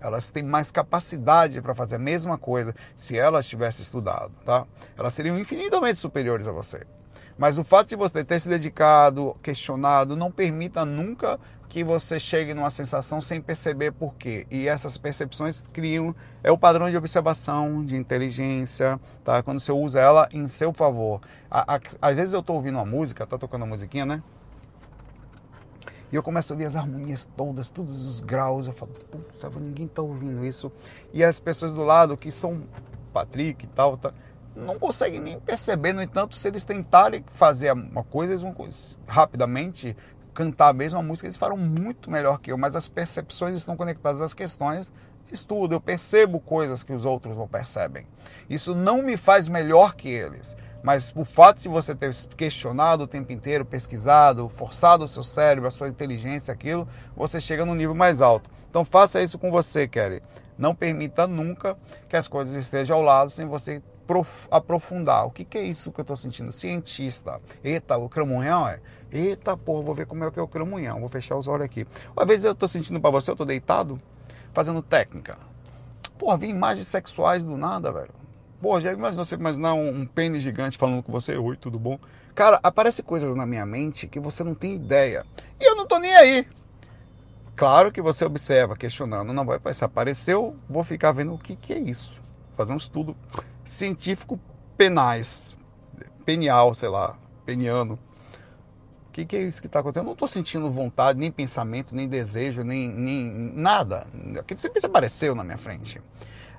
Elas 0.00 0.30
têm 0.30 0.42
mais 0.42 0.72
capacidade 0.72 1.62
para 1.62 1.74
fazer 1.76 1.96
a 1.96 1.98
mesma 2.00 2.36
coisa 2.36 2.74
se 2.94 3.16
elas 3.16 3.46
tivessem 3.46 3.84
estudado, 3.84 4.32
tá? 4.44 4.66
Elas 4.98 5.14
seriam 5.14 5.38
infinitamente 5.38 5.98
superiores 5.98 6.48
a 6.48 6.52
você. 6.52 6.84
Mas 7.38 7.58
o 7.58 7.64
fato 7.64 7.88
de 7.88 7.96
você 7.96 8.24
ter 8.24 8.40
se 8.40 8.48
dedicado, 8.48 9.36
questionado, 9.42 10.16
não 10.16 10.30
permita 10.30 10.84
nunca 10.84 11.38
que 11.74 11.82
você 11.82 12.20
chegue 12.20 12.54
numa 12.54 12.70
sensação 12.70 13.20
sem 13.20 13.40
perceber 13.40 13.90
por 13.90 14.14
quê. 14.14 14.46
E 14.48 14.68
essas 14.68 14.96
percepções 14.96 15.60
criam 15.72 16.14
é 16.40 16.52
o 16.52 16.56
padrão 16.56 16.88
de 16.88 16.96
observação, 16.96 17.84
de 17.84 17.96
inteligência, 17.96 19.00
tá? 19.24 19.42
Quando 19.42 19.58
você 19.58 19.72
usa 19.72 19.98
ela 19.98 20.28
em 20.32 20.46
seu 20.46 20.72
favor. 20.72 21.20
às 21.50 22.14
vezes 22.14 22.32
eu 22.32 22.38
estou 22.38 22.54
ouvindo 22.54 22.76
uma 22.76 22.84
música, 22.84 23.26
tá 23.26 23.36
tocando 23.36 23.62
uma 23.62 23.70
musiquinha, 23.70 24.06
né? 24.06 24.22
E 26.12 26.14
eu 26.14 26.22
começo 26.22 26.52
a 26.52 26.54
ouvir 26.54 26.66
as 26.66 26.76
harmonias 26.76 27.28
todas, 27.36 27.72
todos 27.72 28.06
os 28.06 28.20
graus. 28.20 28.68
Eu 28.68 28.72
falo, 28.72 28.92
puta, 29.10 29.50
ninguém 29.58 29.88
tá 29.88 30.00
ouvindo 30.00 30.46
isso. 30.46 30.70
E 31.12 31.24
as 31.24 31.40
pessoas 31.40 31.72
do 31.72 31.82
lado, 31.82 32.16
que 32.16 32.30
são 32.30 32.62
Patrick 33.12 33.64
e 33.64 33.68
tal, 33.70 33.96
tá, 33.96 34.14
não 34.54 34.78
conseguem 34.78 35.20
nem 35.20 35.40
perceber. 35.40 35.92
No 35.92 36.02
entanto, 36.02 36.36
se 36.36 36.46
eles 36.46 36.64
tentarem 36.64 37.24
fazer 37.32 37.72
uma 37.72 38.04
coisa, 38.04 38.32
eles 38.32 38.42
vão 38.42 38.54
rapidamente 39.08 39.96
cantar 40.34 40.68
a 40.68 40.72
mesma 40.72 41.00
música, 41.00 41.26
eles 41.26 41.36
farão 41.36 41.56
muito 41.56 42.10
melhor 42.10 42.38
que 42.38 42.50
eu. 42.50 42.58
Mas 42.58 42.76
as 42.76 42.88
percepções 42.88 43.54
estão 43.54 43.76
conectadas 43.76 44.20
às 44.20 44.34
questões 44.34 44.92
de 45.26 45.34
estudo. 45.34 45.74
Eu 45.74 45.80
percebo 45.80 46.40
coisas 46.40 46.82
que 46.82 46.92
os 46.92 47.04
outros 47.04 47.36
não 47.36 47.48
percebem. 47.48 48.06
Isso 48.50 48.74
não 48.74 49.02
me 49.02 49.16
faz 49.16 49.48
melhor 49.48 49.94
que 49.94 50.08
eles 50.08 50.56
mas 50.84 51.14
o 51.16 51.24
fato 51.24 51.62
de 51.62 51.68
você 51.68 51.94
ter 51.94 52.14
questionado 52.36 53.04
o 53.04 53.06
tempo 53.06 53.32
inteiro, 53.32 53.64
pesquisado, 53.64 54.50
forçado 54.50 55.06
o 55.06 55.08
seu 55.08 55.24
cérebro, 55.24 55.66
a 55.66 55.70
sua 55.70 55.88
inteligência, 55.88 56.52
aquilo, 56.52 56.86
você 57.16 57.40
chega 57.40 57.64
num 57.64 57.74
nível 57.74 57.94
mais 57.94 58.20
alto. 58.20 58.50
Então 58.68 58.84
faça 58.84 59.22
isso 59.22 59.38
com 59.38 59.50
você, 59.50 59.88
Kelly. 59.88 60.20
Não 60.58 60.74
permita 60.74 61.26
nunca 61.26 61.74
que 62.06 62.14
as 62.14 62.28
coisas 62.28 62.54
estejam 62.54 62.98
ao 62.98 63.02
lado 63.02 63.30
sem 63.30 63.46
você 63.46 63.82
aprofundar. 64.50 65.26
O 65.26 65.30
que, 65.30 65.44
que 65.44 65.58
é 65.58 65.62
isso 65.62 65.92
que 65.92 66.00
eu 66.00 66.02
estou 66.02 66.16
sentindo? 66.16 66.52
Cientista. 66.52 67.40
Eita, 67.62 67.96
o 67.96 68.08
cramunhão 68.08 68.68
é? 68.68 68.80
Eita, 69.10 69.56
porra, 69.56 69.82
vou 69.82 69.94
ver 69.94 70.06
como 70.06 70.24
é 70.24 70.30
que 70.30 70.38
é 70.38 70.42
o 70.42 70.48
cramunhão. 70.48 71.00
Vou 71.00 71.08
fechar 71.08 71.36
os 71.36 71.48
olhos 71.48 71.64
aqui. 71.64 71.86
Às 72.16 72.26
vezes 72.26 72.44
eu 72.44 72.52
estou 72.52 72.68
sentindo 72.68 73.00
para 73.00 73.10
você, 73.10 73.30
eu 73.30 73.34
estou 73.34 73.46
deitado, 73.46 73.98
fazendo 74.52 74.82
técnica. 74.82 75.38
Porra, 76.18 76.36
vi 76.36 76.48
imagens 76.48 76.86
sexuais 76.86 77.44
do 77.44 77.56
nada, 77.56 77.92
velho. 77.92 78.14
Pô, 78.60 78.80
já 78.80 78.92
imaginou 78.92 79.24
você 79.24 79.34
imaginar 79.34 79.74
um, 79.74 80.00
um 80.00 80.06
pênis 80.06 80.42
gigante 80.42 80.78
falando 80.78 81.02
com 81.02 81.12
você, 81.12 81.36
oi, 81.36 81.56
tudo 81.56 81.78
bom? 81.78 81.98
Cara, 82.34 82.58
aparece 82.62 83.02
coisas 83.02 83.34
na 83.34 83.46
minha 83.46 83.66
mente 83.66 84.06
que 84.06 84.18
você 84.18 84.42
não 84.42 84.54
tem 84.54 84.74
ideia. 84.74 85.24
E 85.60 85.68
eu 85.68 85.76
não 85.76 85.86
tô 85.86 85.98
nem 85.98 86.14
aí. 86.14 86.46
Claro 87.56 87.92
que 87.92 88.02
você 88.02 88.24
observa, 88.24 88.76
questionando, 88.76 89.32
não 89.32 89.44
vai 89.44 89.72
se 89.72 89.84
apareceu, 89.84 90.56
vou 90.68 90.82
ficar 90.82 91.12
vendo 91.12 91.34
o 91.34 91.38
que, 91.38 91.54
que 91.54 91.72
é 91.72 91.78
isso. 91.78 92.20
Fazer 92.56 92.72
um 92.72 92.76
estudo 92.76 93.16
científico 93.64 94.38
penais, 94.76 95.56
penial, 96.24 96.74
sei 96.74 96.88
lá, 96.88 97.16
peniano. 97.44 97.98
O 99.08 99.12
que, 99.14 99.24
que 99.24 99.36
é 99.36 99.42
isso 99.42 99.60
que 99.60 99.68
está 99.68 99.78
acontecendo? 99.78 100.04
Eu 100.04 100.06
não 100.06 100.12
estou 100.14 100.26
sentindo 100.28 100.70
vontade, 100.70 101.18
nem 101.18 101.30
pensamento, 101.30 101.94
nem 101.94 102.08
desejo, 102.08 102.62
nem, 102.62 102.88
nem 102.88 103.52
nada. 103.54 104.06
Aquilo 104.38 104.58
simplesmente 104.58 104.86
apareceu 104.86 105.34
na 105.34 105.44
minha 105.44 105.58
frente. 105.58 106.02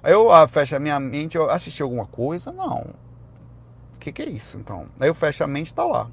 Aí 0.02 0.14
eu 0.14 0.32
ah, 0.32 0.48
fecho 0.48 0.76
a 0.76 0.80
minha 0.80 1.00
mente, 1.00 1.36
eu 1.36 1.50
assisti 1.50 1.82
alguma 1.82 2.06
coisa? 2.06 2.52
Não. 2.52 2.94
O 3.96 4.00
que, 4.00 4.12
que 4.12 4.22
é 4.22 4.30
isso 4.30 4.58
então? 4.58 4.88
Aí 5.00 5.10
eu 5.10 5.14
fecho 5.14 5.44
a 5.44 5.48
mente 5.48 5.68
está 5.68 5.84
lá. 5.84 6.10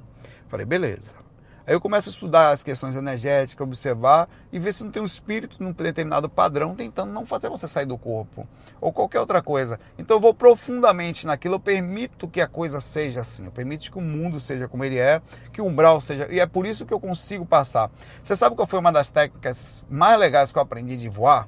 Falei, 0.47 0.65
beleza. 0.65 1.22
Aí 1.65 1.73
eu 1.73 1.79
começo 1.79 2.09
a 2.09 2.11
estudar 2.11 2.51
as 2.51 2.61
questões 2.61 2.95
energéticas, 2.95 3.65
observar 3.65 4.27
e 4.51 4.59
ver 4.59 4.73
se 4.73 4.83
não 4.83 4.91
tem 4.91 5.01
um 5.01 5.05
espírito 5.05 5.63
num 5.63 5.71
determinado 5.71 6.27
padrão 6.27 6.75
tentando 6.75 7.13
não 7.13 7.25
fazer 7.25 7.49
você 7.49 7.67
sair 7.67 7.85
do 7.85 7.97
corpo 7.97 8.45
ou 8.81 8.91
qualquer 8.91 9.21
outra 9.21 9.41
coisa. 9.41 9.79
Então 9.97 10.17
eu 10.17 10.21
vou 10.21 10.33
profundamente 10.33 11.25
naquilo, 11.25 11.55
eu 11.55 11.59
permito 11.59 12.27
que 12.27 12.41
a 12.41 12.47
coisa 12.47 12.81
seja 12.81 13.21
assim, 13.21 13.45
eu 13.45 13.51
permito 13.51 13.89
que 13.89 13.97
o 13.97 14.01
mundo 14.01 14.41
seja 14.41 14.67
como 14.67 14.83
ele 14.83 14.97
é, 14.97 15.21
que 15.53 15.61
o 15.61 15.65
umbral 15.65 16.01
seja. 16.01 16.27
E 16.29 16.39
é 16.39 16.45
por 16.45 16.65
isso 16.65 16.85
que 16.85 16.93
eu 16.93 16.99
consigo 16.99 17.45
passar. 17.45 17.89
Você 18.21 18.35
sabe 18.35 18.57
qual 18.57 18.67
foi 18.67 18.79
uma 18.79 18.91
das 18.91 19.09
técnicas 19.09 19.85
mais 19.89 20.19
legais 20.19 20.51
que 20.51 20.57
eu 20.57 20.61
aprendi 20.61 20.97
de 20.97 21.07
voar? 21.07 21.47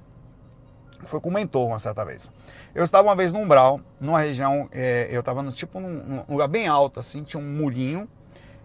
foi 1.05 1.19
com 1.19 1.29
o 1.29 1.33
mentor 1.33 1.67
uma 1.67 1.79
certa 1.79 2.03
vez. 2.03 2.31
Eu 2.73 2.83
estava 2.83 3.07
uma 3.07 3.15
vez 3.15 3.31
no 3.31 3.39
umbral, 3.39 3.79
numa 3.99 4.19
região, 4.19 4.67
é, 4.71 5.07
eu 5.11 5.19
estava 5.19 5.41
no, 5.41 5.51
tipo 5.51 5.79
num, 5.79 5.89
num, 5.89 6.23
lugar 6.27 6.47
bem 6.47 6.67
alto, 6.67 6.99
assim, 6.99 7.23
tinha 7.23 7.41
um 7.41 7.45
murinho, 7.45 8.09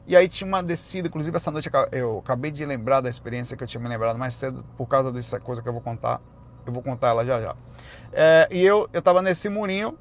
e 0.06 0.16
aí 0.16 0.28
tinha 0.28 0.48
uma 0.48 0.62
descida, 0.62 1.08
inclusive 1.08 1.36
essa 1.36 1.50
noite 1.50 1.70
eu 1.92 2.18
acabei 2.18 2.50
de 2.50 2.64
lembrar 2.64 3.00
da 3.00 3.08
experiência 3.08 3.56
que 3.56 3.62
eu 3.62 3.68
tinha 3.68 3.80
me 3.80 3.88
lembrado 3.88 4.18
mais 4.18 4.34
cedo, 4.34 4.64
por 4.76 4.86
causa 4.86 5.12
dessa 5.12 5.38
coisa 5.38 5.62
que 5.62 5.68
eu 5.68 5.72
vou 5.72 5.82
contar, 5.82 6.20
eu 6.66 6.72
vou 6.72 6.82
contar 6.82 7.08
ela 7.08 7.24
já 7.24 7.40
já. 7.40 7.56
É, 8.12 8.48
e 8.50 8.64
eu 8.64 8.88
estava 8.92 9.22
nesse 9.22 9.48
murinho, 9.48 9.96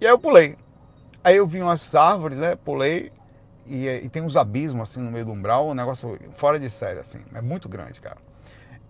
e 0.00 0.06
aí 0.06 0.12
eu 0.12 0.18
pulei. 0.18 0.56
Aí 1.24 1.36
eu 1.36 1.46
vi 1.46 1.60
umas 1.60 1.94
árvores, 1.94 2.38
né, 2.38 2.56
pulei, 2.56 3.10
e, 3.66 3.88
e 3.88 4.08
tem 4.08 4.22
uns 4.22 4.36
abismos 4.36 4.90
assim 4.90 5.00
no 5.00 5.10
meio 5.10 5.24
do 5.24 5.32
umbral, 5.32 5.68
um 5.68 5.74
negócio 5.74 6.18
fora 6.32 6.58
de 6.58 6.70
série, 6.70 7.00
assim, 7.00 7.20
é 7.34 7.40
muito 7.40 7.68
grande, 7.68 8.00
cara. 8.00 8.18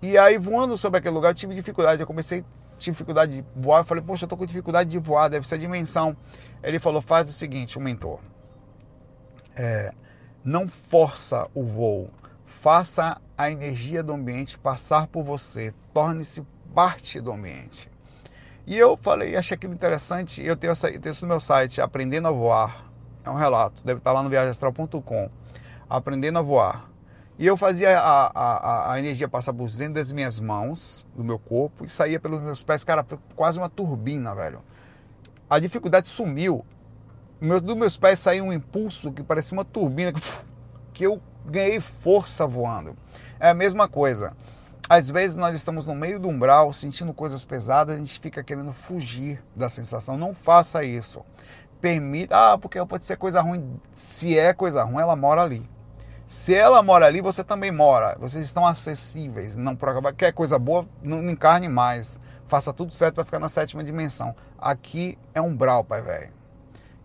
E 0.03 0.19
aí 0.19 0.37
voando 0.37 0.77
sobre 0.77 0.99
aquele 0.99 1.15
lugar 1.15 1.31
eu 1.31 1.35
tive 1.35 1.55
dificuldade, 1.55 2.01
eu 2.01 2.07
comecei 2.07 2.45
dificuldade 2.79 3.37
de 3.37 3.45
voar. 3.55 3.81
Eu 3.81 3.85
falei, 3.85 4.03
poxa, 4.03 4.25
eu 4.25 4.29
tô 4.29 4.37
com 4.37 4.47
dificuldade 4.47 4.91
de 4.91 4.99
voar, 4.99 5.29
deve 5.29 5.47
ser 5.49 5.57
a 5.57 5.59
dimensão. 5.59 6.17
Ele 6.63 6.79
falou, 6.79 7.01
faz 7.01 7.29
o 7.29 7.33
seguinte, 7.33 7.79
o 7.79 7.81
mentor. 7.81 8.21
É, 9.55 9.93
não 10.47 10.69
força 10.69 11.49
o 11.53 11.65
voo, 11.65 12.09
faça 12.45 13.21
a 13.37 13.51
energia 13.51 14.01
do 14.01 14.13
ambiente 14.13 14.57
passar 14.57 15.09
por 15.09 15.25
você, 15.25 15.75
torne-se 15.93 16.47
parte 16.73 17.21
do 17.21 17.33
ambiente. 17.33 17.91
E 18.65 18.79
eu 18.79 18.97
falei, 18.97 19.37
achei 19.37 19.57
aquilo 19.57 19.75
interessante, 19.75 20.41
eu 20.41 20.57
tenho, 20.57 20.71
essa, 20.71 20.89
eu 20.89 21.01
tenho 21.01 21.13
isso 21.13 21.27
no 21.27 21.31
meu 21.31 21.41
site, 21.41 21.81
Aprendendo 21.81 22.29
a 22.29 22.31
Voar, 22.31 22.85
é 23.25 23.31
um 23.31 23.35
relato, 23.35 23.85
deve 23.85 23.99
estar 23.99 24.13
lá 24.13 24.23
no 24.23 24.31
viagemastral.com, 24.31 25.29
Aprendendo 25.91 26.39
a 26.39 26.43
Voar. 26.43 26.91
E 27.39 27.45
eu 27.45 27.57
fazia 27.57 27.99
a, 27.99 28.27
a, 28.29 28.93
a, 28.93 28.99
energia 29.01 29.29
passar 29.29 29.53
por 29.53 29.69
dentro 29.71 29.95
das 29.95 30.13
minhas 30.13 30.39
mãos, 30.39 31.05
do 31.15 31.25
meu 31.25 31.41
corpo, 31.41 31.85
e 31.85 31.89
saía 31.89 32.21
pelos 32.21 32.41
meus 32.41 32.63
pés, 32.63 32.85
cara, 32.85 33.05
quase 33.35 33.59
uma 33.59 33.69
turbina, 33.69 34.33
velho. 34.33 34.63
A 35.51 35.59
dificuldade 35.59 36.09
sumiu. 36.09 36.65
Meu, 37.39 37.61
dos 37.61 37.77
meus 37.77 37.99
pés 37.99 38.21
saiu 38.21 38.45
um 38.45 38.53
impulso 38.53 39.13
que 39.13 39.23
parecia 39.23 39.57
uma 39.57 39.65
turbina, 39.65 40.13
que 40.93 41.05
eu 41.05 41.21
ganhei 41.45 41.81
força 41.81 42.47
voando. 42.47 42.97
É 43.39 43.51
a 43.51 43.55
mesma 43.55 43.87
coisa. 43.87 44.33
Às 44.89 45.11
vezes 45.11 45.37
nós 45.37 45.55
estamos 45.55 45.85
no 45.85 45.95
meio 45.95 46.19
do 46.19 46.29
umbral, 46.29 46.73
sentindo 46.73 47.13
coisas 47.13 47.45
pesadas, 47.45 47.95
a 47.95 47.99
gente 47.99 48.19
fica 48.21 48.43
querendo 48.43 48.73
fugir 48.73 49.43
da 49.55 49.69
sensação. 49.69 50.17
Não 50.17 50.33
faça 50.33 50.83
isso. 50.83 51.23
Permita. 51.79 52.53
Ah, 52.53 52.57
porque 52.57 52.83
pode 52.87 53.05
ser 53.05 53.19
coisa 53.19 53.43
ruim. 53.43 53.79
Se 53.93 54.39
é 54.39 54.55
coisa 54.55 54.83
ruim, 54.85 55.03
ela 55.03 55.15
mora 55.15 55.43
ali. 55.43 55.69
Se 56.27 56.55
ela 56.55 56.83
mora 56.83 57.05
ali, 57.05 57.21
você 57.21 57.45
também 57.45 57.71
mora. 57.71 58.17
Vocês 58.19 58.47
estão 58.47 58.67
acessíveis. 58.67 59.57
Não 59.57 59.77
quer 60.17 60.33
coisa 60.33 60.59
boa, 60.59 60.89
não 61.03 61.29
encarne 61.29 61.69
mais. 61.69 62.19
Faça 62.47 62.73
tudo 62.73 62.95
certo 62.95 63.17
para 63.17 63.25
ficar 63.25 63.39
na 63.39 63.49
sétima 63.49 63.85
dimensão. 63.85 64.35
Aqui 64.57 65.19
é 65.35 65.41
umbral, 65.41 65.85
pai 65.85 66.01
velho. 66.01 66.36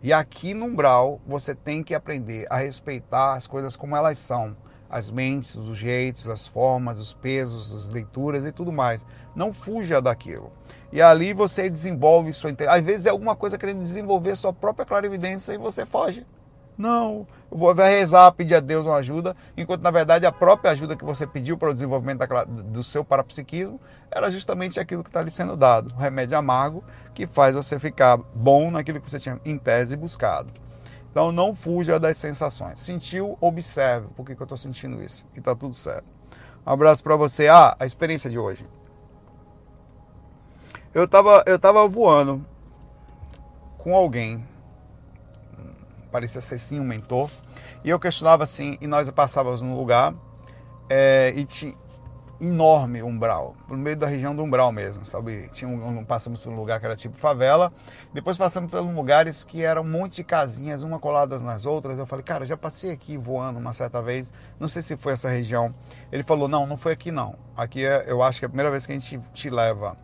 E 0.03 0.11
aqui 0.11 0.55
no 0.55 0.65
umbral 0.65 1.21
você 1.27 1.53
tem 1.53 1.83
que 1.83 1.93
aprender 1.93 2.47
a 2.49 2.57
respeitar 2.57 3.35
as 3.35 3.45
coisas 3.45 3.77
como 3.77 3.95
elas 3.95 4.17
são. 4.17 4.57
As 4.89 5.11
mentes, 5.11 5.55
os 5.55 5.77
jeitos, 5.77 6.27
as 6.27 6.47
formas, 6.47 6.99
os 6.99 7.13
pesos, 7.13 7.73
as 7.73 7.87
leituras 7.87 8.43
e 8.43 8.51
tudo 8.51 8.71
mais. 8.71 9.05
Não 9.35 9.53
fuja 9.53 10.01
daquilo. 10.01 10.51
E 10.91 11.01
ali 11.01 11.33
você 11.33 11.69
desenvolve 11.69 12.33
sua... 12.33 12.51
Às 12.67 12.83
vezes 12.83 13.05
é 13.05 13.09
alguma 13.11 13.35
coisa 13.35 13.59
querendo 13.59 13.79
desenvolver 13.79 14.35
sua 14.35 14.51
própria 14.51 14.85
clarividência 14.85 15.53
e 15.53 15.57
você 15.57 15.85
foge. 15.85 16.25
Não, 16.81 17.27
eu 17.51 17.57
vou 17.59 17.71
rezar, 17.73 18.31
pedir 18.31 18.55
a 18.55 18.59
Deus 18.59 18.87
uma 18.87 18.95
ajuda, 18.95 19.35
enquanto 19.55 19.83
na 19.83 19.91
verdade 19.91 20.25
a 20.25 20.31
própria 20.31 20.71
ajuda 20.71 20.95
que 20.95 21.05
você 21.05 21.27
pediu 21.27 21.55
para 21.55 21.69
o 21.69 21.73
desenvolvimento 21.73 22.27
da, 22.27 22.43
do 22.43 22.83
seu 22.83 23.05
parapsiquismo 23.05 23.79
era 24.09 24.31
justamente 24.31 24.79
aquilo 24.79 25.03
que 25.03 25.09
está 25.09 25.21
lhe 25.21 25.29
sendo 25.29 25.55
dado, 25.55 25.93
o 25.93 25.99
remédio 25.99 26.35
amargo 26.35 26.83
que 27.13 27.27
faz 27.27 27.53
você 27.53 27.77
ficar 27.77 28.17
bom 28.17 28.71
naquilo 28.71 28.99
que 28.99 29.11
você 29.11 29.19
tinha 29.19 29.39
em 29.45 29.59
tese 29.59 29.95
buscado. 29.95 30.51
Então 31.11 31.31
não 31.31 31.53
fuja 31.53 31.99
das 31.99 32.17
sensações. 32.17 32.79
Sentiu, 32.79 33.37
observe 33.39 34.07
por 34.15 34.25
que, 34.25 34.35
que 34.35 34.41
eu 34.41 34.45
estou 34.45 34.57
sentindo 34.57 35.03
isso 35.03 35.23
e 35.35 35.39
está 35.39 35.55
tudo 35.55 35.75
certo. 35.75 36.05
Um 36.65 36.71
abraço 36.71 37.03
para 37.03 37.15
você. 37.15 37.47
Ah, 37.47 37.75
a 37.79 37.85
experiência 37.85 38.27
de 38.27 38.39
hoje. 38.39 38.65
Eu 40.95 41.03
estava 41.03 41.43
eu 41.45 41.59
tava 41.59 41.87
voando 41.87 42.43
com 43.77 43.95
alguém 43.95 44.43
parecia 46.11 46.41
ser 46.41 46.57
sim 46.57 46.79
um 46.79 46.83
mentor. 46.83 47.29
E 47.83 47.89
eu 47.89 47.99
questionava 47.99 48.43
assim, 48.43 48.77
e 48.81 48.87
nós 48.87 49.09
passávamos 49.11 49.61
num 49.61 49.75
lugar 49.75 50.13
é, 50.89 51.33
e 51.35 51.45
tinha 51.45 51.73
enorme 52.41 53.03
umbral, 53.03 53.55
no 53.69 53.77
meio 53.77 53.95
da 53.95 54.07
região 54.07 54.35
do 54.35 54.41
umbral 54.41 54.71
mesmo, 54.71 55.05
sabe? 55.05 55.47
Tinha 55.53 55.69
um, 55.69 56.03
passamos 56.03 56.43
por 56.43 56.51
um 56.51 56.55
lugar 56.55 56.79
que 56.79 56.85
era 56.87 56.95
tipo 56.95 57.15
favela, 57.15 57.71
depois 58.11 58.35
passamos 58.35 58.71
por 58.71 58.81
lugares 58.81 59.43
que 59.43 59.63
eram 59.63 59.83
um 59.83 59.89
monte 59.89 60.15
de 60.17 60.23
casinhas, 60.23 60.81
uma 60.81 60.97
coladas 60.97 61.39
nas 61.39 61.67
outras. 61.67 61.99
Eu 61.99 62.07
falei, 62.07 62.25
cara, 62.25 62.43
já 62.43 62.57
passei 62.57 62.89
aqui 62.89 63.15
voando 63.15 63.59
uma 63.59 63.73
certa 63.73 64.01
vez, 64.01 64.33
não 64.59 64.67
sei 64.67 64.81
se 64.81 64.97
foi 64.97 65.13
essa 65.13 65.29
região. 65.29 65.73
Ele 66.11 66.23
falou, 66.23 66.47
não, 66.47 66.65
não 66.65 66.77
foi 66.77 66.93
aqui 66.93 67.11
não. 67.11 67.35
Aqui 67.55 67.85
é, 67.85 68.05
eu 68.07 68.23
acho 68.23 68.39
que 68.39 68.45
é 68.45 68.47
a 68.47 68.49
primeira 68.49 68.71
vez 68.71 68.87
que 68.87 68.91
a 68.91 68.97
gente 68.97 69.19
te 69.33 69.49
leva. 69.49 69.95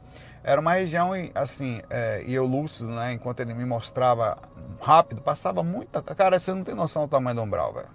Era 0.48 0.62
uma 0.62 0.76
região, 0.76 1.12
assim, 1.36 1.82
é, 1.89 2.24
e 2.26 2.34
eu 2.34 2.45
lúcido, 2.45 2.89
né? 2.89 3.12
Enquanto 3.12 3.41
ele 3.41 3.54
me 3.54 3.66
mostrava 3.66 4.38
rápido, 4.80 5.22
passava 5.22 5.62
muita. 5.62 6.02
Cara, 6.02 6.39
você 6.39 6.54
não 6.54 6.64
tem 6.64 6.74
noção 6.74 7.02
do 7.06 7.10
tamanho 7.10 7.36
do 7.36 7.41
umbral, 7.41 7.74
velho. 7.74 7.89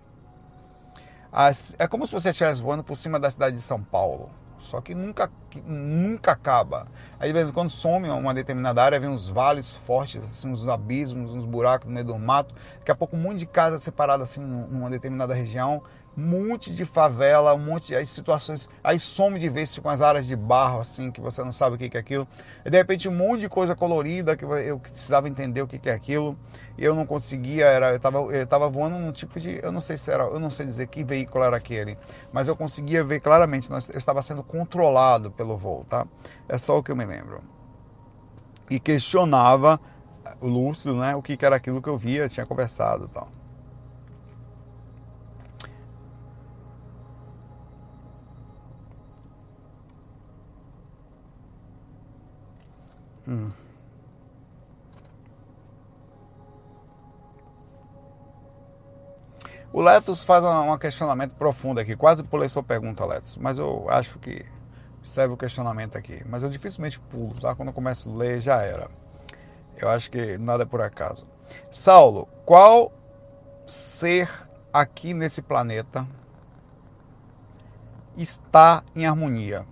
As, 1.33 1.75
é 1.79 1.89
como 1.89 2.05
se 2.05 2.13
você 2.13 2.29
estivesse 2.29 2.63
voando 2.63 2.85
por 2.85 2.95
cima 2.95 3.19
da 3.19 3.31
cidade 3.31 3.57
de 3.57 3.63
São 3.63 3.83
Paulo. 3.83 4.29
Só 4.59 4.83
que 4.83 4.95
nunca, 4.95 5.31
nunca 5.65 6.33
acaba. 6.33 6.89
Aí 7.19 7.29
de 7.29 7.33
vez 7.33 7.49
em 7.49 7.53
quando 7.55 7.71
some 7.71 8.11
uma 8.11 8.35
determinada 8.35 8.83
área, 8.83 9.01
vem 9.01 9.09
uns 9.09 9.31
vales 9.31 9.75
fortes, 9.75 10.23
assim, 10.23 10.51
uns 10.51 10.69
abismos, 10.69 11.33
uns 11.33 11.47
buracos 11.47 11.89
no 11.89 11.95
meio 11.95 12.05
do 12.05 12.19
mato. 12.19 12.55
Daqui 12.81 12.91
a 12.91 12.95
pouco 12.95 13.17
um 13.17 13.21
monte 13.21 13.39
de 13.39 13.47
casa 13.47 13.79
separada 13.79 14.25
assim 14.25 14.43
numa 14.43 14.91
determinada 14.91 15.33
região 15.33 15.83
um 16.17 16.23
monte 16.23 16.75
de 16.75 16.85
favela, 16.85 17.55
um 17.55 17.59
monte 17.59 17.95
de 17.95 18.07
situações, 18.07 18.69
aí 18.85 19.01
some 19.01 19.39
de 19.39 19.49
vez 19.49 19.77
com 19.79 19.89
as 19.89 20.03
áreas 20.03 20.27
de 20.27 20.37
barro, 20.37 20.81
assim, 20.81 21.11
que 21.11 21.21
você 21.21 21.43
não 21.43 21.53
sabe 21.53 21.77
o 21.77 21.79
que 21.79 21.97
é 21.97 22.01
aquilo. 22.01 22.29
E 22.65 22.71
de 22.71 22.77
repente 22.77 23.09
um 23.09 23.15
monte 23.15 23.41
de 23.41 23.49
coisa 23.49 23.75
colorida 23.75 24.37
que 24.37 24.45
eu 24.45 24.79
precisava 24.79 25.29
entender 25.29 25.63
o 25.63 25.67
que 25.67 25.89
é 25.89 25.93
aquilo. 25.93 26.37
E 26.77 26.85
eu 26.85 26.95
não 26.95 27.07
conseguia, 27.07 27.67
era, 27.67 27.91
eu 27.91 27.97
estava 27.97 28.19
eu 28.19 28.47
tava 28.47 28.69
voando 28.69 28.99
num 28.99 29.13
tipo 29.13 29.41
de, 29.41 29.59
eu 29.63 29.73
não 29.73 29.81
sei 29.81 29.97
se 29.97 30.11
era, 30.11 30.25
eu 30.25 30.39
não 30.39 30.51
sei 30.51 30.67
dizer 30.67 30.87
que 30.89 31.03
veículo 31.05 31.45
era 31.45 31.57
aquele, 31.57 31.97
mas 32.33 32.49
eu 32.49 32.57
conseguia 32.57 33.03
ver 33.05 33.21
claramente, 33.21 33.71
eu 33.71 33.99
estava 33.99 34.23
sendo 34.23 34.43
controlado 34.43 35.31
pelo 35.31 35.57
voo, 35.57 35.85
tá? 35.89 36.07
É 36.49 36.59
só 36.59 36.79
o 36.79 36.83
que 36.83 36.91
eu 36.91 36.97
me 36.97 37.05
lembro. 37.05 37.41
E 38.71 38.81
questionava 38.81 39.81
o 40.41 40.47
Lúcio, 40.47 40.95
né, 40.95 41.15
o 41.15 41.23
que 41.23 41.37
era 41.45 41.57
aquilo 41.57 41.83
que 41.83 41.89
eu 41.89 41.97
via, 41.97 42.29
tinha 42.29 42.47
conversado 42.47 43.05
e 43.05 43.09
tal. 43.09 43.29
O 59.73 59.81
Letos 59.81 60.23
faz 60.23 60.45
um 60.45 60.77
questionamento 60.77 61.35
profundo 61.35 61.81
aqui. 61.81 61.97
Quase 61.97 62.23
pulei 62.23 62.49
sua 62.49 62.62
pergunta, 62.62 63.07
Letos, 63.07 63.37
mas 63.37 63.59
eu 63.59 63.89
acho 63.89 64.18
que 64.18 64.45
serve 65.03 65.35
o 65.35 65.37
questionamento 65.37 65.97
aqui. 65.97 66.23
Mas 66.29 66.43
eu 66.43 66.51
dificilmente 66.51 67.01
pulo, 67.01 67.35
tá? 67.41 67.55
Quando 67.55 67.68
eu 67.68 67.75
começo 67.75 68.11
a 68.11 68.14
ler, 68.14 68.41
já 68.41 68.61
era. 68.61 68.91
Eu 69.77 69.89
acho 69.89 70.11
que 70.11 70.37
nada 70.37 70.64
é 70.64 70.66
por 70.66 70.83
acaso. 70.83 71.27
Saulo, 71.70 72.29
qual 72.45 72.93
ser 73.66 74.29
aqui 74.73 75.14
nesse 75.14 75.41
planeta 75.41 76.07
está 78.16 78.85
em 78.95 79.07
harmonia 79.07 79.66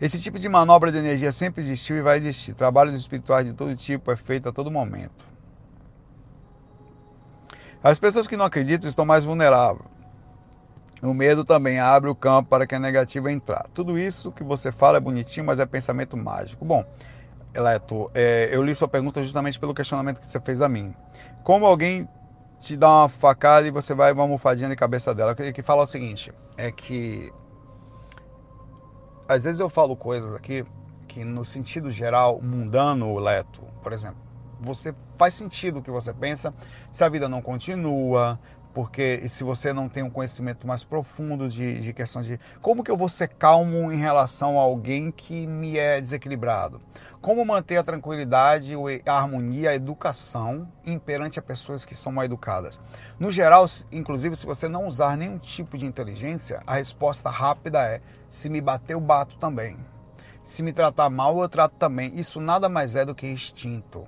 esse 0.00 0.20
tipo 0.20 0.38
de 0.38 0.48
manobra 0.48 0.92
de 0.92 0.98
energia 0.98 1.32
sempre 1.32 1.62
existiu 1.62 1.96
e 1.96 2.02
vai 2.02 2.18
existir. 2.18 2.54
Trabalhos 2.54 2.94
espirituais 2.94 3.46
de 3.46 3.52
todo 3.52 3.74
tipo 3.74 4.12
é 4.12 4.16
feito 4.16 4.48
a 4.48 4.52
todo 4.52 4.70
momento. 4.70 5.26
As 7.82 7.98
pessoas 7.98 8.26
que 8.26 8.36
não 8.36 8.44
acreditam 8.44 8.88
estão 8.88 9.04
mais 9.04 9.24
vulneráveis. 9.24 9.88
O 11.02 11.14
medo 11.14 11.44
também 11.44 11.78
abre 11.78 12.10
o 12.10 12.14
campo 12.14 12.48
para 12.48 12.66
que 12.66 12.74
a 12.74 12.78
negativa 12.78 13.30
entrar. 13.30 13.66
Tudo 13.72 13.96
isso 13.96 14.32
que 14.32 14.42
você 14.42 14.72
fala 14.72 14.96
é 14.96 15.00
bonitinho, 15.00 15.46
mas 15.46 15.60
é 15.60 15.66
pensamento 15.66 16.16
mágico. 16.16 16.64
Bom, 16.64 16.84
Eleto, 17.54 18.10
é, 18.14 18.48
eu 18.52 18.62
li 18.62 18.74
sua 18.74 18.88
pergunta 18.88 19.22
justamente 19.22 19.58
pelo 19.58 19.74
questionamento 19.74 20.20
que 20.20 20.28
você 20.28 20.40
fez 20.40 20.60
a 20.60 20.68
mim. 20.68 20.92
Como 21.44 21.66
alguém 21.66 22.08
te 22.58 22.76
dá 22.76 22.88
uma 22.88 23.08
facada 23.08 23.66
e 23.66 23.70
você 23.70 23.94
vai 23.94 24.12
uma 24.12 24.22
almofadinha 24.22 24.68
na 24.68 24.76
cabeça 24.76 25.14
dela? 25.14 25.36
Eu 25.38 25.52
que 25.52 25.62
fala 25.62 25.84
o 25.84 25.86
seguinte, 25.86 26.32
é 26.56 26.72
que 26.72 27.32
às 29.28 29.44
vezes 29.44 29.60
eu 29.60 29.68
falo 29.68 29.94
coisas 29.94 30.34
aqui 30.34 30.64
que 31.06 31.22
no 31.22 31.44
sentido 31.44 31.90
geral, 31.90 32.40
mundano, 32.42 33.16
leto, 33.18 33.62
por 33.82 33.92
exemplo, 33.92 34.18
você 34.60 34.94
faz 35.16 35.34
sentido 35.34 35.78
o 35.78 35.82
que 35.82 35.90
você 35.90 36.12
pensa, 36.12 36.52
se 36.90 37.04
a 37.04 37.08
vida 37.08 37.28
não 37.28 37.40
continua, 37.40 38.38
porque 38.72 39.28
se 39.28 39.42
você 39.42 39.72
não 39.72 39.88
tem 39.88 40.02
um 40.02 40.10
conhecimento 40.10 40.66
mais 40.66 40.84
profundo 40.84 41.48
de, 41.48 41.80
de 41.80 41.92
questões 41.92 42.26
de 42.26 42.38
como 42.60 42.84
que 42.84 42.90
eu 42.90 42.96
vou 42.96 43.08
ser 43.08 43.28
calmo 43.28 43.90
em 43.92 43.96
relação 43.96 44.58
a 44.58 44.62
alguém 44.62 45.10
que 45.10 45.46
me 45.46 45.78
é 45.78 46.00
desequilibrado, 46.00 46.80
como 47.20 47.44
manter 47.44 47.76
a 47.76 47.82
tranquilidade, 47.82 48.74
a 49.04 49.12
harmonia, 49.12 49.70
a 49.70 49.74
educação 49.74 50.68
imperante 50.86 51.38
a 51.38 51.42
pessoas 51.42 51.84
que 51.84 51.96
são 51.96 52.12
mal 52.12 52.24
educadas. 52.24 52.80
No 53.18 53.30
geral, 53.32 53.66
inclusive, 53.90 54.36
se 54.36 54.46
você 54.46 54.68
não 54.68 54.86
usar 54.86 55.16
nenhum 55.16 55.38
tipo 55.38 55.76
de 55.76 55.86
inteligência, 55.86 56.60
a 56.66 56.74
resposta 56.74 57.28
rápida 57.28 57.82
é: 57.82 58.00
se 58.30 58.48
me 58.48 58.60
bater, 58.60 58.92
eu 58.92 59.00
bato 59.00 59.36
também. 59.38 59.76
Se 60.44 60.62
me 60.62 60.72
tratar 60.72 61.10
mal, 61.10 61.40
eu 61.42 61.48
trato 61.48 61.74
também. 61.76 62.18
Isso 62.18 62.40
nada 62.40 62.68
mais 62.68 62.94
é 62.94 63.04
do 63.04 63.14
que 63.14 63.26
instinto. 63.26 64.06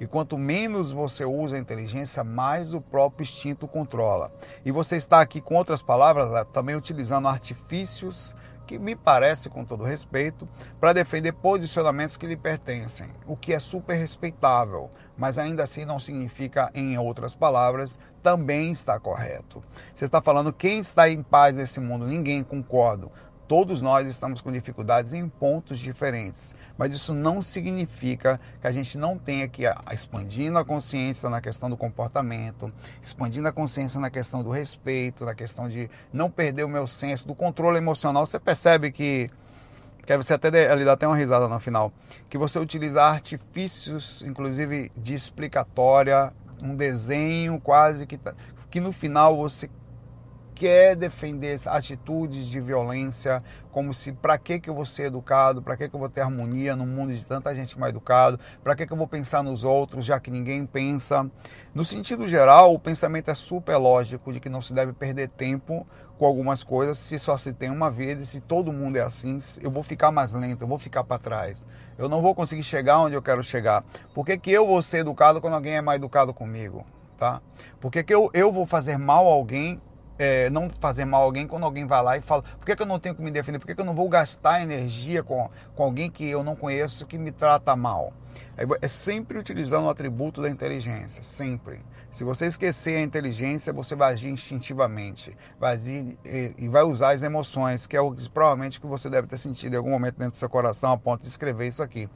E 0.00 0.06
quanto 0.06 0.38
menos 0.38 0.92
você 0.92 1.24
usa 1.24 1.56
a 1.56 1.58
inteligência, 1.58 2.22
mais 2.22 2.72
o 2.72 2.80
próprio 2.80 3.24
instinto 3.24 3.66
controla. 3.66 4.32
E 4.64 4.70
você 4.70 4.96
está 4.96 5.20
aqui, 5.20 5.40
com 5.40 5.56
outras 5.56 5.82
palavras, 5.82 6.32
é, 6.34 6.44
também 6.44 6.76
utilizando 6.76 7.28
artifícios 7.28 8.34
que 8.68 8.78
me 8.78 8.94
parece, 8.94 9.48
com 9.48 9.64
todo 9.64 9.82
respeito, 9.82 10.46
para 10.78 10.92
defender 10.92 11.32
posicionamentos 11.32 12.18
que 12.18 12.26
lhe 12.26 12.36
pertencem, 12.36 13.08
o 13.26 13.34
que 13.34 13.54
é 13.54 13.58
super 13.58 13.96
respeitável, 13.96 14.90
mas 15.16 15.38
ainda 15.38 15.62
assim 15.62 15.86
não 15.86 15.98
significa, 15.98 16.70
em 16.74 16.98
outras 16.98 17.34
palavras, 17.34 17.98
também 18.22 18.70
está 18.70 19.00
correto. 19.00 19.62
Você 19.94 20.04
está 20.04 20.20
falando 20.20 20.52
quem 20.52 20.80
está 20.80 21.08
em 21.08 21.22
paz 21.22 21.54
nesse 21.54 21.80
mundo? 21.80 22.06
Ninguém, 22.06 22.44
concordo. 22.44 23.10
Todos 23.48 23.80
nós 23.80 24.06
estamos 24.06 24.42
com 24.42 24.52
dificuldades 24.52 25.14
em 25.14 25.26
pontos 25.26 25.78
diferentes, 25.78 26.54
mas 26.78 26.94
isso 26.94 27.12
não 27.12 27.42
significa 27.42 28.40
que 28.60 28.66
a 28.66 28.70
gente 28.70 28.96
não 28.96 29.18
tenha 29.18 29.48
que 29.48 29.64
expandindo 29.92 30.58
a 30.58 30.64
consciência 30.64 31.28
na 31.28 31.40
questão 31.40 31.68
do 31.68 31.76
comportamento, 31.76 32.72
expandindo 33.02 33.48
a 33.48 33.52
consciência 33.52 34.00
na 34.00 34.08
questão 34.08 34.42
do 34.42 34.50
respeito, 34.50 35.24
na 35.24 35.34
questão 35.34 35.68
de 35.68 35.90
não 36.12 36.30
perder 36.30 36.64
o 36.64 36.68
meu 36.68 36.86
senso, 36.86 37.26
do 37.26 37.34
controle 37.34 37.78
emocional. 37.78 38.24
Você 38.24 38.38
percebe 38.38 38.92
que 38.92 39.28
que 40.06 40.16
você 40.16 40.32
até 40.32 40.70
ali 40.70 40.86
dá 40.86 40.92
até 40.92 41.06
uma 41.06 41.14
risada 41.14 41.46
no 41.48 41.60
final, 41.60 41.92
que 42.30 42.38
você 42.38 42.58
utiliza 42.58 43.02
artifícios, 43.02 44.22
inclusive 44.22 44.90
de 44.96 45.14
explicatória, 45.14 46.32
um 46.62 46.74
desenho 46.74 47.60
quase 47.60 48.06
que 48.06 48.16
tá, 48.16 48.32
que 48.70 48.80
no 48.80 48.90
final 48.90 49.36
você 49.36 49.68
quer 50.58 50.96
defender 50.96 51.60
atitudes 51.66 52.46
de 52.46 52.60
violência, 52.60 53.40
como 53.70 53.94
se 53.94 54.10
para 54.10 54.36
que 54.36 54.58
que 54.58 54.68
eu 54.68 54.74
vou 54.74 54.84
ser 54.84 55.04
educado, 55.04 55.62
para 55.62 55.76
que 55.76 55.88
que 55.88 55.94
eu 55.94 56.00
vou 56.00 56.08
ter 56.08 56.22
harmonia 56.22 56.74
no 56.74 56.84
mundo 56.84 57.16
de 57.16 57.24
tanta 57.24 57.54
gente 57.54 57.78
mal 57.78 57.88
educado, 57.88 58.40
para 58.62 58.74
que 58.74 58.84
que 58.84 58.92
eu 58.92 58.96
vou 58.96 59.06
pensar 59.06 59.40
nos 59.44 59.62
outros, 59.62 60.04
já 60.04 60.18
que 60.18 60.32
ninguém 60.32 60.66
pensa. 60.66 61.30
No 61.72 61.84
sentido 61.84 62.26
geral, 62.26 62.74
o 62.74 62.78
pensamento 62.78 63.30
é 63.30 63.34
super 63.36 63.76
lógico 63.76 64.32
de 64.32 64.40
que 64.40 64.48
não 64.48 64.60
se 64.60 64.74
deve 64.74 64.92
perder 64.92 65.28
tempo 65.28 65.86
com 66.18 66.26
algumas 66.26 66.64
coisas 66.64 66.98
se 66.98 67.16
só 67.20 67.38
se 67.38 67.52
tem 67.52 67.70
uma 67.70 67.88
vida 67.88 68.22
e 68.22 68.26
se 68.26 68.40
todo 68.40 68.72
mundo 68.72 68.96
é 68.96 69.02
assim, 69.02 69.38
eu 69.62 69.70
vou 69.70 69.84
ficar 69.84 70.10
mais 70.10 70.32
lento, 70.32 70.62
eu 70.62 70.68
vou 70.68 70.78
ficar 70.78 71.04
para 71.04 71.18
trás. 71.18 71.64
Eu 71.96 72.08
não 72.08 72.20
vou 72.20 72.34
conseguir 72.34 72.64
chegar 72.64 72.98
onde 72.98 73.14
eu 73.14 73.22
quero 73.22 73.44
chegar. 73.44 73.84
Por 74.12 74.26
que, 74.26 74.36
que 74.36 74.50
eu 74.50 74.66
vou 74.66 74.82
ser 74.82 74.98
educado 74.98 75.40
quando 75.40 75.54
alguém 75.54 75.74
é 75.74 75.80
mais 75.80 76.00
educado 76.00 76.34
comigo? 76.34 76.84
Tá? 77.16 77.40
Por 77.80 77.92
que, 77.92 78.02
que 78.02 78.14
eu, 78.14 78.28
eu 78.34 78.50
vou 78.50 78.66
fazer 78.66 78.96
mal 78.96 79.26
a 79.26 79.30
alguém 79.30 79.80
é, 80.18 80.50
não 80.50 80.68
fazer 80.80 81.04
mal 81.04 81.22
a 81.22 81.24
alguém 81.24 81.46
quando 81.46 81.64
alguém 81.64 81.86
vai 81.86 82.02
lá 82.02 82.16
e 82.16 82.20
fala 82.20 82.42
por 82.42 82.66
que, 82.66 82.74
que 82.74 82.82
eu 82.82 82.86
não 82.86 82.98
tenho 82.98 83.14
que 83.14 83.22
me 83.22 83.30
defender, 83.30 83.58
por 83.58 83.66
que, 83.66 83.74
que 83.74 83.80
eu 83.80 83.84
não 83.84 83.94
vou 83.94 84.08
gastar 84.08 84.62
energia 84.62 85.22
com, 85.22 85.48
com 85.74 85.82
alguém 85.82 86.10
que 86.10 86.26
eu 86.26 86.42
não 86.42 86.56
conheço 86.56 87.06
que 87.06 87.16
me 87.16 87.30
trata 87.30 87.74
mal. 87.76 88.12
É, 88.56 88.88
sempre 88.88 89.38
utilizando 89.38 89.86
o 89.86 89.88
atributo 89.88 90.42
da 90.42 90.50
inteligência, 90.50 91.22
sempre. 91.22 91.80
Se 92.10 92.24
você 92.24 92.46
esquecer 92.46 92.96
a 92.96 93.02
inteligência, 93.02 93.72
você 93.72 93.94
vai 93.94 94.12
agir 94.12 94.30
instintivamente, 94.30 95.36
vai 95.60 95.74
agir 95.74 96.18
e, 96.24 96.68
vai 96.68 96.82
usar 96.82 97.10
as 97.10 97.22
emoções, 97.22 97.86
que 97.86 97.96
é 97.96 98.00
o 98.00 98.14
provavelmente 98.32 98.80
que 98.80 98.86
você 98.86 99.08
deve 99.08 99.28
ter 99.28 99.38
sentido 99.38 99.74
em 99.74 99.76
algum 99.76 99.90
momento 99.90 100.16
dentro 100.16 100.32
do 100.32 100.36
seu 100.36 100.48
coração 100.48 100.92
a 100.92 100.98
ponto 100.98 101.22
de 101.22 101.28
escrever 101.28 101.68
isso 101.68 101.82
aqui 101.82 102.08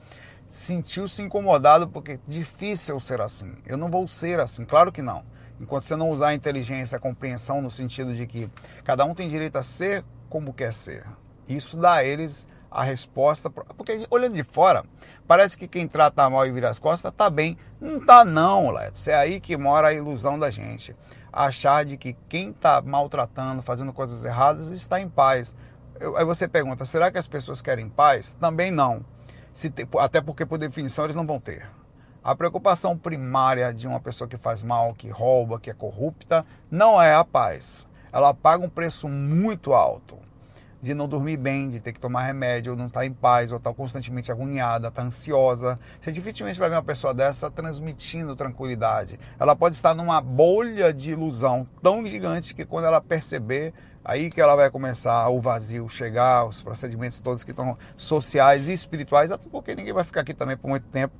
sentiu-se 0.53 1.23
incomodado 1.23 1.89
porque 1.89 2.21
difícil 2.29 3.01
ser 3.01 3.23
assim. 3.23 3.55
Eu 3.65 3.79
não 3.79 3.91
vou 3.91 4.07
ser 4.07 4.39
assim, 4.39 4.67
claro 4.67 4.93
que 4.93 5.01
não. 5.01 5.25
Enquanto 5.63 5.85
você 5.85 5.95
não 5.95 6.11
usar 6.11 6.29
a 6.29 6.35
inteligência, 6.35 6.97
a 6.97 7.01
compreensão 7.01 7.63
no 7.63 7.71
sentido 7.71 8.13
de 8.13 8.27
que 8.27 8.51
cada 8.83 9.05
um 9.05 9.15
tem 9.15 9.29
direito 9.29 9.57
a 9.57 9.63
ser 9.63 10.05
como 10.29 10.53
quer 10.53 10.75
ser. 10.75 11.07
Isso 11.49 11.77
dá 11.77 11.95
a 11.95 12.05
eles 12.05 12.49
a 12.69 12.83
resposta. 12.83 13.49
Porque 13.49 14.05
olhando 14.11 14.35
de 14.35 14.43
fora, 14.43 14.83
parece 15.25 15.57
que 15.57 15.69
quem 15.69 15.87
trata 15.87 16.29
mal 16.29 16.45
e 16.45 16.51
vira 16.51 16.69
as 16.69 16.81
costas 16.81 17.13
tá 17.13 17.31
bem. 17.31 17.57
Não 17.81 18.05
tá 18.05 18.25
não, 18.25 18.73
Leto. 18.73 19.09
É 19.09 19.15
aí 19.15 19.41
que 19.41 19.57
mora 19.57 19.89
a 19.89 19.93
ilusão 19.93 20.37
da 20.37 20.51
gente. 20.51 20.97
Achar 21.33 21.85
de 21.85 21.97
que 21.97 22.17
quem 22.29 22.51
está 22.51 22.83
maltratando, 22.83 23.63
fazendo 23.63 23.93
coisas 23.93 24.25
erradas, 24.25 24.73
está 24.73 25.01
em 25.01 25.09
paz. 25.09 25.55
Aí 26.17 26.25
você 26.25 26.49
pergunta, 26.49 26.85
será 26.85 27.13
que 27.13 27.19
as 27.19 27.29
pessoas 27.29 27.63
querem 27.63 27.89
paz? 27.89 28.33
Também 28.35 28.73
não. 28.73 29.05
Até 30.01 30.21
porque, 30.21 30.45
por 30.45 30.59
definição, 30.59 31.05
eles 31.05 31.15
não 31.15 31.25
vão 31.25 31.39
ter. 31.39 31.69
A 32.25 32.37
preocupação 32.37 32.97
primária 32.97 33.75
de 33.75 33.89
uma 33.89 33.99
pessoa 33.99 34.29
que 34.29 34.37
faz 34.37 34.63
mal, 34.63 34.95
que 34.95 35.09
rouba, 35.09 35.59
que 35.59 35.69
é 35.69 35.75
corrupta, 35.75 36.47
não 36.71 37.03
é 37.03 37.13
a 37.13 37.25
paz. 37.25 37.85
Ela 38.13 38.33
paga 38.33 38.65
um 38.65 38.69
preço 38.69 39.09
muito 39.09 39.73
alto. 39.73 40.17
de 40.81 40.95
não 40.95 41.07
dormir 41.07 41.37
bem, 41.37 41.71
de 41.71 41.79
ter 41.79 41.93
que 41.93 42.01
tomar 42.01 42.23
remédio, 42.23 42.73
ou 42.73 42.79
não 42.79 42.89
estar 42.89 43.01
tá 43.01 43.07
em 43.07 43.13
paz, 43.13 43.53
ou 43.53 43.59
estar 43.59 43.71
tá 43.71 43.77
constantemente 43.77 44.33
agoniada, 44.33 44.89
estar 44.89 45.01
tá 45.01 45.07
ansiosa. 45.07 45.79
Você 46.01 46.11
dificilmente 46.11 46.59
vai 46.59 46.69
ver 46.69 46.75
uma 46.75 46.83
pessoa 46.83 47.15
dessa 47.15 47.49
transmitindo 47.49 48.35
tranquilidade. 48.35 49.19
Ela 49.39 49.55
pode 49.55 49.77
estar 49.77 49.95
numa 49.95 50.21
bolha 50.21 50.93
de 50.93 51.13
ilusão 51.13 51.67
tão 51.81 52.05
gigante 52.05 52.53
que 52.53 52.65
quando 52.65 52.87
ela 52.87 53.01
perceber, 53.01 53.73
aí 54.05 54.29
que 54.29 54.41
ela 54.41 54.57
vai 54.57 54.71
começar 54.73 55.29
o 55.29 55.41
vazio 55.41 55.89
chegar, 55.89 56.47
os 56.47 56.63
procedimentos 56.63 57.21
todos 57.21 57.45
que 57.45 57.53
estão 57.53 57.79
sociais 57.97 58.67
e 58.67 58.73
espirituais, 58.73 59.31
até 59.31 59.49
porque 59.49 59.77
ninguém 59.77 59.93
vai 59.93 60.03
ficar 60.03 60.23
aqui 60.23 60.35
também 60.35 60.57
por 60.57 60.69
muito 60.69 60.89
tempo. 60.89 61.15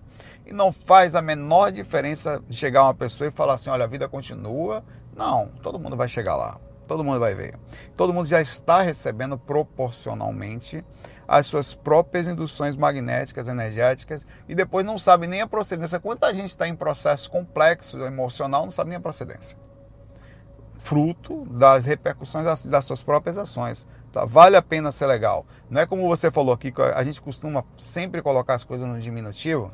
E 0.45 0.53
não 0.53 0.73
faz 0.73 1.15
a 1.15 1.23
menor 1.23 1.71
diferença 1.71 2.43
chegar 2.51 2.85
uma 2.85 2.95
pessoa 2.95 3.29
e 3.29 3.31
falar 3.31 3.55
assim: 3.55 3.71
olha, 3.71 3.85
a 3.85 3.89
vida 3.89 4.09
continua. 4.09 4.85
Não, 5.15 5.49
todo 5.63 5.79
mundo 5.79 5.97
vai 5.97 6.09
chegar 6.09 6.37
lá. 6.37 6.59
Todo 6.87 7.05
mundo 7.05 7.21
vai 7.21 7.35
ver. 7.35 7.55
Todo 7.97 8.13
mundo 8.13 8.27
já 8.27 8.41
está 8.41 8.83
recebendo 8.83 9.39
proporcionalmente 9.39 10.85
as 11.27 11.47
suas 11.47 11.73
próprias 11.73 12.27
induções 12.27 12.77
magnéticas, 12.77 13.49
energéticas, 13.49 14.27
e 14.49 14.55
depois 14.55 14.85
não 14.85 14.99
sabe 14.99 15.27
nem 15.27 15.41
a 15.41 15.47
procedência. 15.47 16.01
Quanta 16.01 16.35
gente 16.35 16.51
está 16.51 16.69
em 16.69 16.75
processo 16.75 17.31
complexo 17.31 17.99
emocional, 18.03 18.65
não 18.65 18.73
sabe 18.73 18.91
nem 18.91 18.99
a 18.99 19.01
procedência. 19.01 19.57
Fruto 20.77 21.47
das 21.47 21.85
repercussões 21.85 22.45
das, 22.45 22.67
das 22.67 22.85
suas 22.85 23.03
próprias 23.03 23.39
ações. 23.39 23.87
Tá? 24.13 24.27
Vale 24.27 24.57
a 24.57 24.63
pena 24.63 24.93
ser 24.93 25.07
legal. 25.07 25.47
Não 25.71 25.81
é 25.81 25.87
como 25.87 26.07
você 26.07 26.31
falou 26.31 26.53
aqui, 26.53 26.73
a 26.95 27.03
gente 27.03 27.23
costuma 27.23 27.65
sempre 27.79 28.21
colocar 28.21 28.55
as 28.55 28.65
coisas 28.65 28.87
no 28.87 29.01
diminutivo, 29.01 29.73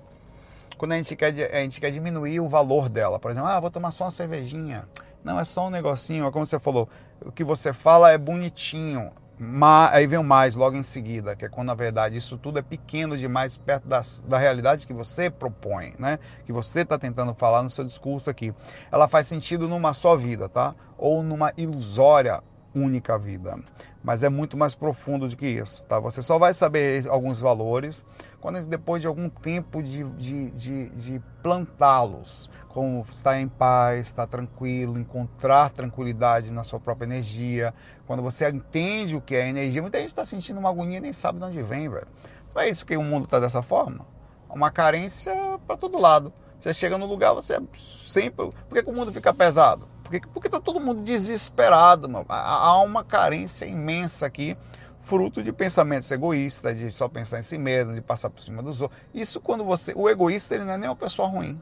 quando 0.79 0.93
a 0.93 0.97
gente 0.97 1.15
quer, 1.17 1.35
a 1.53 1.61
gente 1.61 1.81
quer 1.81 1.91
diminuir 1.91 2.41
o 2.41 2.49
valor 2.49 2.89
dela. 2.89 3.19
Por 3.19 3.31
exemplo, 3.31 3.49
ah, 3.49 3.61
vou 3.61 3.71
tomar 3.71 3.91
só 3.91 4.05
uma 4.05 4.11
cervejinha. 4.11 4.85
Não, 5.23 5.39
é 5.39 5.45
só 5.45 5.67
um 5.67 5.71
negocinho, 5.71 6.25
é 6.25 6.31
como 6.31 6.47
você 6.47 6.59
falou, 6.59 6.89
o 7.21 7.33
que 7.33 7.43
você 7.43 7.73
fala 7.73 8.11
é 8.13 8.17
bonitinho, 8.17 9.11
mas, 9.39 9.95
aí 9.95 10.07
vem 10.07 10.19
o 10.19 10.25
mais 10.25 10.57
logo 10.57 10.77
em 10.77 10.83
seguida, 10.83 11.37
que 11.37 11.45
é 11.45 11.49
quando 11.49 11.69
na 11.69 11.75
verdade 11.75 12.17
isso 12.17 12.37
tudo 12.39 12.59
é 12.59 12.63
pequeno 12.63 13.17
demais 13.17 13.57
perto 13.57 13.87
da, 13.87 14.03
da 14.27 14.39
realidade 14.39 14.87
que 14.87 14.93
você 14.93 15.29
propõe, 15.29 15.95
né? 15.99 16.19
Que 16.45 16.53
você 16.53 16.81
está 16.81 16.99
tentando 16.99 17.33
falar 17.35 17.63
no 17.63 17.71
seu 17.71 17.85
discurso 17.85 18.31
aqui. 18.31 18.53
Ela 18.91 19.07
faz 19.07 19.27
sentido 19.27 19.69
numa 19.69 19.95
só 19.95 20.17
vida, 20.17 20.49
tá? 20.49 20.75
Ou 20.97 21.23
numa 21.23 21.53
ilusória 21.57 22.43
única 22.85 23.19
vida. 23.19 23.59
Mas 24.03 24.23
é 24.23 24.29
muito 24.29 24.57
mais 24.57 24.75
profundo 24.75 25.29
do 25.29 25.37
que 25.37 25.47
isso, 25.47 25.87
tá? 25.87 25.99
Você 26.01 26.23
só 26.23 26.39
vai 26.39 26.55
saber 26.55 27.07
alguns 27.09 27.41
valores 27.41 28.05
quando 28.41 28.65
depois 28.67 29.03
de 29.03 29.09
algum 29.09 29.29
tempo 29.29 29.83
de, 29.83 30.05
de, 30.05 30.51
de, 30.51 30.91
de 30.91 31.23
plantá-los 31.43 32.49
como 32.69 33.05
estar 33.11 33.41
em 33.41 33.49
paz, 33.49 34.07
estar 34.07 34.27
tranquilo, 34.27 34.99
encontrar 34.99 35.71
tranquilidade 35.71 36.53
na 36.53 36.63
sua 36.63 36.79
própria 36.79 37.07
energia. 37.07 37.75
Quando 38.07 38.23
você 38.23 38.49
entende 38.49 39.17
o 39.17 39.21
que 39.21 39.35
é 39.35 39.49
energia, 39.49 39.83
muita 39.83 39.99
gente 39.99 40.11
está 40.11 40.25
sentindo 40.25 40.61
uma 40.61 40.69
agonia 40.71 40.99
e 40.99 41.01
nem 41.01 41.13
sabe 41.13 41.39
de 41.39 41.45
onde 41.45 41.63
vem, 41.63 41.89
velho. 41.89 42.07
Não 42.55 42.63
é 42.63 42.69
isso 42.69 42.87
que 42.87 42.97
o 42.97 43.03
mundo 43.03 43.25
está 43.25 43.41
dessa 43.41 43.63
forma? 43.63 44.07
Uma 44.49 44.71
carência 44.71 45.35
para 45.67 45.77
todo 45.77 45.99
lado. 45.99 46.33
Você 46.61 46.73
chega 46.73 46.97
no 46.99 47.07
lugar, 47.07 47.35
você 47.35 47.55
é 47.55 47.61
sempre. 47.75 48.51
Por 48.69 48.75
que, 48.75 48.83
que 48.83 48.91
o 48.91 48.93
mundo 48.93 49.13
fica 49.13 49.33
pesado? 49.35 49.89
Porque 50.33 50.49
está 50.49 50.61
todo 50.61 50.81
mundo 50.81 51.03
desesperado. 51.03 52.09
Há 52.29 52.81
uma 52.83 53.05
carência 53.05 53.67
imensa 53.67 54.27
aqui, 54.27 54.57
fruto 55.01 55.43
de 55.43 55.53
pensamentos 55.53 56.11
egoístas, 56.11 56.79
de 56.79 56.91
só 56.91 57.09
pensar 57.09 57.39
em 57.39 57.43
si 57.43 57.59
mesmo, 57.59 57.95
de 57.95 58.01
passar 58.01 58.31
por 58.31 58.41
cima 58.41 58.63
dos 58.63 58.81
outros. 58.81 59.01
Isso 59.13 59.41
quando 59.41 59.65
você. 59.65 59.93
O 59.95 60.09
egoísta 60.09 60.55
ele 60.55 60.65
não 60.65 60.73
é 60.73 60.79
nem 60.79 60.89
uma 60.89 60.97
pessoa 60.97 61.29
ruim. 61.29 61.61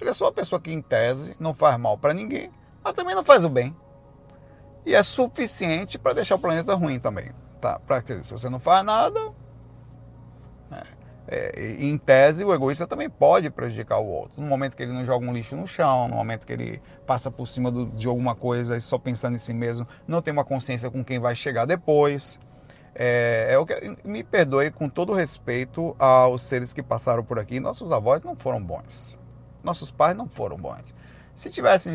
Ele 0.00 0.10
é 0.10 0.12
só 0.12 0.26
uma 0.26 0.32
pessoa 0.32 0.60
que, 0.60 0.70
em 0.70 0.82
tese, 0.82 1.34
não 1.40 1.54
faz 1.54 1.78
mal 1.78 1.96
para 1.96 2.12
ninguém, 2.12 2.50
mas 2.84 2.94
também 2.94 3.14
não 3.14 3.24
faz 3.24 3.44
o 3.44 3.48
bem. 3.48 3.74
E 4.84 4.94
é 4.94 5.02
suficiente 5.02 5.98
para 5.98 6.12
deixar 6.12 6.36
o 6.36 6.38
planeta 6.38 6.74
ruim 6.74 7.00
também. 7.00 7.32
Tá? 7.60 7.80
Que, 8.02 8.22
se 8.22 8.30
você 8.30 8.48
não 8.48 8.60
faz 8.60 8.84
nada, 8.84 9.18
é, 11.28 11.76
em 11.78 11.98
tese, 11.98 12.44
o 12.44 12.54
egoísta 12.54 12.86
também 12.86 13.10
pode 13.10 13.50
prejudicar 13.50 13.98
o 13.98 14.06
outro. 14.06 14.40
No 14.40 14.46
momento 14.46 14.76
que 14.76 14.82
ele 14.82 14.92
não 14.92 15.04
joga 15.04 15.26
um 15.26 15.32
lixo 15.32 15.56
no 15.56 15.66
chão, 15.66 16.08
no 16.08 16.16
momento 16.16 16.46
que 16.46 16.52
ele 16.52 16.80
passa 17.06 17.30
por 17.30 17.46
cima 17.46 17.70
do, 17.70 17.86
de 17.86 18.06
alguma 18.06 18.34
coisa 18.34 18.76
e 18.76 18.80
só 18.80 18.98
pensando 18.98 19.34
em 19.34 19.38
si 19.38 19.52
mesmo, 19.52 19.86
não 20.06 20.22
tem 20.22 20.32
uma 20.32 20.44
consciência 20.44 20.90
com 20.90 21.04
quem 21.04 21.18
vai 21.18 21.34
chegar 21.34 21.64
depois. 21.64 22.38
É, 22.94 23.48
é 23.50 23.58
o 23.58 23.66
que, 23.66 23.74
me 24.04 24.22
perdoe 24.22 24.70
com 24.70 24.88
todo 24.88 25.12
respeito 25.12 25.94
aos 25.98 26.42
seres 26.42 26.72
que 26.72 26.82
passaram 26.82 27.24
por 27.24 27.38
aqui. 27.38 27.60
Nossos 27.60 27.92
avós 27.92 28.22
não 28.22 28.36
foram 28.36 28.62
bons. 28.62 29.18
Nossos 29.62 29.90
pais 29.90 30.16
não 30.16 30.28
foram 30.28 30.56
bons. 30.56 30.94
Se 31.34 31.50
tivessem, 31.50 31.94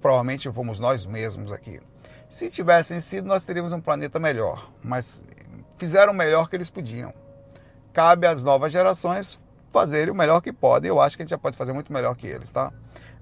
provavelmente 0.00 0.50
fomos 0.50 0.80
nós 0.80 1.04
mesmos 1.04 1.52
aqui. 1.52 1.80
Se 2.28 2.48
tivessem 2.48 3.00
sido, 3.00 3.26
nós 3.26 3.44
teríamos 3.44 3.72
um 3.72 3.80
planeta 3.80 4.18
melhor. 4.18 4.70
Mas 4.82 5.24
fizeram 5.76 6.12
o 6.12 6.16
melhor 6.16 6.48
que 6.48 6.56
eles 6.56 6.70
podiam. 6.70 7.12
Cabe 7.92 8.26
às 8.26 8.44
novas 8.44 8.72
gerações 8.72 9.38
fazerem 9.70 10.12
o 10.12 10.16
melhor 10.16 10.40
que 10.40 10.52
podem. 10.52 10.88
Eu 10.88 11.00
acho 11.00 11.16
que 11.16 11.22
a 11.22 11.24
gente 11.24 11.30
já 11.30 11.38
pode 11.38 11.56
fazer 11.56 11.72
muito 11.72 11.92
melhor 11.92 12.14
que 12.14 12.26
eles, 12.26 12.50
tá? 12.50 12.72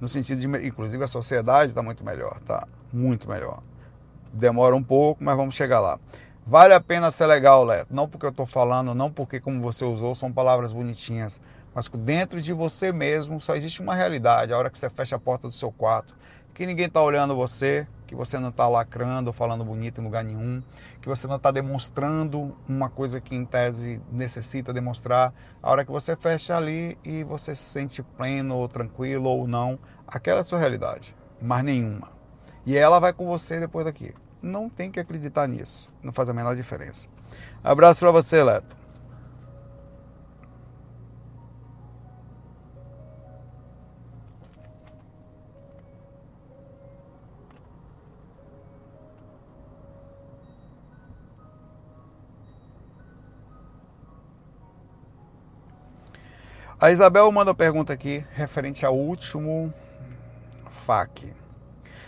No 0.01 0.09
sentido 0.09 0.41
de, 0.41 0.67
inclusive, 0.67 1.03
a 1.03 1.09
sociedade 1.09 1.71
está 1.71 1.83
muito 1.83 2.05
melhor, 2.05 2.39
tá? 2.41 2.67
Muito 2.93 3.29
melhor. 3.29 3.63
Demora 4.33 4.77
um 4.77 4.83
pouco, 4.83 5.23
mas 5.25 5.37
vamos 5.37 5.55
chegar 5.55 5.81
lá. 5.81 5.99
Vale 6.47 6.73
a 6.73 6.81
pena 6.81 7.11
ser 7.11 7.27
legal, 7.27 7.65
Leto. 7.65 7.95
Não 7.95 8.09
porque 8.09 8.27
eu 8.27 8.31
estou 8.31 8.47
falando, 8.47 8.95
não 8.95 9.11
porque, 9.11 9.41
como 9.41 9.61
você 9.61 9.85
usou, 9.85 10.15
são 10.15 10.33
palavras 10.33 10.73
bonitinhas 10.73 11.41
mas 11.79 11.89
dentro 11.89 12.43
de 12.43 12.53
você 12.53 12.93
mesmo 12.93 13.41
só 13.41 13.55
existe 13.55 13.81
uma 13.81 13.95
realidade. 13.95 14.53
A 14.53 14.59
hora 14.59 14.69
que 14.69 14.77
você 14.77 14.91
fecha 14.91 15.15
a 15.15 15.19
porta 15.19 15.49
do 15.49 15.55
seu 15.55 15.71
quarto, 15.71 16.13
que 16.53 16.67
ninguém 16.67 16.87
está 16.87 17.01
olhando 17.01 17.37
você, 17.37 17.87
que 18.09 18.15
você 18.15 18.39
não 18.39 18.49
está 18.49 18.67
lacrando 18.67 19.29
ou 19.29 19.35
falando 19.35 19.63
bonito 19.63 20.01
em 20.01 20.05
lugar 20.05 20.25
nenhum, 20.25 20.63
que 21.01 21.09
você 21.09 21.27
não 21.27 21.37
está 21.37 21.51
demonstrando 21.51 22.57
uma 22.67 22.89
coisa 22.89 23.21
que 23.21 23.37
em 23.37 23.45
tese 23.45 24.01
necessita 24.11 24.73
demonstrar. 24.73 25.33
A 25.63 25.71
hora 25.71 25.85
que 25.85 25.93
você 25.93 26.17
fecha 26.17 26.57
ali 26.57 26.99
e 27.05 27.23
você 27.23 27.55
se 27.55 27.63
sente 27.63 28.03
pleno 28.03 28.57
ou 28.57 28.67
tranquilo 28.67 29.29
ou 29.29 29.47
não, 29.47 29.79
aquela 30.07 30.39
é 30.39 30.41
a 30.41 30.45
sua 30.45 30.59
realidade, 30.59 31.15
mas 31.41 31.63
nenhuma. 31.63 32.11
E 32.65 32.77
ela 32.79 32.99
vai 32.99 33.13
com 33.13 33.27
você 33.27 33.61
depois 33.61 33.85
daqui. 33.85 34.15
Não 34.41 34.71
tem 34.71 34.91
que 34.91 34.99
acreditar 34.99 35.47
nisso, 35.47 35.91
não 36.03 36.13
faz 36.13 36.31
a 36.31 36.33
menor 36.33 36.57
diferença. 36.57 37.09
Abraço 37.63 38.01
para 38.01 38.11
você, 38.11 38.43
Leto. 38.43 38.75
A 56.81 56.93
Isabel 56.93 57.31
manda 57.33 57.51
uma 57.51 57.57
pergunta 57.57 57.93
aqui 57.93 58.25
referente 58.31 58.87
ao 58.87 58.97
último 58.97 59.75
FAQ. 60.71 61.35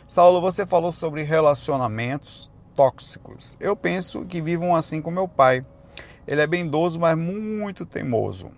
Saulo, 0.07 0.41
você 0.41 0.64
falou 0.64 0.93
sobre 0.93 1.25
relacionamentos 1.25 2.49
tóxicos. 2.77 3.57
Eu 3.59 3.75
penso 3.75 4.25
que 4.25 4.41
vivam 4.41 4.77
assim 4.77 5.03
com 5.03 5.11
meu 5.11 5.27
pai. 5.27 5.62
Ele 6.25 6.41
é 6.41 6.47
bem 6.47 6.64
idoso, 6.66 7.01
mas 7.01 7.18
muito 7.18 7.85
teimoso. 7.85 8.53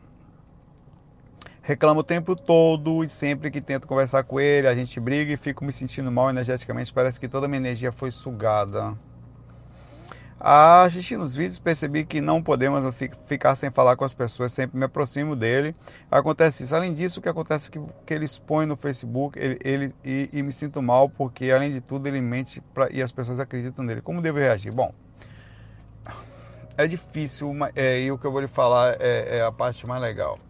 Reclamo 1.63 2.01
o 2.01 2.05
tempo 2.05 2.37
todo 2.37 3.03
e 3.03 3.09
sempre 3.09 3.51
que 3.51 3.63
tento 3.63 3.87
conversar 3.87 4.25
com 4.25 4.39
ele, 4.39 4.67
a 4.67 4.75
gente 4.75 5.01
briga 5.01 5.33
e 5.33 5.37
fico 5.39 5.65
me 5.65 5.73
sentindo 5.73 6.13
mal 6.13 6.29
energeticamente. 6.29 6.93
Parece 6.93 7.19
que 7.19 7.27
toda 7.27 7.47
a 7.47 7.49
minha 7.49 7.61
energia 7.61 7.91
foi 7.91 8.11
sugada. 8.11 8.99
Assistindo 10.45 11.22
os 11.22 11.36
vídeos, 11.36 11.61
percebi 11.61 12.05
que 12.05 12.20
não 12.20 12.43
podemos 12.43 12.84
ficar 13.28 13.55
sem 13.55 13.70
falar 13.70 13.95
com 13.95 14.05
as 14.05 14.12
pessoas, 14.12 14.53
sempre 14.53 14.76
me 14.76 14.84
aproximo 14.84 15.36
dele. 15.36 15.72
Acontece 16.11 16.64
isso. 16.64 16.74
Além 16.74 16.93
disso, 16.93 17.20
o 17.20 17.22
que 17.22 17.28
acontece 17.28 17.68
é 17.68 17.70
que, 17.70 17.80
que 18.05 18.12
ele 18.12 18.24
expõe 18.24 18.66
no 18.66 18.74
Facebook 18.74 19.38
ele, 19.38 19.57
ele 19.62 19.95
e, 20.05 20.28
e, 20.32 20.43
me 20.43 20.53
sinto 20.53 20.82
mal, 20.82 21.09
porque 21.09 21.49
além 21.53 21.72
de 21.72 21.80
tudo 21.80 22.09
ele 22.09 22.20
mente 22.20 22.61
pra, 22.74 22.88
e 22.90 23.01
as 23.01 23.12
pessoas 23.12 23.38
acreditam 23.38 23.84
nele. 23.84 24.01
Como 24.01 24.20
devo 24.20 24.38
reagir? 24.38 24.74
Bom, 24.74 24.93
é 26.76 26.88
difícil 26.88 27.53
é, 27.76 28.01
e 28.01 28.11
o 28.11 28.18
que 28.18 28.26
eu 28.26 28.32
vou 28.32 28.40
lhe 28.40 28.49
falar 28.49 28.97
é, 28.99 29.38
é, 29.38 29.43
a 29.43 29.53
parte 29.53 29.86
mais 29.86 30.03
legal. 30.03 30.40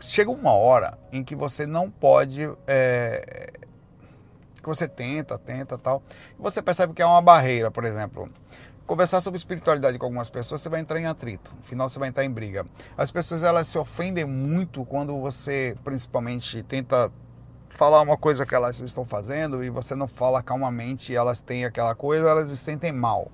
Chega 0.00 0.28
uma 0.28 0.54
hora 0.54 0.98
em 1.12 1.22
que 1.22 1.36
você 1.36 1.64
não 1.66 1.88
pode. 1.88 2.50
É, 2.66 3.52
que 4.56 4.66
você 4.66 4.88
tenta, 4.88 5.38
tenta 5.38 5.76
tal, 5.76 6.02
e 6.36 6.42
você 6.42 6.62
percebe 6.62 6.94
que 6.94 7.02
é 7.02 7.06
uma 7.06 7.20
barreira, 7.20 7.70
por 7.70 7.84
exemplo 7.84 8.28
conversar 8.86 9.20
sobre 9.20 9.38
espiritualidade 9.38 9.98
com 9.98 10.06
algumas 10.06 10.30
pessoas, 10.30 10.60
você 10.60 10.68
vai 10.68 10.80
entrar 10.80 11.00
em 11.00 11.06
atrito. 11.06 11.52
No 11.56 11.62
final, 11.62 11.88
você 11.88 11.98
vai 11.98 12.08
entrar 12.08 12.24
em 12.24 12.30
briga. 12.30 12.64
As 12.96 13.10
pessoas 13.10 13.42
elas 13.42 13.68
se 13.68 13.78
ofendem 13.78 14.24
muito 14.24 14.84
quando 14.84 15.18
você, 15.20 15.76
principalmente, 15.82 16.62
tenta 16.62 17.10
falar 17.70 18.00
uma 18.02 18.16
coisa 18.16 18.46
que 18.46 18.54
elas 18.54 18.78
estão 18.80 19.04
fazendo 19.04 19.64
e 19.64 19.68
você 19.68 19.96
não 19.96 20.06
fala 20.06 20.40
calmamente 20.42 21.14
elas 21.14 21.40
têm 21.40 21.64
aquela 21.64 21.94
coisa, 21.94 22.28
elas 22.28 22.48
se 22.48 22.56
sentem 22.56 22.92
mal. 22.92 23.30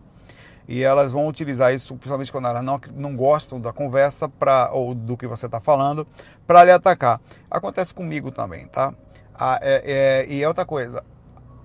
E 0.67 0.83
elas 0.83 1.11
vão 1.11 1.27
utilizar 1.27 1.75
isso, 1.75 1.95
principalmente 1.97 2.31
quando 2.31 2.47
elas 2.47 2.63
não, 2.63 2.81
não 2.95 3.17
gostam 3.17 3.61
da 3.61 3.73
conversa 3.73 4.29
pra, 4.29 4.71
ou 4.73 4.95
do 4.95 5.17
que 5.17 5.27
você 5.27 5.47
está 5.47 5.59
falando, 5.59 6.07
para 6.47 6.65
lhe 6.65 6.71
atacar. 6.71 7.21
Acontece 7.51 7.93
comigo 7.93 8.31
também, 8.31 8.67
tá? 8.69 8.95
Ah, 9.35 9.59
é, 9.61 10.27
é, 10.29 10.33
e 10.33 10.43
é 10.43 10.47
outra 10.47 10.65
coisa. 10.65 11.03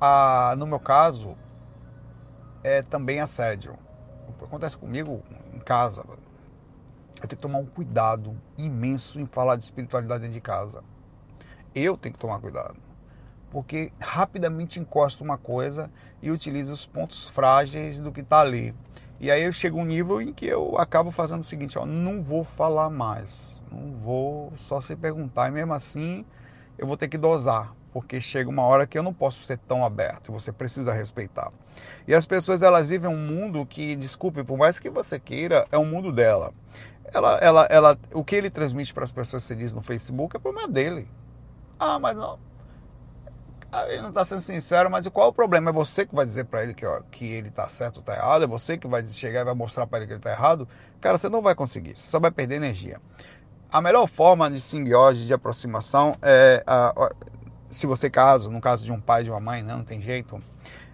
Ah, 0.01 0.55
no 0.57 0.65
meu 0.65 0.79
caso, 0.79 1.37
é 2.65 2.81
também 2.81 3.19
assédio. 3.19 3.77
acontece 4.41 4.75
comigo 4.75 5.21
em 5.53 5.59
casa. 5.59 6.03
Eu 7.21 7.27
tenho 7.27 7.29
que 7.29 7.35
tomar 7.35 7.59
um 7.59 7.65
cuidado 7.65 8.35
imenso 8.57 9.19
em 9.19 9.25
falar 9.27 9.55
de 9.55 9.65
espiritualidade 9.65 10.21
dentro 10.21 10.33
de 10.33 10.41
casa. 10.41 10.83
Eu 11.75 11.95
tenho 11.95 12.13
que 12.13 12.19
tomar 12.19 12.39
cuidado. 12.39 12.75
Porque 13.51 13.91
rapidamente 14.01 14.79
encosto 14.79 15.23
uma 15.23 15.37
coisa 15.37 15.91
e 16.23 16.31
utilizo 16.31 16.73
os 16.73 16.87
pontos 16.87 17.29
frágeis 17.29 17.99
do 17.99 18.11
que 18.11 18.21
está 18.21 18.39
ali. 18.39 18.73
E 19.19 19.29
aí 19.29 19.43
eu 19.43 19.51
chego 19.51 19.79
um 19.79 19.85
nível 19.85 20.19
em 20.19 20.33
que 20.33 20.47
eu 20.47 20.75
acabo 20.79 21.11
fazendo 21.11 21.41
o 21.41 21.45
seguinte, 21.45 21.77
ó, 21.77 21.85
não 21.85 22.23
vou 22.23 22.43
falar 22.43 22.89
mais. 22.89 23.61
Não 23.71 23.91
vou 23.91 24.51
só 24.57 24.81
se 24.81 24.95
perguntar. 24.95 25.49
E 25.49 25.51
mesmo 25.51 25.73
assim, 25.73 26.25
eu 26.79 26.87
vou 26.87 26.97
ter 26.97 27.07
que 27.07 27.17
dosar 27.17 27.75
porque 27.95 28.19
chega 28.19 28.49
uma 28.49 28.63
hora 28.63 28.85
que 28.85 28.97
eu 28.97 29.01
não 29.01 29.13
posso 29.13 29.41
ser 29.43 29.57
tão 29.57 29.85
aberto, 29.85 30.29
você 30.29 30.51
precisa 30.51 30.91
respeitar. 30.91 31.49
E 32.05 32.13
as 32.13 32.25
pessoas 32.25 32.61
elas 32.61 32.89
vivem 32.89 33.09
um 33.09 33.17
mundo 33.17 33.65
que, 33.65 33.95
desculpe, 33.95 34.43
por 34.43 34.57
mais 34.57 34.81
que 34.81 34.89
você 34.89 35.17
queira, 35.17 35.65
é 35.71 35.77
um 35.77 35.85
mundo 35.85 36.11
dela. 36.11 36.53
Ela, 37.05 37.35
ela, 37.35 37.67
ela, 37.69 37.99
o 38.13 38.21
que 38.21 38.35
ele 38.35 38.49
transmite 38.49 38.93
para 38.93 39.05
as 39.05 39.13
pessoas, 39.13 39.45
você 39.45 39.55
diz 39.55 39.73
no 39.73 39.81
Facebook, 39.81 40.35
é 40.35 40.39
problema 40.41 40.67
dele. 40.67 41.07
Ah, 41.79 41.97
mas 41.97 42.17
não. 42.17 42.37
Ah, 43.71 43.87
ele 43.87 44.01
não 44.01 44.09
está 44.09 44.25
sendo 44.25 44.41
sincero, 44.41 44.91
mas 44.91 45.07
qual 45.07 45.27
é 45.27 45.29
o 45.29 45.33
problema? 45.33 45.69
É 45.69 45.73
você 45.73 46.05
que 46.05 46.13
vai 46.13 46.25
dizer 46.25 46.43
para 46.43 46.63
ele 46.63 46.73
que, 46.73 46.85
ó, 46.85 46.99
que 47.09 47.25
ele 47.25 47.47
está 47.47 47.69
certo 47.69 47.95
ou 47.95 48.01
está 48.01 48.13
errado? 48.13 48.43
É 48.43 48.47
você 48.47 48.77
que 48.77 48.87
vai 48.89 49.07
chegar 49.07 49.39
e 49.39 49.45
vai 49.45 49.55
mostrar 49.55 49.87
para 49.87 49.99
ele 49.99 50.07
que 50.07 50.11
ele 50.11 50.19
está 50.19 50.31
errado? 50.31 50.67
Cara, 50.99 51.17
você 51.17 51.29
não 51.29 51.41
vai 51.41 51.55
conseguir, 51.55 51.95
você 51.95 52.09
só 52.09 52.19
vai 52.19 52.29
perder 52.29 52.55
energia. 52.55 52.99
A 53.71 53.79
melhor 53.79 54.05
forma 54.05 54.51
de 54.51 54.59
simbiose, 54.59 55.25
de 55.25 55.33
aproximação, 55.33 56.13
é 56.21 56.61
a, 56.67 56.93
se 57.69 57.87
você 57.87 58.09
caso, 58.09 58.49
no 58.49 58.61
caso 58.61 58.83
de 58.83 58.91
um 58.91 58.99
pai 58.99 59.21
e 59.21 59.23
de 59.25 59.31
uma 59.31 59.39
mãe, 59.39 59.63
né, 59.63 59.73
não 59.73 59.83
tem 59.83 60.01
jeito, 60.01 60.39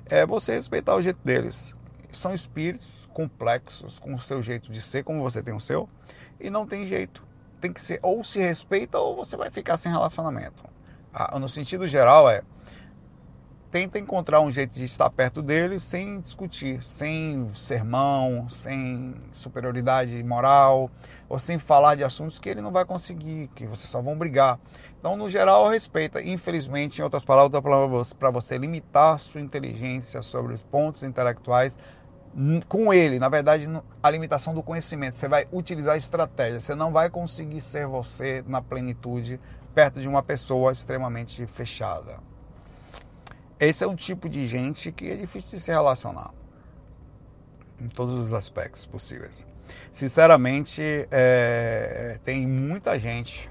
é 0.06 0.26
você 0.26 0.56
respeitar 0.56 0.96
o 0.96 1.02
jeito 1.02 1.20
deles. 1.24 1.74
São 2.12 2.34
espíritos 2.34 3.10
complexos, 3.14 4.00
com 4.00 4.14
o 4.14 4.20
seu 4.20 4.42
jeito 4.42 4.72
de 4.72 4.82
ser, 4.82 5.04
como 5.04 5.22
você 5.22 5.42
tem 5.42 5.54
o 5.54 5.60
seu, 5.60 5.88
e 6.40 6.50
não 6.50 6.66
tem 6.66 6.86
jeito. 6.86 7.24
Tem 7.60 7.72
que 7.72 7.82
ser 7.82 8.00
ou 8.02 8.24
se 8.24 8.40
respeita 8.40 8.98
ou 8.98 9.16
você 9.16 9.38
vai 9.38 9.52
ficar 9.52 9.78
sem 9.78 9.92
relacionamento. 9.92 10.64
Ah, 11.14 11.38
no 11.38 11.48
sentido 11.48 11.88
geral 11.88 12.30
é 12.30 12.42
tenta 13.72 13.98
encontrar 13.98 14.42
um 14.42 14.52
jeito 14.52 14.74
de 14.74 14.84
estar 14.84 15.10
perto 15.10 15.42
dele 15.42 15.80
sem 15.80 16.20
discutir, 16.20 16.84
sem 16.84 17.48
sermão, 17.56 18.50
sem 18.50 19.16
superioridade 19.32 20.22
moral, 20.24 20.92
ou 21.30 21.40
sem 21.40 21.58
falar 21.58 21.96
de 21.96 22.04
assuntos 22.04 22.38
que 22.38 22.50
ele 22.50 22.60
não 22.60 22.72
vai 22.72 22.84
conseguir, 22.84 23.50
que 23.56 23.66
vocês 23.66 23.90
só 23.90 24.02
vão 24.02 24.18
brigar. 24.18 24.60
Então, 25.02 25.18
no 25.18 25.28
geral, 25.28 25.68
respeita. 25.68 26.22
Infelizmente, 26.22 27.00
em 27.00 27.04
outras 27.04 27.26
palavras, 27.26 28.14
para 28.14 28.30
você 28.30 28.56
limitar 28.56 29.18
sua 29.18 29.42
inteligência 29.42 30.22
sobre 30.22 30.54
os 30.54 30.62
pontos 30.62 31.02
intelectuais 31.02 31.78
com 32.70 32.94
ele, 32.94 33.18
na 33.18 33.28
verdade, 33.28 33.68
a 34.02 34.10
limitação 34.12 34.54
do 34.54 34.62
conhecimento. 34.62 35.16
Você 35.16 35.28
vai 35.28 35.48
utilizar 35.52 35.98
estratégia. 35.98 36.62
Você 36.62 36.76
não 36.76 36.92
vai 36.92 37.10
conseguir 37.10 37.62
ser 37.62 37.88
você 37.88 38.44
na 38.48 38.62
plenitude 38.62 39.40
perto 39.74 40.00
de 40.00 40.08
uma 40.08 40.22
pessoa 40.22 40.72
extremamente 40.72 41.48
fechada. 41.48 42.20
Esse 43.60 43.84
é 43.84 43.88
um 43.88 43.96
tipo 43.96 44.30
de 44.30 44.46
gente 44.46 44.92
que 44.92 45.10
é 45.10 45.16
difícil 45.16 45.58
de 45.58 45.64
se 45.64 45.72
relacionar 45.72 46.32
em 47.82 47.88
todos 47.88 48.14
os 48.14 48.34
aspectos 48.34 48.86
possíveis. 48.86 49.48
Sinceramente, 49.92 51.08
é, 51.10 52.20
tem 52.24 52.46
muita 52.46 53.00
gente 53.00 53.51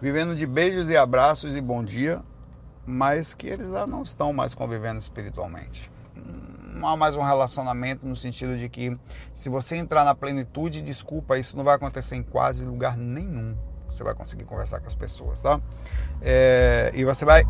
vivendo 0.00 0.34
de 0.34 0.46
beijos 0.46 0.88
e 0.88 0.96
abraços 0.96 1.54
e 1.54 1.60
bom 1.60 1.84
dia, 1.84 2.22
mas 2.86 3.34
que 3.34 3.46
eles 3.46 3.70
já 3.70 3.86
não 3.86 4.02
estão 4.02 4.32
mais 4.32 4.54
convivendo 4.54 4.98
espiritualmente. 4.98 5.90
Não 6.14 6.88
há 6.88 6.96
mais 6.96 7.14
um 7.14 7.22
relacionamento 7.22 8.06
no 8.06 8.16
sentido 8.16 8.56
de 8.56 8.68
que 8.68 8.96
se 9.34 9.50
você 9.50 9.76
entrar 9.76 10.04
na 10.04 10.14
plenitude, 10.14 10.80
desculpa, 10.80 11.38
isso 11.38 11.56
não 11.56 11.64
vai 11.64 11.74
acontecer 11.74 12.16
em 12.16 12.22
quase 12.22 12.64
lugar 12.64 12.96
nenhum. 12.96 13.54
Você 13.90 14.02
vai 14.02 14.14
conseguir 14.14 14.44
conversar 14.44 14.80
com 14.80 14.86
as 14.86 14.94
pessoas, 14.94 15.42
tá? 15.42 15.60
É, 16.22 16.90
e 16.94 17.04
você 17.04 17.24
vai 17.24 17.44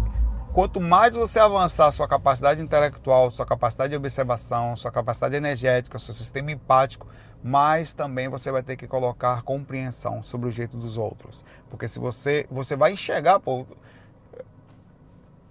quanto 0.52 0.80
mais 0.80 1.14
você 1.14 1.38
avançar 1.38 1.92
sua 1.92 2.08
capacidade 2.08 2.60
intelectual, 2.60 3.30
sua 3.30 3.46
capacidade 3.46 3.90
de 3.90 3.96
observação, 3.96 4.76
sua 4.76 4.90
capacidade 4.90 5.36
energética, 5.36 5.98
seu 5.98 6.12
sistema 6.12 6.50
empático, 6.50 7.06
mas 7.42 7.94
também 7.94 8.28
você 8.28 8.50
vai 8.50 8.62
ter 8.62 8.76
que 8.76 8.86
colocar 8.86 9.42
compreensão 9.42 10.22
sobre 10.22 10.48
o 10.48 10.52
jeito 10.52 10.76
dos 10.76 10.98
outros. 10.98 11.44
Porque 11.68 11.88
se 11.88 11.98
você, 11.98 12.46
você 12.50 12.76
vai 12.76 12.92
enxergar, 12.92 13.40
pô, 13.40 13.66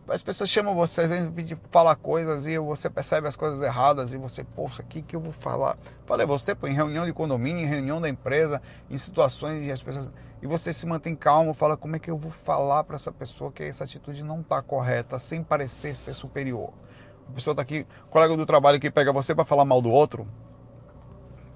as 0.08 0.24
pessoas 0.24 0.50
chamam 0.50 0.74
você, 0.74 1.08
vêm 1.08 1.32
pedir 1.32 1.58
falar 1.70 1.96
coisas 1.96 2.48
e 2.48 2.58
você 2.58 2.90
percebe 2.90 3.28
as 3.28 3.36
coisas 3.36 3.62
erradas 3.62 4.14
e 4.14 4.18
você, 4.18 4.44
poxa, 4.44 4.82
o 4.82 4.86
que, 4.86 5.02
que 5.02 5.16
eu 5.16 5.20
vou 5.20 5.32
falar? 5.32 5.78
Falei, 6.06 6.26
você, 6.26 6.56
pô, 6.56 6.68
em 6.68 6.74
reunião 6.74 7.06
de 7.06 7.14
condomínio, 7.14 7.64
em 7.64 7.68
reunião 7.68 8.02
da 8.02 8.10
empresa, 8.10 8.62
em 8.90 8.98
situações 8.98 9.64
e 9.64 9.72
as 9.72 9.82
pessoas. 9.82 10.12
E 10.42 10.48
você 10.48 10.74
se 10.74 10.86
mantém 10.86 11.16
calmo, 11.16 11.54
fala 11.54 11.78
como 11.78 11.96
é 11.96 12.00
que 12.00 12.10
eu 12.10 12.18
vou 12.18 12.32
falar 12.32 12.84
para 12.84 12.96
essa 12.96 13.12
pessoa 13.12 13.52
que 13.52 13.64
essa 13.64 13.84
atitude 13.84 14.24
não 14.24 14.42
está 14.42 14.62
correta, 14.62 15.20
sem 15.20 15.44
parecer 15.44 15.96
ser 15.96 16.14
superior. 16.14 16.74
A 17.28 17.32
pessoa 17.32 17.54
está 17.54 17.62
aqui, 17.62 17.86
colega 18.10 18.36
do 18.36 18.46
trabalho 18.46 18.80
que 18.80 18.90
pega 18.90 19.14
você 19.14 19.36
para 19.36 19.46
falar 19.46 19.66
mal 19.66 19.82
do 19.82 19.92
outro, 19.92 20.28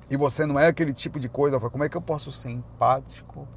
e 0.09 0.17
você 0.17 0.45
não 0.45 0.59
é 0.59 0.67
aquele 0.67 0.93
tipo 0.93 1.19
de 1.19 1.29
coisa, 1.29 1.59
como 1.59 1.83
é 1.83 1.89
que 1.89 1.97
eu 1.97 2.01
posso 2.01 2.31
ser 2.31 2.49
empático 2.49 3.47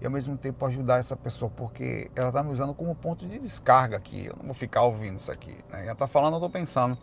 e 0.00 0.04
ao 0.06 0.10
mesmo 0.10 0.36
tempo 0.36 0.64
ajudar 0.66 0.98
essa 0.98 1.16
pessoa? 1.16 1.50
Porque 1.54 2.10
ela 2.16 2.28
está 2.28 2.42
me 2.42 2.50
usando 2.50 2.74
como 2.74 2.94
ponto 2.94 3.26
de 3.26 3.38
descarga 3.38 3.96
aqui, 3.96 4.26
eu 4.26 4.34
não 4.36 4.46
vou 4.46 4.54
ficar 4.54 4.82
ouvindo 4.82 5.18
isso 5.18 5.30
aqui. 5.30 5.56
Né? 5.70 5.82
Ela 5.82 5.92
está 5.92 6.06
falando, 6.06 6.34
eu 6.34 6.38
estou 6.38 6.50
pensando. 6.50 6.96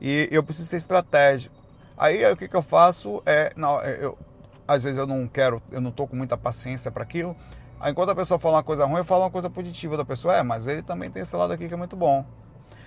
E 0.00 0.28
eu 0.30 0.42
preciso 0.42 0.68
ser 0.68 0.76
estratégico. 0.76 1.54
Aí, 1.96 2.24
aí 2.24 2.32
o 2.32 2.36
que, 2.36 2.48
que 2.48 2.56
eu 2.56 2.62
faço 2.62 3.22
é, 3.24 3.52
não, 3.56 3.80
eu, 3.82 4.18
às 4.66 4.82
vezes 4.82 4.98
eu 4.98 5.06
não 5.06 5.26
quero, 5.26 5.62
eu 5.70 5.80
não 5.80 5.90
estou 5.90 6.06
com 6.06 6.16
muita 6.16 6.36
paciência 6.36 6.90
para 6.90 7.02
aquilo. 7.02 7.36
Aí, 7.80 7.90
enquanto 7.90 8.10
a 8.10 8.14
pessoa 8.14 8.38
fala 8.38 8.56
uma 8.56 8.62
coisa 8.62 8.84
ruim, 8.84 8.98
eu 8.98 9.04
falo 9.04 9.24
uma 9.24 9.30
coisa 9.30 9.50
positiva 9.50 9.96
da 9.96 10.04
pessoa. 10.04 10.36
É, 10.36 10.42
mas 10.42 10.66
ele 10.66 10.82
também 10.82 11.10
tem 11.10 11.22
esse 11.22 11.34
lado 11.34 11.52
aqui 11.52 11.66
que 11.66 11.74
é 11.74 11.76
muito 11.76 11.96
bom. 11.96 12.24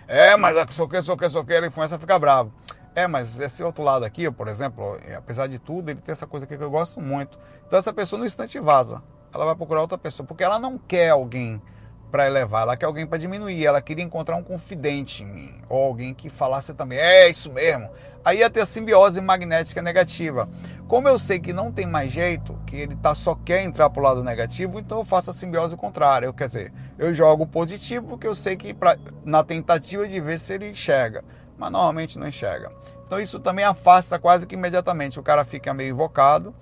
É, 0.07 0.37
mas 0.37 0.55
sou 0.73 0.87
que, 0.87 1.01
sou 1.01 1.17
que, 1.17 1.27
sou 1.29 1.43
que, 1.43 1.51
ele 1.51 1.69
começa 1.69 1.95
a 1.95 1.99
ficar 1.99 2.19
bravo. 2.19 2.51
É, 2.95 3.07
mas 3.07 3.37
esse 3.41 3.61
outro 3.61 3.83
lado 3.83 4.05
aqui, 4.05 4.31
por 4.31 4.47
exemplo, 4.47 4.97
é, 5.05 5.15
apesar 5.15 5.47
de 5.47 5.59
tudo, 5.59 5.89
ele 5.89 5.99
tem 5.99 6.13
essa 6.13 6.25
coisa 6.25 6.45
aqui 6.45 6.57
que 6.57 6.63
eu 6.63 6.71
gosto 6.71 7.01
muito. 7.01 7.37
Então 7.67 7.77
essa 7.77 7.91
pessoa 7.91 8.17
no 8.17 8.25
instante 8.25 8.57
vaza. 8.57 9.03
Ela 9.33 9.43
vai 9.43 9.55
procurar 9.55 9.81
outra 9.81 9.97
pessoa, 9.97 10.25
porque 10.25 10.45
ela 10.45 10.57
não 10.57 10.77
quer 10.77 11.09
alguém 11.09 11.61
para 12.09 12.25
elevar, 12.25 12.61
ela 12.61 12.77
quer 12.77 12.85
alguém 12.85 13.05
para 13.05 13.17
diminuir. 13.17 13.65
Ela 13.65 13.81
queria 13.81 14.05
encontrar 14.05 14.37
um 14.37 14.43
confidente 14.43 15.23
em 15.23 15.25
mim, 15.25 15.55
ou 15.67 15.83
alguém 15.83 16.13
que 16.13 16.29
falasse 16.29 16.73
também, 16.73 16.97
é 16.97 17.29
isso 17.29 17.51
mesmo. 17.51 17.89
Aí 18.23 18.39
ia 18.39 18.49
ter 18.49 18.61
a 18.61 18.65
simbiose 18.65 19.19
magnética 19.19 19.81
negativa. 19.81 20.47
Como 20.87 21.09
eu 21.09 21.19
sei 21.19 21.37
que 21.37 21.51
não 21.51 21.73
tem 21.73 21.85
mais 21.85 22.13
jeito, 22.13 22.57
que 22.65 22.77
ele 22.77 22.95
tá, 22.95 23.13
só 23.13 23.35
quer 23.35 23.61
entrar 23.61 23.89
para 23.89 23.99
o 23.99 24.03
lado 24.03 24.23
negativo, 24.23 24.79
então 24.79 24.99
eu 24.99 25.05
faço 25.05 25.31
a 25.31 25.33
simbiose 25.33 25.75
contrária. 25.75 26.27
Eu, 26.27 26.33
quer 26.33 26.45
dizer, 26.45 26.73
eu 26.97 27.13
jogo 27.13 27.45
positivo 27.45 28.07
porque 28.07 28.25
eu 28.25 28.33
sei 28.33 28.55
que 28.55 28.73
pra, 28.73 28.97
na 29.25 29.43
tentativa 29.43 30.07
de 30.07 30.21
ver 30.21 30.39
se 30.39 30.53
ele 30.53 30.69
enxerga 30.69 31.25
mas 31.57 31.71
normalmente 31.71 32.19
não 32.19 32.27
enxerga. 32.27 32.71
Então 33.05 33.19
isso 33.19 33.39
também 33.39 33.65
afasta 33.65 34.17
quase 34.19 34.47
que 34.47 34.55
imediatamente. 34.55 35.19
O 35.19 35.23
cara 35.23 35.45
fica 35.45 35.73
meio 35.73 35.91
invocado 35.91 36.53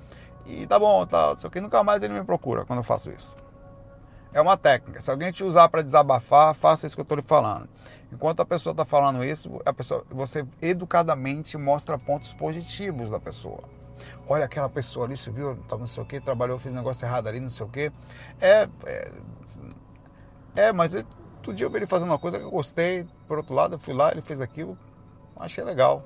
e 0.46 0.68
tá 0.68 0.78
bom, 0.78 1.06
tá, 1.06 1.36
só 1.38 1.50
que 1.50 1.62
nunca 1.62 1.84
mais 1.84 2.04
ele 2.04 2.14
me 2.14 2.24
procura 2.24 2.66
quando 2.66 2.80
eu 2.80 2.84
faço 2.84 3.10
isso. 3.12 3.36
É 4.34 4.42
uma 4.42 4.58
técnica. 4.58 5.02
Se 5.02 5.12
alguém 5.12 5.32
te 5.32 5.44
usar 5.44 5.70
para 5.70 5.84
desabafar, 5.84 6.54
faça 6.56 6.88
isso 6.88 6.96
que 6.96 7.02
eu 7.02 7.04
estou 7.04 7.16
lhe 7.16 7.24
falando. 7.24 7.70
Enquanto 8.12 8.42
a 8.42 8.46
pessoa 8.46 8.72
está 8.72 8.84
falando 8.84 9.24
isso, 9.24 9.62
a 9.66 9.72
pessoa, 9.72 10.04
você 10.10 10.46
educadamente 10.62 11.58
mostra 11.58 11.98
pontos 11.98 12.34
positivos 12.34 13.10
da 13.10 13.20
pessoa. 13.20 13.64
Olha 14.28 14.46
aquela 14.46 14.70
pessoa 14.70 15.06
ali, 15.06 15.16
você 15.16 15.32
viu, 15.32 15.56
tá 15.68 15.78
não 15.78 15.88
sei 15.88 16.04
o 16.04 16.06
que, 16.06 16.20
trabalhou, 16.20 16.60
fez 16.60 16.74
um 16.74 16.78
negócio 16.78 17.06
errado 17.06 17.28
ali, 17.28 17.40
não 17.40 17.50
sei 17.50 17.66
o 17.66 17.70
que. 17.70 17.92
É, 18.42 18.68
é, 18.86 19.12
é 20.56 20.74
mas 20.74 20.96
Outro 21.44 21.54
dia 21.54 21.66
eu 21.66 21.70
vi 21.70 21.76
ele 21.76 21.86
fazendo 21.86 22.10
uma 22.10 22.18
coisa 22.18 22.40
que 22.40 22.46
eu 22.46 22.50
gostei, 22.50 23.06
por 23.28 23.38
outro 23.38 23.54
lado 23.54 23.76
eu 23.76 23.80
fui 23.80 23.94
lá, 23.94 24.12
ele 24.12 24.22
fez 24.22 24.40
aquilo, 24.40 24.78
achei 25.38 25.62
legal. 25.62 26.02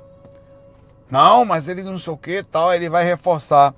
Não, 1.11 1.45
mas 1.45 1.69
ele 1.69 1.83
não 1.83 1.99
sei 1.99 2.11
o 2.11 2.17
que 2.17 2.41
tal, 2.41 2.73
ele 2.73 2.89
vai 2.89 3.03
reforçar. 3.03 3.75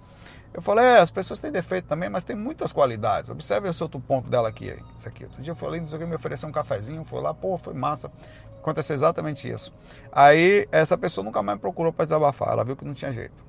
Eu 0.54 0.62
falei, 0.62 0.86
é, 0.86 1.00
as 1.00 1.12
pessoas 1.12 1.42
têm 1.42 1.52
defeito 1.52 1.86
também, 1.86 2.10
mas 2.10 2.24
tem 2.24 2.34
muitas 2.34 2.72
qualidades. 2.72 3.30
Observe 3.30 3.68
esse 3.68 3.84
outro 3.84 4.00
ponto 4.00 4.30
dela 4.30 4.48
aqui, 4.48 4.74
isso 4.98 5.10
aqui. 5.10 5.26
Outro 5.26 5.42
dia 5.42 5.52
eu 5.52 5.56
falei, 5.56 5.82
não 5.82 5.88
sei 5.88 5.98
o 5.98 6.00
que, 6.00 6.08
me 6.08 6.16
ofereceu 6.16 6.48
um 6.48 6.52
cafezinho, 6.54 7.04
foi 7.04 7.22
lá, 7.22 7.34
pô, 7.34 7.58
foi 7.58 7.74
massa. 7.74 8.10
Aconteceu 8.62 8.96
exatamente 8.96 9.52
isso. 9.52 9.74
Aí 10.14 10.66
essa 10.72 10.98
pessoa 10.98 11.26
nunca 11.26 11.44
mais 11.44 11.58
me 11.58 11.62
procurou 11.62 11.92
para 11.92 12.06
desabafar, 12.06 12.54
ela 12.54 12.64
viu 12.64 12.78
que 12.78 12.86
não 12.86 12.94
tinha 12.94 13.12
jeito 13.12 13.49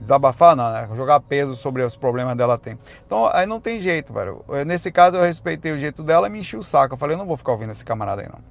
desabafar, 0.00 0.54
não, 0.56 0.72
né? 0.72 0.88
Jogar 0.94 1.20
peso 1.20 1.54
sobre 1.56 1.82
os 1.82 1.96
problemas 1.96 2.36
dela 2.36 2.56
tem. 2.56 2.78
Então 3.04 3.28
aí 3.32 3.46
não 3.46 3.60
tem 3.60 3.80
jeito, 3.80 4.12
velho. 4.12 4.44
Nesse 4.66 4.90
caso 4.90 5.16
eu 5.16 5.22
respeitei 5.22 5.72
o 5.72 5.78
jeito 5.78 6.02
dela 6.02 6.26
e 6.26 6.30
me 6.30 6.40
enchi 6.40 6.56
o 6.56 6.62
saco. 6.62 6.94
Eu 6.94 6.98
falei, 6.98 7.14
eu 7.14 7.18
não 7.18 7.26
vou 7.26 7.36
ficar 7.36 7.52
ouvindo 7.52 7.72
esse 7.72 7.84
camarada 7.84 8.22
aí, 8.22 8.28
não. 8.28 8.42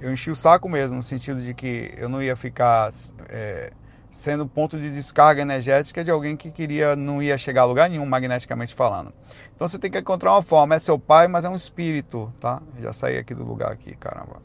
Eu 0.00 0.12
enchi 0.12 0.30
o 0.30 0.36
saco 0.36 0.68
mesmo, 0.68 0.96
no 0.96 1.02
sentido 1.02 1.40
de 1.40 1.54
que 1.54 1.94
eu 1.96 2.08
não 2.08 2.20
ia 2.22 2.34
ficar 2.34 2.90
é, 3.28 3.72
sendo 4.10 4.46
ponto 4.46 4.76
de 4.76 4.90
descarga 4.90 5.42
energética 5.42 6.02
de 6.02 6.10
alguém 6.10 6.36
que 6.36 6.50
queria, 6.50 6.96
não 6.96 7.22
ia 7.22 7.38
chegar 7.38 7.62
a 7.62 7.64
lugar 7.64 7.88
nenhum, 7.88 8.04
magneticamente 8.04 8.74
falando. 8.74 9.12
Então 9.54 9.68
você 9.68 9.78
tem 9.78 9.90
que 9.90 9.98
encontrar 9.98 10.32
uma 10.32 10.42
forma. 10.42 10.74
É 10.74 10.78
seu 10.78 10.98
pai, 10.98 11.28
mas 11.28 11.44
é 11.44 11.48
um 11.48 11.54
espírito, 11.54 12.32
tá? 12.40 12.60
Já 12.80 12.92
saí 12.92 13.16
aqui 13.16 13.34
do 13.34 13.44
lugar 13.44 13.70
aqui, 13.70 13.94
caramba. 13.94 14.42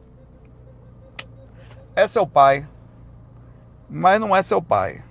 É 1.95 2.07
seu 2.07 2.28
pai, 2.28 2.67
Mas 3.89 4.19
não 4.19 4.36
é 4.36 4.43
seu 4.43 4.61
pai. 4.61 5.03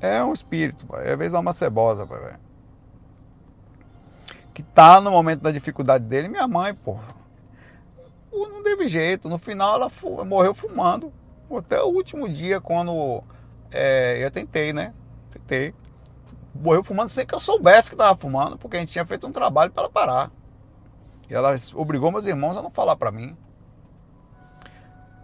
É 0.00 0.22
um 0.22 0.32
espírito, 0.32 0.86
pai. 0.86 1.10
Às 1.10 1.18
vezes 1.18 1.34
é 1.34 1.38
uma 1.38 1.52
cebosa, 1.52 2.06
pai, 2.06 2.20
velho. 2.20 2.40
Que 4.52 4.62
tá 4.62 5.00
no 5.00 5.10
momento 5.10 5.40
da 5.40 5.50
dificuldade 5.50 6.04
dele, 6.04 6.28
minha 6.28 6.46
mãe, 6.48 6.74
pô. 6.74 6.98
Não 8.32 8.62
teve 8.62 8.88
jeito. 8.88 9.28
No 9.28 9.38
final 9.38 9.74
ela 9.74 9.90
morreu 10.24 10.54
fumando. 10.54 11.12
Até 11.50 11.80
o 11.80 11.88
último 11.88 12.28
dia, 12.28 12.60
quando 12.60 13.22
é, 13.70 14.24
eu 14.24 14.30
tentei, 14.30 14.72
né? 14.72 14.92
Tentei. 15.32 15.74
Morreu 16.54 16.82
fumando 16.82 17.10
sem 17.10 17.26
que 17.26 17.34
eu 17.34 17.40
soubesse 17.40 17.90
que 17.90 17.96
tava 17.96 18.18
fumando, 18.18 18.58
porque 18.58 18.76
a 18.76 18.80
gente 18.80 18.92
tinha 18.92 19.06
feito 19.06 19.26
um 19.26 19.32
trabalho 19.32 19.70
para 19.70 19.88
parar. 19.88 20.30
E 21.28 21.34
ela 21.34 21.54
obrigou 21.74 22.10
meus 22.10 22.26
irmãos 22.26 22.56
a 22.56 22.62
não 22.62 22.70
falar 22.70 22.96
para 22.96 23.10
mim. 23.10 23.36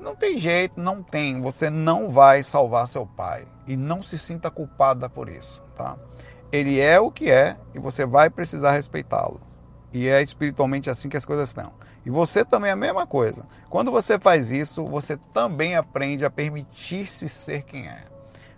Não 0.02 0.16
tem 0.16 0.36
jeito, 0.36 0.80
não 0.80 1.00
tem. 1.00 1.40
Você 1.40 1.70
não 1.70 2.10
vai 2.10 2.42
salvar 2.42 2.88
seu 2.88 3.06
pai. 3.06 3.46
E 3.68 3.76
não 3.76 4.02
se 4.02 4.18
sinta 4.18 4.50
culpada 4.50 5.08
por 5.08 5.28
isso, 5.28 5.62
tá? 5.76 5.96
Ele 6.50 6.80
é 6.80 6.98
o 6.98 7.10
que 7.10 7.30
é 7.30 7.56
e 7.72 7.78
você 7.78 8.04
vai 8.04 8.28
precisar 8.28 8.72
respeitá-lo. 8.72 9.40
E 9.92 10.08
é 10.08 10.20
espiritualmente 10.20 10.90
assim 10.90 11.08
que 11.08 11.16
as 11.16 11.24
coisas 11.24 11.50
estão. 11.50 11.72
E 12.04 12.10
você 12.10 12.44
também 12.44 12.70
é 12.70 12.72
a 12.72 12.76
mesma 12.76 13.06
coisa. 13.06 13.46
Quando 13.70 13.92
você 13.92 14.18
faz 14.18 14.50
isso, 14.50 14.84
você 14.84 15.16
também 15.32 15.76
aprende 15.76 16.24
a 16.24 16.30
permitir-se 16.30 17.28
ser 17.28 17.62
quem 17.62 17.86
é. 17.86 18.04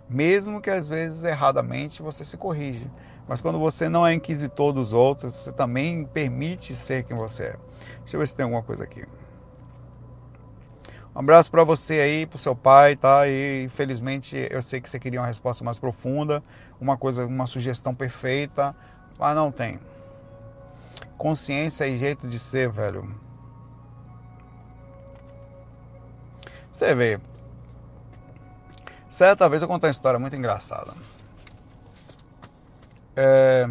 Mesmo 0.09 0.59
que 0.59 0.71
às 0.71 0.87
vezes 0.87 1.23
erradamente 1.23 2.01
você 2.01 2.25
se 2.25 2.37
corrige. 2.37 2.89
Mas 3.27 3.39
quando 3.39 3.59
você 3.59 3.87
não 3.87 4.05
é 4.05 4.15
inquisitor 4.15 4.73
dos 4.73 4.93
outros, 4.93 5.35
você 5.35 5.51
também 5.51 6.05
permite 6.05 6.75
ser 6.75 7.03
quem 7.03 7.15
você 7.15 7.43
é. 7.43 7.55
Deixa 7.99 8.15
eu 8.15 8.19
ver 8.19 8.27
se 8.27 8.35
tem 8.35 8.45
alguma 8.45 8.63
coisa 8.63 8.83
aqui. 8.83 9.05
Um 11.15 11.19
abraço 11.19 11.49
para 11.49 11.63
você 11.63 12.01
aí, 12.01 12.25
pro 12.25 12.37
seu 12.37 12.53
pai, 12.53 12.97
tá? 12.97 13.25
E 13.25 13.63
infelizmente 13.63 14.35
eu 14.51 14.61
sei 14.61 14.81
que 14.81 14.89
você 14.89 14.99
queria 14.99 15.21
uma 15.21 15.27
resposta 15.27 15.63
mais 15.63 15.79
profunda, 15.79 16.43
uma 16.79 16.97
coisa, 16.97 17.25
uma 17.25 17.47
sugestão 17.47 17.95
perfeita, 17.95 18.75
mas 19.17 19.33
não 19.33 19.49
tem. 19.49 19.79
Consciência 21.17 21.87
e 21.87 21.97
jeito 21.97 22.27
de 22.27 22.37
ser, 22.37 22.69
velho. 22.69 23.07
Você 26.69 26.93
vê. 26.93 27.17
Certa 29.09 29.47
vez 29.47 29.61
eu 29.61 29.69
contei 29.69 29.87
uma 29.87 29.93
história 29.93 30.19
muito 30.19 30.35
engraçada. 30.35 30.93
É... 33.15 33.69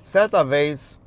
Certa 0.00 0.42
vez, 0.42 0.98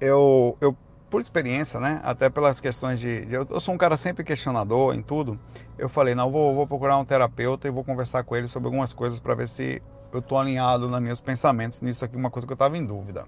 eu, 0.00 0.58
eu, 0.60 0.76
por 1.10 1.20
experiência, 1.20 1.80
né? 1.80 2.00
Até 2.04 2.28
pelas 2.28 2.60
questões 2.60 3.00
de. 3.00 3.24
de 3.24 3.34
eu, 3.34 3.60
sou 3.60 3.74
um 3.74 3.78
cara 3.78 3.96
sempre 3.96 4.22
questionador 4.24 4.94
em 4.94 5.02
tudo. 5.02 5.38
Eu 5.78 5.88
falei, 5.88 6.14
não, 6.14 6.30
vou, 6.30 6.54
vou 6.54 6.66
procurar 6.66 6.98
um 6.98 7.04
terapeuta 7.04 7.66
e 7.66 7.70
vou 7.70 7.84
conversar 7.84 8.24
com 8.24 8.36
ele 8.36 8.48
sobre 8.48 8.66
algumas 8.66 8.92
coisas 8.92 9.18
para 9.18 9.34
ver 9.34 9.48
se 9.48 9.82
eu 10.12 10.22
tô 10.22 10.36
alinhado 10.36 10.88
nos 10.88 11.00
meus 11.00 11.20
pensamentos 11.20 11.80
nisso 11.80 12.04
aqui, 12.04 12.16
uma 12.16 12.30
coisa 12.30 12.46
que 12.46 12.52
eu 12.52 12.56
tava 12.56 12.76
em 12.76 12.84
dúvida. 12.84 13.26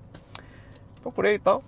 Procurei 1.03 1.35
e 1.35 1.39
tal. 1.39 1.63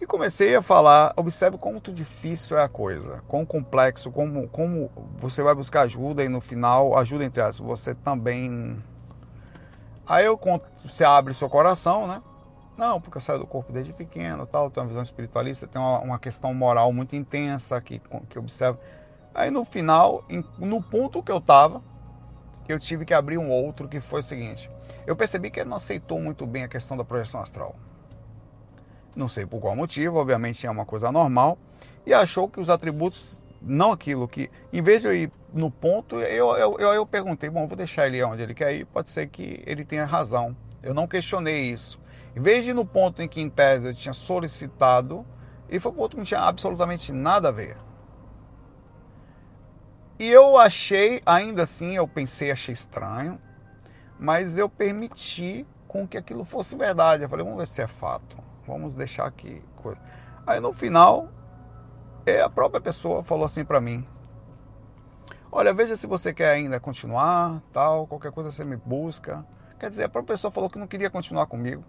E 0.00 0.06
comecei 0.06 0.54
a 0.54 0.62
falar, 0.62 1.12
observe 1.16 1.58
quanto 1.58 1.92
difícil 1.92 2.56
é 2.56 2.62
a 2.62 2.68
coisa, 2.68 3.20
quão 3.26 3.44
complexo, 3.44 4.12
como, 4.12 4.46
como 4.48 4.88
você 5.16 5.42
vai 5.42 5.54
buscar 5.54 5.82
ajuda 5.82 6.22
e 6.22 6.28
no 6.28 6.40
final, 6.40 6.96
ajuda 6.96 7.24
entre 7.24 7.40
aspas, 7.40 7.66
você 7.66 7.94
também. 7.96 8.78
Aí 10.06 10.24
eu 10.24 10.38
conto, 10.38 10.64
você 10.82 11.02
abre 11.02 11.34
seu 11.34 11.48
coração, 11.48 12.06
né? 12.06 12.22
Não, 12.78 13.00
porque 13.00 13.18
eu 13.18 13.20
saio 13.20 13.40
do 13.40 13.46
corpo 13.46 13.72
desde 13.72 13.92
pequeno, 13.92 14.46
tal, 14.46 14.70
tenho 14.70 14.84
uma 14.84 14.88
visão 14.88 15.02
espiritualista, 15.02 15.66
tem 15.66 15.82
uma, 15.82 15.98
uma, 15.98 16.18
questão 16.18 16.54
moral 16.54 16.92
muito 16.92 17.14
intensa 17.16 17.80
que, 17.80 18.00
que 18.28 18.38
observo. 18.38 18.78
Aí 19.34 19.50
no 19.50 19.64
final, 19.64 20.24
no 20.58 20.80
ponto 20.80 21.22
que 21.22 21.30
eu 21.30 21.40
tava, 21.40 21.82
eu 22.68 22.78
tive 22.78 23.04
que 23.04 23.12
abrir 23.12 23.36
um 23.36 23.50
outro 23.50 23.88
que 23.88 24.00
foi 24.00 24.20
o 24.20 24.22
seguinte: 24.22 24.70
eu 25.06 25.16
percebi 25.16 25.50
que 25.50 25.60
ele 25.60 25.68
não 25.68 25.76
aceitou 25.76 26.20
muito 26.20 26.46
bem 26.46 26.62
a 26.62 26.68
questão 26.68 26.96
da 26.96 27.04
projeção 27.04 27.40
astral 27.40 27.74
não 29.18 29.28
sei 29.28 29.44
por 29.44 29.60
qual 29.60 29.74
motivo, 29.74 30.18
obviamente 30.18 30.66
é 30.66 30.70
uma 30.70 30.86
coisa 30.86 31.10
normal, 31.10 31.58
e 32.06 32.14
achou 32.14 32.48
que 32.48 32.60
os 32.60 32.70
atributos, 32.70 33.42
não 33.60 33.92
aquilo 33.92 34.28
que, 34.28 34.48
em 34.72 34.80
vez 34.80 35.02
de 35.02 35.08
eu 35.08 35.14
ir 35.14 35.30
no 35.52 35.70
ponto, 35.70 36.20
eu, 36.20 36.56
eu, 36.56 36.78
eu, 36.78 36.94
eu 36.94 37.04
perguntei, 37.04 37.50
bom, 37.50 37.66
vou 37.66 37.76
deixar 37.76 38.06
ele 38.06 38.22
onde 38.22 38.42
ele 38.42 38.54
quer 38.54 38.72
ir, 38.74 38.86
pode 38.86 39.10
ser 39.10 39.28
que 39.28 39.62
ele 39.66 39.84
tenha 39.84 40.04
razão. 40.04 40.56
Eu 40.80 40.94
não 40.94 41.08
questionei 41.08 41.72
isso. 41.72 41.98
Em 42.38 42.40
vez 42.40 42.64
de 42.64 42.70
ir 42.70 42.74
no 42.74 42.86
ponto 42.86 43.20
em 43.20 43.26
que, 43.26 43.40
em 43.40 43.50
tese, 43.50 43.88
eu 43.88 43.92
tinha 43.92 44.14
solicitado, 44.14 45.26
ele 45.68 45.80
foi 45.80 45.90
para 45.90 46.00
outro 46.00 46.14
que 46.14 46.20
não 46.20 46.24
tinha 46.24 46.38
absolutamente 46.38 47.10
nada 47.10 47.48
a 47.48 47.50
ver. 47.50 47.76
E 50.20 50.30
eu 50.30 50.56
achei, 50.56 51.20
ainda 51.26 51.64
assim, 51.64 51.96
eu 51.96 52.06
pensei, 52.06 52.52
achei 52.52 52.72
estranho, 52.72 53.40
mas 54.20 54.56
eu 54.56 54.68
permiti 54.68 55.66
com 55.88 56.06
que 56.06 56.16
aquilo 56.16 56.44
fosse 56.44 56.76
verdade. 56.76 57.24
Eu 57.24 57.28
falei, 57.28 57.44
vamos 57.44 57.58
ver 57.58 57.66
se 57.66 57.82
é 57.82 57.88
fato. 57.88 58.38
Vamos 58.64 58.94
deixar 58.94 59.26
aqui. 59.26 59.60
Aí 60.46 60.60
no 60.60 60.72
final, 60.72 61.28
é, 62.24 62.40
a 62.40 62.48
própria 62.48 62.80
pessoa 62.80 63.20
falou 63.20 63.46
assim 63.46 63.64
para 63.64 63.80
mim: 63.80 64.06
Olha, 65.50 65.74
veja 65.74 65.96
se 65.96 66.06
você 66.06 66.32
quer 66.32 66.50
ainda 66.50 66.78
continuar, 66.78 67.60
tal, 67.72 68.06
qualquer 68.06 68.30
coisa 68.30 68.52
você 68.52 68.64
me 68.64 68.76
busca. 68.76 69.44
Quer 69.76 69.90
dizer, 69.90 70.04
a 70.04 70.08
própria 70.08 70.34
pessoa 70.34 70.52
falou 70.52 70.70
que 70.70 70.78
não 70.78 70.86
queria 70.86 71.10
continuar 71.10 71.46
comigo. 71.46 71.84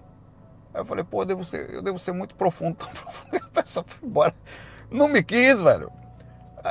Aí 0.80 0.82
eu 0.82 0.86
falei, 0.86 1.04
pô, 1.04 1.22
eu 1.22 1.26
devo 1.26 1.44
ser, 1.44 1.70
eu 1.70 1.82
devo 1.82 2.00
ser 2.00 2.14
muito 2.14 2.34
profundo, 2.36 2.76
tão 2.78 2.88
profundo. 2.96 3.36
A 3.36 3.62
pessoa 3.62 3.86
foi 3.86 4.08
embora. 4.08 4.34
Não 4.90 5.10
me 5.10 5.22
quis, 5.22 5.62
velho. 5.62 5.92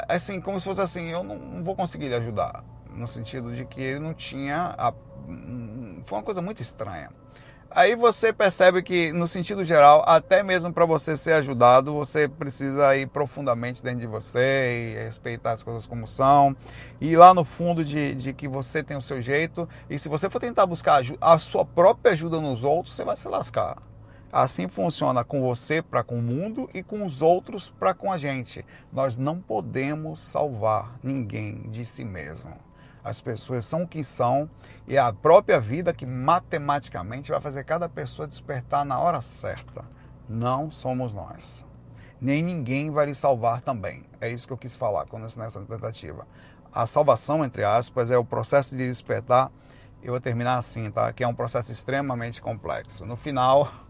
Assim, 0.08 0.40
como 0.40 0.58
se 0.58 0.64
fosse 0.64 0.80
assim, 0.80 1.08
eu 1.10 1.22
não, 1.22 1.38
não 1.38 1.62
vou 1.62 1.76
conseguir 1.76 2.08
lhe 2.08 2.14
ajudar. 2.14 2.64
No 2.90 3.06
sentido 3.06 3.54
de 3.54 3.66
que 3.66 3.80
ele 3.80 4.00
não 4.00 4.14
tinha. 4.14 4.74
A... 4.78 4.92
Foi 6.04 6.18
uma 6.18 6.24
coisa 6.24 6.40
muito 6.40 6.62
estranha. 6.62 7.10
Aí 7.70 7.94
você 7.94 8.32
percebe 8.32 8.82
que, 8.82 9.12
no 9.12 9.28
sentido 9.28 9.62
geral, 9.62 10.02
até 10.06 10.42
mesmo 10.42 10.72
para 10.72 10.86
você 10.86 11.14
ser 11.18 11.34
ajudado, 11.34 11.92
você 11.92 12.26
precisa 12.26 12.96
ir 12.96 13.06
profundamente 13.08 13.82
dentro 13.82 14.00
de 14.00 14.06
você 14.06 14.94
e 14.96 15.04
respeitar 15.04 15.52
as 15.52 15.62
coisas 15.62 15.86
como 15.86 16.06
são. 16.06 16.56
E 16.98 17.14
lá 17.14 17.34
no 17.34 17.44
fundo 17.44 17.84
de, 17.84 18.14
de 18.14 18.32
que 18.32 18.48
você 18.48 18.82
tem 18.82 18.96
o 18.96 19.02
seu 19.02 19.20
jeito. 19.20 19.68
E 19.90 19.98
se 19.98 20.08
você 20.08 20.30
for 20.30 20.40
tentar 20.40 20.64
buscar 20.64 21.02
a 21.20 21.38
sua 21.38 21.62
própria 21.62 22.12
ajuda 22.12 22.40
nos 22.40 22.64
outros, 22.64 22.96
você 22.96 23.04
vai 23.04 23.16
se 23.16 23.28
lascar. 23.28 23.76
Assim 24.32 24.68
funciona 24.68 25.24
com 25.24 25.40
você 25.40 25.80
para 25.80 26.02
com 26.02 26.18
o 26.18 26.22
mundo 26.22 26.68
e 26.74 26.82
com 26.82 27.06
os 27.06 27.22
outros 27.22 27.70
para 27.70 27.94
com 27.94 28.12
a 28.12 28.18
gente. 28.18 28.64
Nós 28.92 29.16
não 29.16 29.40
podemos 29.40 30.20
salvar 30.20 30.98
ninguém 31.02 31.62
de 31.70 31.86
si 31.86 32.04
mesmo. 32.04 32.52
As 33.02 33.22
pessoas 33.22 33.64
são 33.64 33.84
o 33.84 33.88
que 33.88 34.04
são 34.04 34.50
e 34.86 34.96
é 34.96 34.98
a 34.98 35.12
própria 35.12 35.58
vida 35.58 35.94
que 35.94 36.04
matematicamente 36.04 37.30
vai 37.30 37.40
fazer 37.40 37.64
cada 37.64 37.88
pessoa 37.88 38.28
despertar 38.28 38.84
na 38.84 38.98
hora 38.98 39.22
certa. 39.22 39.84
Não 40.28 40.70
somos 40.70 41.10
nós. 41.10 41.64
Nem 42.20 42.42
ninguém 42.42 42.90
vai 42.90 43.06
lhe 43.06 43.14
salvar 43.14 43.62
também. 43.62 44.04
É 44.20 44.28
isso 44.28 44.46
que 44.46 44.52
eu 44.52 44.58
quis 44.58 44.76
falar 44.76 45.06
quando 45.06 45.22
nessa 45.22 45.60
tentativa. 45.60 46.26
A 46.70 46.86
salvação, 46.86 47.42
entre 47.42 47.64
aspas, 47.64 48.10
é 48.10 48.18
o 48.18 48.24
processo 48.24 48.76
de 48.76 48.86
despertar. 48.86 49.50
Eu 50.02 50.12
vou 50.12 50.20
terminar 50.20 50.58
assim, 50.58 50.90
tá? 50.90 51.10
Que 51.12 51.24
é 51.24 51.28
um 51.28 51.34
processo 51.34 51.72
extremamente 51.72 52.42
complexo. 52.42 53.06
No 53.06 53.16
final, 53.16 53.70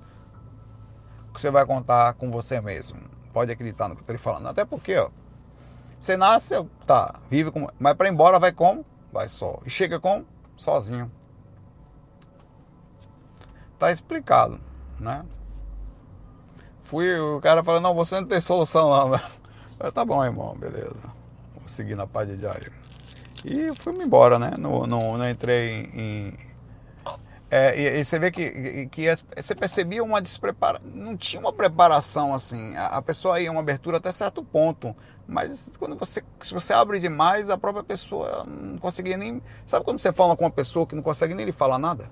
você 1.38 1.50
vai 1.50 1.64
contar 1.64 2.14
com 2.14 2.30
você 2.30 2.60
mesmo. 2.60 3.00
Pode 3.32 3.52
acreditar 3.52 3.88
no 3.88 3.94
que 3.94 4.00
eu 4.02 4.14
estou 4.14 4.18
falando. 4.18 4.48
Até 4.48 4.64
porque, 4.64 4.96
ó, 4.96 5.10
você 5.98 6.16
nasce, 6.16 6.54
tá, 6.86 7.14
vive 7.30 7.50
como. 7.50 7.70
Mas 7.78 7.94
para 7.94 8.08
embora 8.08 8.38
vai 8.38 8.52
como? 8.52 8.84
vai 9.12 9.28
só. 9.28 9.60
E 9.64 9.70
chega 9.70 9.98
com 9.98 10.24
sozinho. 10.56 11.10
Tá 13.78 13.92
explicado, 13.92 14.60
né? 14.98 15.24
Fui, 16.82 17.18
o 17.18 17.40
cara 17.40 17.62
falou, 17.62 17.80
não, 17.80 17.94
você 17.94 18.20
não 18.20 18.26
tem 18.26 18.40
solução 18.40 18.90
não. 18.90 19.18
Falei, 19.78 19.92
tá 19.92 20.04
bom, 20.04 20.24
irmão, 20.24 20.56
beleza. 20.56 21.12
Vou 21.54 21.68
seguir 21.68 21.94
na 21.94 22.06
paz 22.06 22.28
de 22.28 22.36
diário. 22.36 22.72
E 23.44 23.72
fui-me 23.74 24.04
embora, 24.04 24.38
né? 24.38 24.52
Não, 24.58 24.86
não, 24.86 25.16
não 25.16 25.30
entrei 25.30 25.90
em, 25.94 26.34
é, 27.50 27.80
e, 27.80 28.00
e, 28.00 28.04
você 28.04 28.18
vê 28.18 28.30
que, 28.30 28.86
que, 28.90 29.06
você 29.34 29.54
percebia 29.54 30.04
uma 30.04 30.20
despreparação, 30.20 30.90
não 30.90 31.16
tinha 31.16 31.40
uma 31.40 31.52
preparação 31.52 32.34
assim. 32.34 32.76
A, 32.76 32.98
a, 32.98 33.02
pessoa 33.02 33.40
ia 33.40 33.50
uma 33.50 33.60
abertura 33.60 33.96
até 33.96 34.12
certo 34.12 34.44
ponto, 34.44 34.94
mas 35.26 35.70
quando 35.78 35.96
você, 35.96 36.22
se 36.42 36.52
você 36.52 36.74
abre 36.74 37.00
demais, 37.00 37.48
a 37.48 37.56
própria 37.56 37.82
pessoa 37.82 38.44
não 38.44 38.76
conseguia 38.76 39.16
nem. 39.16 39.42
Sabe 39.66 39.82
quando 39.82 39.98
você 39.98 40.12
fala 40.12 40.36
com 40.36 40.44
uma 40.44 40.50
pessoa 40.50 40.86
que 40.86 40.94
não 40.94 41.02
consegue 41.02 41.34
nem 41.34 41.46
lhe 41.46 41.52
falar 41.52 41.78
nada? 41.78 42.10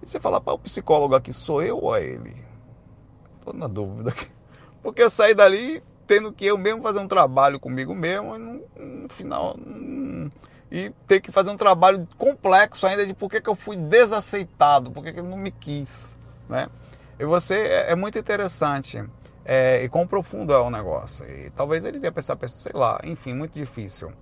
E 0.00 0.08
você 0.08 0.20
fala 0.20 0.40
para 0.40 0.54
o 0.54 0.58
psicólogo 0.58 1.16
aqui, 1.16 1.32
sou 1.32 1.60
eu 1.60 1.78
ou 1.78 1.96
é 1.96 2.04
ele? 2.04 2.36
Estou 3.38 3.52
na 3.52 3.66
dúvida. 3.66 4.14
Porque 4.80 5.02
eu 5.02 5.10
saí 5.10 5.34
dali 5.34 5.82
tendo 6.06 6.32
que 6.32 6.46
eu 6.46 6.56
mesmo 6.56 6.82
fazer 6.82 7.00
um 7.00 7.08
trabalho 7.08 7.58
comigo 7.58 7.94
mesmo 7.94 8.36
e 8.36 8.38
no, 8.38 8.62
no 8.78 9.08
final. 9.08 9.56
Não, 9.56 10.30
e 10.72 10.90
ter 11.06 11.20
que 11.20 11.30
fazer 11.30 11.50
um 11.50 11.56
trabalho 11.56 12.08
complexo 12.16 12.86
ainda 12.86 13.06
de 13.06 13.12
por 13.12 13.30
que, 13.30 13.42
que 13.42 13.50
eu 13.50 13.54
fui 13.54 13.76
desaceitado, 13.76 14.90
por 14.90 15.04
que, 15.04 15.12
que 15.12 15.20
ele 15.20 15.28
não 15.28 15.36
me 15.36 15.50
quis. 15.50 16.18
Né? 16.48 16.66
E 17.18 17.26
você 17.26 17.54
é, 17.54 17.92
é 17.92 17.94
muito 17.94 18.18
interessante. 18.18 19.04
é, 19.44 19.82
e 19.82 19.88
quão 19.88 20.06
profundo 20.06 20.52
é 20.52 20.58
o 20.58 20.70
negócio. 20.70 21.24
E 21.28 21.50
talvez 21.50 21.84
ele 21.84 21.98
tenha 21.98 22.12
pensado, 22.12 22.48
sei 22.48 22.72
lá, 22.74 22.98
enfim, 23.04 23.34
muito 23.34 23.52
difícil. 23.54 24.12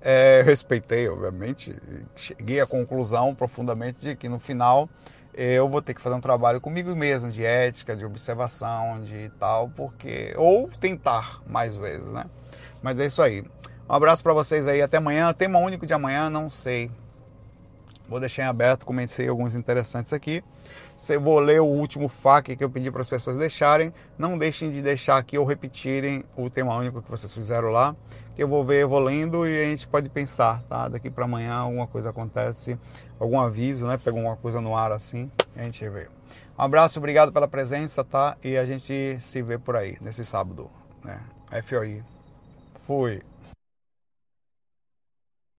É, 0.00 0.42
respeitei, 0.44 1.08
obviamente, 1.08 1.76
cheguei 2.14 2.60
à 2.60 2.66
conclusão 2.66 3.34
profundamente 3.34 4.00
de 4.00 4.16
que 4.16 4.28
no 4.28 4.38
final 4.38 4.88
eu 5.34 5.68
vou 5.68 5.82
ter 5.82 5.94
que 5.94 6.00
fazer 6.00 6.16
um 6.16 6.20
trabalho 6.20 6.60
comigo 6.60 6.94
mesmo 6.94 7.30
de 7.30 7.44
ética, 7.44 7.96
de 7.96 8.04
observação, 8.04 9.02
de 9.02 9.30
tal, 9.38 9.68
porque 9.70 10.32
ou 10.36 10.68
tentar 10.80 11.42
mais 11.46 11.76
vezes, 11.76 12.06
né? 12.12 12.26
Mas 12.82 12.98
é 12.98 13.06
isso 13.06 13.20
aí. 13.20 13.44
Um 13.88 13.94
abraço 13.94 14.22
para 14.22 14.34
vocês 14.34 14.68
aí, 14.68 14.82
até 14.82 14.98
amanhã. 14.98 15.32
Tema 15.32 15.58
único 15.58 15.86
de 15.86 15.94
amanhã, 15.94 16.28
não 16.28 16.50
sei. 16.50 16.90
Vou 18.06 18.20
deixar 18.20 18.42
em 18.42 18.46
aberto, 18.46 18.84
comentei 18.84 19.26
alguns 19.28 19.54
interessantes 19.54 20.12
aqui. 20.12 20.44
Se 20.98 21.16
vou 21.16 21.40
ler 21.40 21.62
o 21.62 21.66
último 21.66 22.06
FAQ 22.06 22.54
que 22.54 22.62
eu 22.62 22.68
pedi 22.68 22.90
para 22.90 23.00
as 23.00 23.08
pessoas 23.08 23.38
deixarem, 23.38 23.90
não 24.18 24.36
deixem 24.36 24.70
de 24.70 24.82
deixar 24.82 25.16
aqui 25.16 25.38
ou 25.38 25.46
repetirem 25.46 26.22
o 26.36 26.50
tema 26.50 26.76
único 26.76 27.00
que 27.00 27.10
vocês 27.10 27.32
fizeram 27.32 27.68
lá, 27.70 27.96
que 28.34 28.42
eu 28.42 28.48
vou 28.48 28.62
ver, 28.62 28.82
eu 28.82 28.90
vou 28.90 28.98
lendo 28.98 29.48
e 29.48 29.58
a 29.58 29.64
gente 29.64 29.88
pode 29.88 30.10
pensar, 30.10 30.62
tá? 30.64 30.88
Daqui 30.88 31.08
para 31.08 31.24
amanhã 31.24 31.54
alguma 31.54 31.86
coisa 31.86 32.10
acontece, 32.10 32.78
algum 33.18 33.40
aviso, 33.40 33.86
né? 33.86 33.96
Pega 33.96 34.18
alguma 34.18 34.36
coisa 34.36 34.60
no 34.60 34.76
ar 34.76 34.92
assim, 34.92 35.30
a 35.56 35.62
gente 35.62 35.88
vê. 35.88 36.08
Um 36.58 36.62
abraço, 36.62 36.98
obrigado 36.98 37.32
pela 37.32 37.48
presença, 37.48 38.04
tá? 38.04 38.36
E 38.44 38.58
a 38.58 38.66
gente 38.66 39.18
se 39.18 39.40
vê 39.40 39.56
por 39.56 39.76
aí 39.76 39.96
nesse 39.98 40.26
sábado, 40.26 40.70
né? 41.02 41.20
FOI. 41.62 42.02
Fui. 42.80 43.22